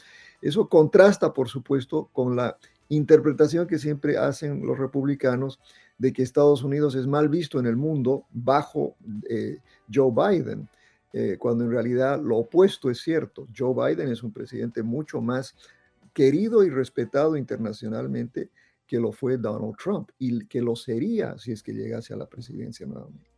eso 0.42 0.68
contrasta, 0.68 1.32
por 1.32 1.48
supuesto, 1.48 2.10
con 2.12 2.36
la 2.36 2.58
interpretación 2.90 3.66
que 3.66 3.78
siempre 3.78 4.18
hacen 4.18 4.66
los 4.66 4.76
republicanos 4.76 5.58
de 5.96 6.12
que 6.12 6.22
Estados 6.22 6.62
Unidos 6.62 6.96
es 6.96 7.06
mal 7.06 7.30
visto 7.30 7.58
en 7.58 7.64
el 7.64 7.76
mundo 7.76 8.26
bajo 8.30 8.94
eh, 9.26 9.56
Joe 9.90 10.12
Biden. 10.12 10.68
Eh, 11.14 11.38
cuando 11.38 11.64
en 11.64 11.70
realidad 11.70 12.20
lo 12.20 12.36
opuesto 12.36 12.90
es 12.90 13.00
cierto. 13.00 13.48
Joe 13.56 13.72
Biden 13.72 14.12
es 14.12 14.22
un 14.22 14.32
presidente 14.32 14.82
mucho 14.82 15.22
más 15.22 15.54
querido 16.12 16.62
y 16.62 16.68
respetado 16.68 17.38
internacionalmente 17.38 18.50
que 18.86 19.00
lo 19.00 19.12
fue 19.12 19.38
Donald 19.38 19.76
Trump 19.82 20.10
y 20.18 20.44
que 20.44 20.60
lo 20.60 20.76
sería 20.76 21.38
si 21.38 21.52
es 21.52 21.62
que 21.62 21.72
llegase 21.72 22.12
a 22.12 22.18
la 22.18 22.26
presidencia 22.26 22.84
nuevamente. 22.84 23.33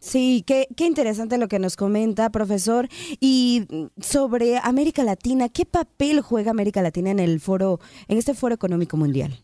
Sí, 0.00 0.44
qué, 0.46 0.68
qué, 0.76 0.86
interesante 0.86 1.38
lo 1.38 1.48
que 1.48 1.58
nos 1.58 1.76
comenta, 1.76 2.30
profesor. 2.30 2.88
Y 3.20 3.66
sobre 4.00 4.58
América 4.58 5.02
Latina, 5.02 5.48
¿qué 5.48 5.64
papel 5.64 6.20
juega 6.20 6.50
América 6.50 6.82
Latina 6.82 7.10
en 7.10 7.18
el 7.18 7.40
foro, 7.40 7.80
en 8.06 8.18
este 8.18 8.34
foro 8.34 8.54
económico 8.54 8.96
mundial? 8.96 9.42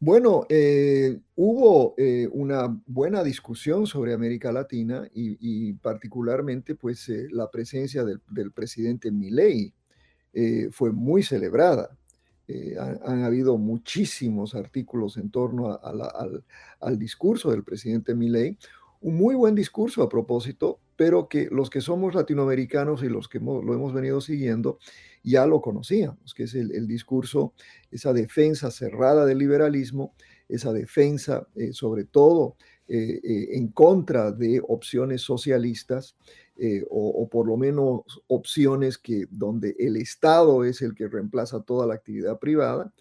Bueno, 0.00 0.46
eh, 0.48 1.18
hubo 1.34 1.94
eh, 1.98 2.28
una 2.30 2.68
buena 2.86 3.24
discusión 3.24 3.84
sobre 3.88 4.12
América 4.14 4.52
Latina 4.52 5.08
y, 5.12 5.72
particularmente 5.72 6.76
pues 6.76 7.08
eh, 7.08 7.26
la 7.32 7.50
presencia 7.50 8.04
del, 8.04 8.52
presidente 8.52 9.10
Milei 9.10 9.72
fue 10.70 10.92
muy 10.92 11.24
celebrada. 11.24 11.90
Han, 13.04 13.24
habido 13.24 13.58
muchísimos 13.58 14.54
artículos 14.54 15.16
en 15.16 15.30
torno 15.30 15.76
al, 15.82 16.44
al, 16.80 16.98
discurso 16.98 17.50
del 17.50 17.64
presidente 17.64 18.14
Milei, 18.14 18.56
un 19.00 19.16
muy 19.16 19.34
buen 19.34 19.54
discurso 19.54 20.02
a 20.02 20.08
propósito, 20.08 20.80
pero 20.96 21.28
que 21.28 21.48
los 21.50 21.70
que 21.70 21.80
somos 21.80 22.14
latinoamericanos 22.14 23.02
y 23.02 23.08
los 23.08 23.28
que 23.28 23.38
lo 23.38 23.72
hemos 23.72 23.92
venido 23.92 24.20
siguiendo, 24.20 24.78
ya 25.22 25.46
lo 25.46 25.60
conocíamos, 25.60 26.34
que 26.34 26.44
es 26.44 26.54
el, 26.54 26.86
discurso, 26.88 27.52
esa 27.90 28.12
defensa 28.12 28.70
cerrada 28.70 29.24
del 29.24 29.38
liberalismo, 29.38 30.14
esa 30.48 30.72
defensa 30.72 31.46
eh, 31.54 31.72
sobre 31.72 32.04
todo 32.04 32.56
eh, 32.88 33.20
eh, 33.22 33.48
en 33.52 33.68
contra 33.68 34.32
de 34.32 34.62
opciones 34.66 35.22
socialistas 35.22 36.16
o, 36.90 37.10
o, 37.10 37.28
por 37.28 37.46
lo 37.46 37.56
menos 37.56 38.02
opciones 38.26 38.98
que 38.98 39.26
donde 39.30 39.76
el 39.78 39.96
Estado 39.96 40.64
es 40.64 40.82
el 40.82 40.92
que 40.92 41.06
reemplaza 41.06 41.62
toda 41.62 41.86
la 41.86 41.94
actividad 41.94 42.40
privada. 42.40 42.92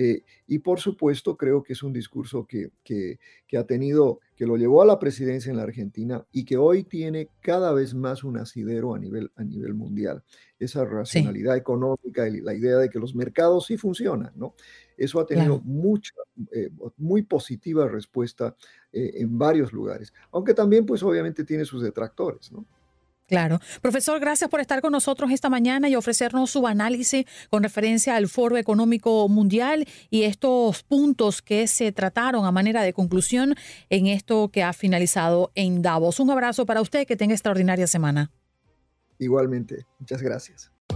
Eh, 0.00 0.22
y 0.46 0.60
por 0.60 0.78
supuesto, 0.78 1.36
creo 1.36 1.64
que 1.64 1.72
es 1.72 1.82
un 1.82 1.92
discurso 1.92 2.46
que, 2.46 2.70
que, 2.84 3.18
ha 3.58 3.64
tenido, 3.64 4.20
que 4.36 4.46
lo 4.46 4.56
llevó 4.56 4.80
a 4.80 4.86
la 4.86 5.00
presidencia 5.00 5.50
en 5.50 5.56
la 5.56 5.64
Argentina 5.64 6.24
y 6.30 6.44
que 6.44 6.56
hoy 6.56 6.84
tiene 6.84 7.30
cada 7.40 7.72
vez 7.72 7.94
más 7.94 8.22
un 8.22 8.38
asidero 8.38 8.94
a 8.94 8.98
nivel, 9.00 9.32
a 9.34 9.42
nivel 9.42 9.74
mundial. 9.74 10.22
Esa 10.56 10.84
racionalidad 10.84 11.56
económica 11.56 12.28
la 12.28 12.54
idea 12.54 12.76
de 12.76 12.90
que 12.90 13.00
los 13.00 13.16
mercados 13.16 13.66
sí 13.66 13.76
funcionan, 13.76 14.30
¿no? 14.36 14.54
Eso 14.96 15.18
ha 15.18 15.26
tenido 15.26 15.60
mucha, 15.64 16.14
eh, 16.52 16.70
muy 16.96 17.22
positiva 17.22 17.88
respuesta 17.88 18.54
eh, 18.92 19.14
en 19.16 19.36
varios 19.36 19.72
lugares, 19.72 20.12
aunque 20.30 20.54
también, 20.54 20.86
pues 20.86 21.02
obviamente 21.02 21.42
tiene 21.42 21.64
sus 21.64 21.82
detractores, 21.82 22.52
¿no? 22.52 22.64
Claro. 23.28 23.60
Profesor, 23.82 24.18
gracias 24.20 24.48
por 24.48 24.60
estar 24.60 24.80
con 24.80 24.90
nosotros 24.90 25.30
esta 25.30 25.50
mañana 25.50 25.88
y 25.90 25.96
ofrecernos 25.96 26.50
su 26.50 26.66
análisis 26.66 27.26
con 27.50 27.62
referencia 27.62 28.16
al 28.16 28.26
Foro 28.26 28.56
Económico 28.56 29.28
Mundial 29.28 29.86
y 30.08 30.22
estos 30.22 30.82
puntos 30.82 31.42
que 31.42 31.66
se 31.66 31.92
trataron 31.92 32.46
a 32.46 32.52
manera 32.52 32.82
de 32.82 32.94
conclusión 32.94 33.54
en 33.90 34.06
esto 34.06 34.48
que 34.48 34.62
ha 34.62 34.72
finalizado 34.72 35.52
en 35.54 35.82
Davos. 35.82 36.20
Un 36.20 36.30
abrazo 36.30 36.64
para 36.64 36.80
usted, 36.80 37.06
que 37.06 37.16
tenga 37.16 37.34
extraordinaria 37.34 37.86
semana. 37.86 38.30
Igualmente, 39.18 39.84
muchas 39.98 40.22
gracias. 40.22 40.72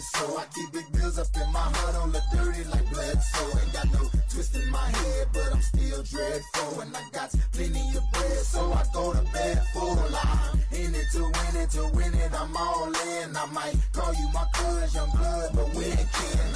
So. 0.00 0.38
I 0.38 0.44
keep 0.54 0.72
big 0.72 0.92
bills 0.92 1.18
up 1.18 1.26
in 1.34 1.52
my 1.52 1.58
heart 1.60 1.94
on 1.96 2.12
the 2.12 2.22
dirty 2.32 2.64
like 2.64 2.88
blood. 2.90 3.22
So 3.22 3.58
ain't 3.58 3.72
got 3.72 3.92
no 3.92 4.08
twist 4.30 4.56
in 4.56 4.70
my 4.70 4.88
head, 4.88 5.28
but 5.32 5.52
I'm 5.52 5.62
still 5.62 6.02
dreadful. 6.02 6.80
And 6.80 6.96
I 6.96 7.02
got 7.12 7.30
plenty 7.52 7.96
of 7.96 8.04
bread, 8.12 8.38
so 8.38 8.72
I 8.72 8.84
go 8.94 9.12
to 9.12 9.22
bed 9.32 9.62
full. 9.72 9.98
I'm 9.98 10.60
in 10.72 10.94
it 10.94 11.06
to 11.12 11.22
win 11.22 11.62
it, 11.62 11.70
to 11.70 11.84
win 11.94 12.14
it, 12.14 12.32
I'm 12.34 12.56
all 12.56 12.86
in. 12.86 13.36
I 13.36 13.46
might 13.46 13.76
call 13.92 14.14
you 14.14 14.28
my 14.32 14.46
cuz, 14.54 14.94
young 14.94 15.10
blood, 15.10 15.50
but 15.54 15.74
we 15.74 15.84
ain't 15.84 16.12
kin. 16.12 16.50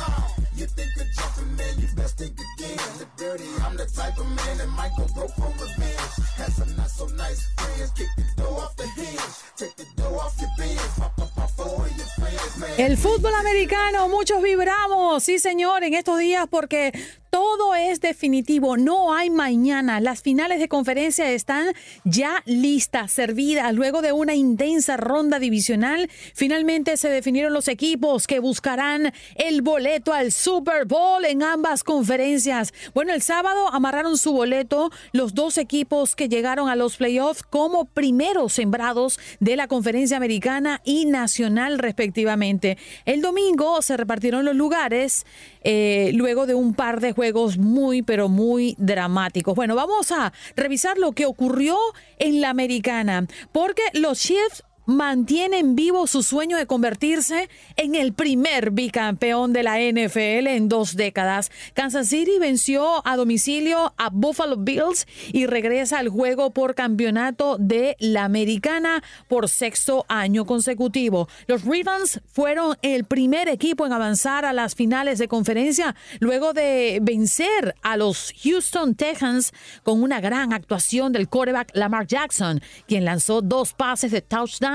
You 0.57 0.67
think 0.67 0.95
of 1.01 1.07
jumping, 1.19 1.57
man, 1.57 1.81
you 1.81 1.89
best 1.97 2.17
think 2.17 2.35
again. 2.39 2.79
The 2.99 3.09
dirty, 3.17 3.45
I'm 3.65 3.77
the 3.77 3.87
type 3.87 4.17
of 4.19 4.27
man 4.29 4.59
that 4.59 4.69
might 4.69 4.93
go 4.97 5.05
broke 5.13 5.35
for 5.35 5.51
revenge. 5.61 6.15
Had 6.37 6.53
some 6.53 6.77
not 6.77 6.91
so 6.91 7.07
nice 7.07 7.45
friends, 7.59 7.91
kick 7.91 8.07
the 8.17 8.43
door 8.43 8.61
off 8.63 8.77
the 8.77 8.87
hinge, 8.95 9.19
take 9.57 9.75
the 9.75 9.85
door 9.97 10.21
off 10.21 10.41
your 10.41 10.51
bed, 10.57 10.79
pop 10.97 11.21
up 11.21 11.37
my 11.37 11.47
four 11.49 11.89
your 11.97 12.07
friends, 12.15 12.57
man. 12.59 12.71
El 12.79 12.97
fútbol 12.97 13.35
americano, 13.35 14.09
muchos 14.09 14.41
vibramos, 14.43 15.25
sí 15.25 15.41
señor, 15.41 15.83
en 15.83 15.95
estos 15.95 16.21
días 16.21 16.47
porque 16.49 16.93
todo 17.35 17.75
es 17.75 18.01
definitivo, 18.01 18.77
no 18.77 19.13
hay 19.13 19.29
mañana. 19.29 19.99
Las 19.99 20.23
finales 20.23 20.61
de 20.61 20.69
conferencia 20.69 21.33
están 21.33 21.67
ya 22.05 22.45
listas, 22.47 23.11
servidas. 23.11 23.75
Luego 23.75 24.03
de 24.03 24.13
una 24.13 24.37
intensa 24.37 24.97
ronda 24.97 25.41
divisional, 25.41 26.09
finalmente 26.33 26.97
se 26.97 27.09
definieron 27.09 27.53
los 27.53 27.67
equipos 27.67 28.29
que 28.29 28.39
buscarán 28.39 29.13
el 29.35 29.63
boleto 29.63 30.13
al 30.13 30.31
Super 30.31 30.85
Bowl 30.85 31.25
en 31.25 31.43
ambas 31.43 31.83
conferencias. 31.83 32.73
Bueno, 32.95 33.13
el 33.13 33.21
sábado 33.21 33.67
amarraron 33.73 34.17
su 34.17 34.33
boleto 34.33 34.93
los 35.11 35.35
dos 35.35 35.59
equipos 35.59 36.15
que 36.15 36.29
llegaron 36.29 36.69
a 36.69 36.77
los 36.77 36.99
playoffs 36.99 37.43
como 37.43 37.87
primeros 37.87 38.53
sembrados 38.53 39.19
de 39.41 39.57
la 39.57 39.67
conferencia 39.67 40.17
americana 40.17 40.83
y 40.85 41.07
nacional 41.07 41.81
respectivamente. 41.81 42.79
El 43.07 43.23
domingo 43.23 43.83
se 43.83 43.97
repartieron 43.97 44.45
los 44.45 44.55
lugares 44.55 45.27
eh, 45.65 46.13
luego 46.15 46.47
de 46.47 46.55
un 46.55 46.75
par 46.75 47.01
de 47.01 47.13
juegos 47.13 47.59
muy, 47.59 48.03
pero 48.03 48.29
muy 48.29 48.77
dramáticos. 48.79 49.55
Bueno, 49.55 49.75
vamos 49.75 50.13
a 50.13 50.33
revisar 50.57 50.99
lo 50.99 51.13
que 51.13 51.27
ocurrió 51.27 51.77
en 52.19 52.41
la 52.41 52.51
americana, 52.51 53.27
porque 53.53 53.83
los 53.95 54.21
Chiefs 54.21 54.63
mantienen 54.87 55.77
vivo 55.77 56.07
su 56.07 56.23
sueño 56.23 56.57
de 56.57 56.67
convertirse 56.67 57.49
en 57.77 57.95
el 57.95 58.13
primer 58.13 58.71
bicampeón 58.71 59.53
de 59.53 59.63
la 59.63 59.79
NFL 59.79 60.47
en 60.49 60.69
dos 60.69 60.97
décadas. 60.97 61.51
Kansas 61.75 62.09
City 62.09 62.39
venció 62.39 63.07
a 63.07 63.17
domicilio 63.17 63.95
a 63.97 64.11
Buffalo 64.11 64.57
Bills 64.57 65.07
y 65.33 65.47
regresa 65.47 65.99
al 65.99 66.09
juego 66.09 66.51
por 66.51 66.75
campeonato 66.75 67.57
de 67.59 67.97
la 67.99 68.25
americana 68.25 69.03
por 69.29 69.49
sexto 69.49 70.05
año 70.09 70.45
consecutivo. 70.45 71.29
Los 71.47 71.63
Ravens 71.65 72.21
fueron 72.27 72.77
el 72.83 73.05
primer 73.05 73.49
equipo 73.49 73.87
en 73.87 73.93
avanzar 73.93 74.45
a 74.45 74.53
las 74.53 74.75
finales 74.75 75.19
de 75.19 75.29
conferencia 75.29 75.95
luego 76.21 76.53
de 76.53 76.99
vencer 77.03 77.75
a 77.83 77.97
los 77.97 78.33
Houston 78.43 78.95
Texans 78.95 79.53
con 79.83 80.03
una 80.03 80.21
gran 80.21 80.53
actuación 80.53 81.13
del 81.13 81.29
quarterback 81.29 81.71
Lamar 81.75 82.07
Jackson, 82.07 82.61
quien 82.87 83.05
lanzó 83.05 83.41
dos 83.41 83.73
pases 83.73 84.11
de 84.11 84.21
touchdown 84.21 84.74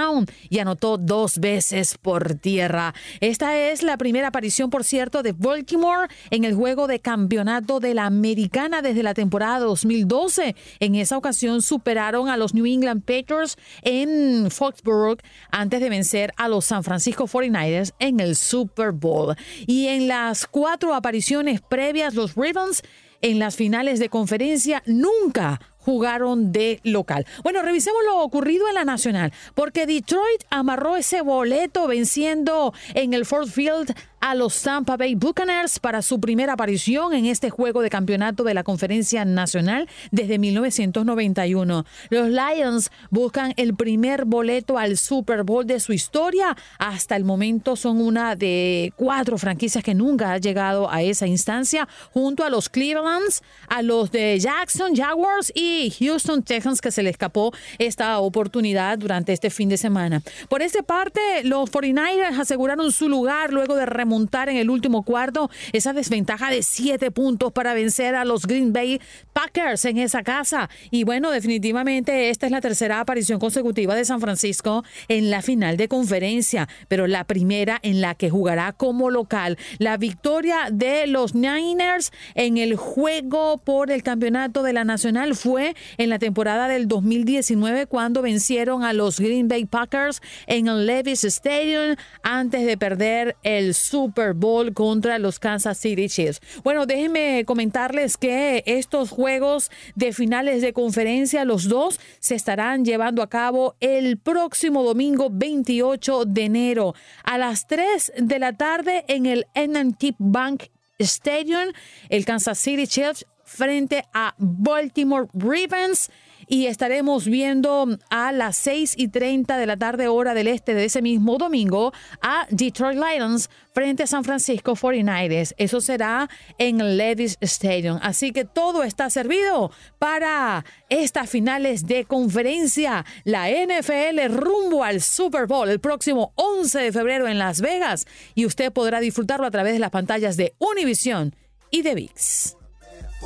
y 0.49 0.59
anotó 0.59 0.97
dos 0.97 1.39
veces 1.39 1.97
por 1.97 2.35
tierra. 2.35 2.93
Esta 3.19 3.57
es 3.57 3.83
la 3.83 3.97
primera 3.97 4.27
aparición, 4.27 4.69
por 4.69 4.83
cierto, 4.83 5.23
de 5.23 5.33
Baltimore 5.33 6.07
en 6.29 6.43
el 6.43 6.55
juego 6.55 6.87
de 6.87 6.99
campeonato 6.99 7.79
de 7.79 7.93
la 7.93 8.05
Americana 8.05 8.81
desde 8.81 9.03
la 9.03 9.13
temporada 9.13 9.59
2012. 9.59 10.55
En 10.79 10.95
esa 10.95 11.17
ocasión 11.17 11.61
superaron 11.61 12.29
a 12.29 12.37
los 12.37 12.53
New 12.53 12.65
England 12.65 13.03
Patriots 13.03 13.57
en 13.81 14.49
Foxborough 14.49 15.19
antes 15.51 15.79
de 15.79 15.89
vencer 15.89 16.31
a 16.37 16.47
los 16.47 16.65
San 16.65 16.83
Francisco 16.83 17.27
49ers 17.27 17.93
en 17.99 18.19
el 18.19 18.35
Super 18.35 18.91
Bowl. 18.91 19.35
Y 19.67 19.87
en 19.87 20.07
las 20.07 20.45
cuatro 20.47 20.93
apariciones 20.93 21.61
previas, 21.61 22.13
los 22.13 22.35
Ravens 22.35 22.83
en 23.21 23.39
las 23.39 23.55
finales 23.55 23.99
de 23.99 24.09
conferencia 24.09 24.81
nunca 24.85 25.59
jugaron 25.89 26.51
de 26.51 26.79
local. 26.83 27.25
Bueno, 27.41 27.63
revisemos 27.63 27.99
lo 28.05 28.19
ocurrido 28.19 28.67
en 28.67 28.75
la 28.75 28.85
Nacional, 28.85 29.33
porque 29.55 29.87
Detroit 29.87 30.43
amarró 30.51 30.97
ese 30.97 31.21
boleto 31.23 31.87
venciendo 31.87 32.75
en 32.93 33.15
el 33.15 33.25
Ford 33.25 33.47
Field 33.47 33.95
a 34.21 34.35
los 34.35 34.61
Tampa 34.61 34.97
Bay 34.97 35.15
Buccaneers 35.15 35.79
para 35.79 36.01
su 36.01 36.19
primera 36.19 36.53
aparición 36.53 37.13
en 37.13 37.25
este 37.25 37.49
juego 37.49 37.81
de 37.81 37.89
campeonato 37.89 38.43
de 38.43 38.53
la 38.53 38.63
Conferencia 38.63 39.23
Nacional 39.25 39.87
desde 40.11 40.37
1991. 40.37 41.85
Los 42.09 42.29
Lions 42.29 42.91
buscan 43.09 43.53
el 43.55 43.75
primer 43.75 44.25
boleto 44.25 44.77
al 44.77 44.97
Super 44.97 45.43
Bowl 45.43 45.65
de 45.65 45.79
su 45.79 45.93
historia. 45.93 46.55
Hasta 46.77 47.15
el 47.15 47.23
momento 47.23 47.75
son 47.75 48.01
una 48.01 48.35
de 48.35 48.93
cuatro 48.95 49.37
franquicias 49.37 49.83
que 49.83 49.95
nunca 49.95 50.33
ha 50.33 50.37
llegado 50.37 50.91
a 50.91 51.01
esa 51.01 51.25
instancia, 51.25 51.87
junto 52.11 52.43
a 52.43 52.49
los 52.49 52.69
Clevelands, 52.69 53.41
a 53.69 53.81
los 53.81 54.11
de 54.11 54.37
Jackson 54.39 54.95
Jaguars 54.95 55.51
y 55.55 55.78
Houston 55.89 56.43
Texans 56.43 56.81
que 56.81 56.91
se 56.91 57.03
le 57.03 57.09
escapó 57.09 57.53
esta 57.77 58.19
oportunidad 58.19 58.97
durante 58.97 59.33
este 59.33 59.49
fin 59.49 59.69
de 59.69 59.77
semana. 59.77 60.21
Por 60.49 60.61
esta 60.61 60.83
parte, 60.83 61.21
los 61.43 61.71
49ers 61.71 62.39
aseguraron 62.39 62.91
su 62.91 63.07
lugar 63.07 63.53
luego 63.53 63.75
de 63.75 63.85
montar 64.05 64.49
en 64.49 64.57
el 64.57 64.69
último 64.69 65.03
cuarto 65.03 65.49
esa 65.73 65.93
desventaja 65.93 66.49
de 66.49 66.63
siete 66.63 67.11
puntos 67.11 67.51
para 67.51 67.73
vencer 67.73 68.15
a 68.15 68.25
los 68.25 68.45
Green 68.45 68.73
Bay 68.73 68.99
Packers 69.33 69.85
en 69.85 69.97
esa 69.97 70.23
casa. 70.23 70.69
Y 70.91 71.03
bueno, 71.03 71.31
definitivamente 71.31 72.29
esta 72.29 72.45
es 72.45 72.51
la 72.51 72.61
tercera 72.61 72.99
aparición 72.99 73.39
consecutiva 73.39 73.95
de 73.95 74.05
San 74.05 74.19
Francisco 74.19 74.83
en 75.07 75.29
la 75.29 75.41
final 75.41 75.77
de 75.77 75.87
conferencia, 75.87 76.67
pero 76.87 77.07
la 77.07 77.23
primera 77.23 77.79
en 77.83 78.01
la 78.01 78.15
que 78.15 78.29
jugará 78.29 78.73
como 78.73 79.09
local. 79.09 79.57
La 79.77 79.97
victoria 79.97 80.67
de 80.71 81.07
los 81.07 81.35
Niners 81.35 82.11
en 82.35 82.57
el 82.57 82.75
juego 82.75 83.57
por 83.57 83.91
el 83.91 84.03
campeonato 84.03 84.63
de 84.63 84.73
la 84.73 84.83
Nacional 84.83 85.35
fue 85.35 85.58
en 85.97 86.09
la 86.09 86.19
temporada 86.19 86.67
del 86.67 86.87
2019 86.87 87.85
cuando 87.85 88.21
vencieron 88.21 88.83
a 88.83 88.93
los 88.93 89.19
Green 89.19 89.47
Bay 89.47 89.65
Packers 89.65 90.21
en 90.47 90.67
el 90.67 90.85
Levis 90.85 91.23
Stadium 91.23 91.95
antes 92.23 92.65
de 92.65 92.77
perder 92.77 93.35
el 93.43 93.73
Super 93.73 94.33
Bowl 94.33 94.73
contra 94.73 95.19
los 95.19 95.39
Kansas 95.39 95.77
City 95.77 96.07
Chiefs. 96.09 96.41
Bueno, 96.63 96.85
déjenme 96.85 97.43
comentarles 97.45 98.17
que 98.17 98.63
estos 98.65 99.09
juegos 99.09 99.71
de 99.95 100.13
finales 100.13 100.61
de 100.61 100.73
conferencia, 100.73 101.45
los 101.45 101.67
dos, 101.67 101.99
se 102.19 102.35
estarán 102.35 102.85
llevando 102.85 103.21
a 103.21 103.29
cabo 103.29 103.75
el 103.79 104.17
próximo 104.17 104.83
domingo 104.83 105.29
28 105.31 106.25
de 106.25 106.43
enero 106.43 106.93
a 107.23 107.37
las 107.37 107.67
3 107.67 108.13
de 108.17 108.39
la 108.39 108.53
tarde 108.53 109.05
en 109.07 109.25
el 109.25 109.45
NNT 109.55 110.15
Bank 110.17 110.63
Stadium, 110.99 111.71
el 112.09 112.25
Kansas 112.25 112.59
City 112.59 112.85
Chiefs 112.85 113.25
frente 113.49 114.05
a 114.13 114.35
Baltimore 114.37 115.27
Ravens 115.33 116.09
y 116.49 116.65
estaremos 116.65 117.25
viendo 117.25 117.87
a 118.09 118.31
las 118.31 118.57
6 118.57 118.95
y 118.97 119.09
30 119.09 119.57
de 119.57 119.65
la 119.67 119.77
tarde 119.77 120.07
hora 120.07 120.33
del 120.33 120.47
este 120.47 120.73
de 120.73 120.85
ese 120.85 121.01
mismo 121.01 121.37
domingo 121.37 121.93
a 122.21 122.47
Detroit 122.49 122.97
Lions 122.97 123.49
frente 123.71 124.03
a 124.03 124.07
San 124.07 124.23
Francisco 124.23 124.75
49ers. 124.75 125.53
Eso 125.57 125.79
será 125.79 126.27
en 126.57 126.97
Levis 126.97 127.37
Stadium. 127.39 127.99
Así 128.01 128.31
que 128.31 128.45
todo 128.45 128.83
está 128.83 129.11
servido 129.11 129.71
para 129.99 130.65
estas 130.89 131.29
finales 131.29 131.85
de 131.85 132.05
conferencia. 132.05 133.05
La 133.25 133.49
NFL 133.49 134.33
rumbo 134.33 134.83
al 134.83 135.01
Super 135.01 135.45
Bowl 135.45 135.69
el 135.69 135.79
próximo 135.79 136.33
11 136.35 136.79
de 136.79 136.91
febrero 136.91 137.27
en 137.27 137.37
Las 137.37 137.61
Vegas 137.61 138.07
y 138.33 138.47
usted 138.47 138.73
podrá 138.73 138.99
disfrutarlo 138.99 139.45
a 139.45 139.51
través 139.51 139.73
de 139.73 139.79
las 139.79 139.91
pantallas 139.91 140.35
de 140.35 140.55
Univision 140.57 141.35
y 141.69 141.83
de 141.83 141.93
VIX. 141.93 142.58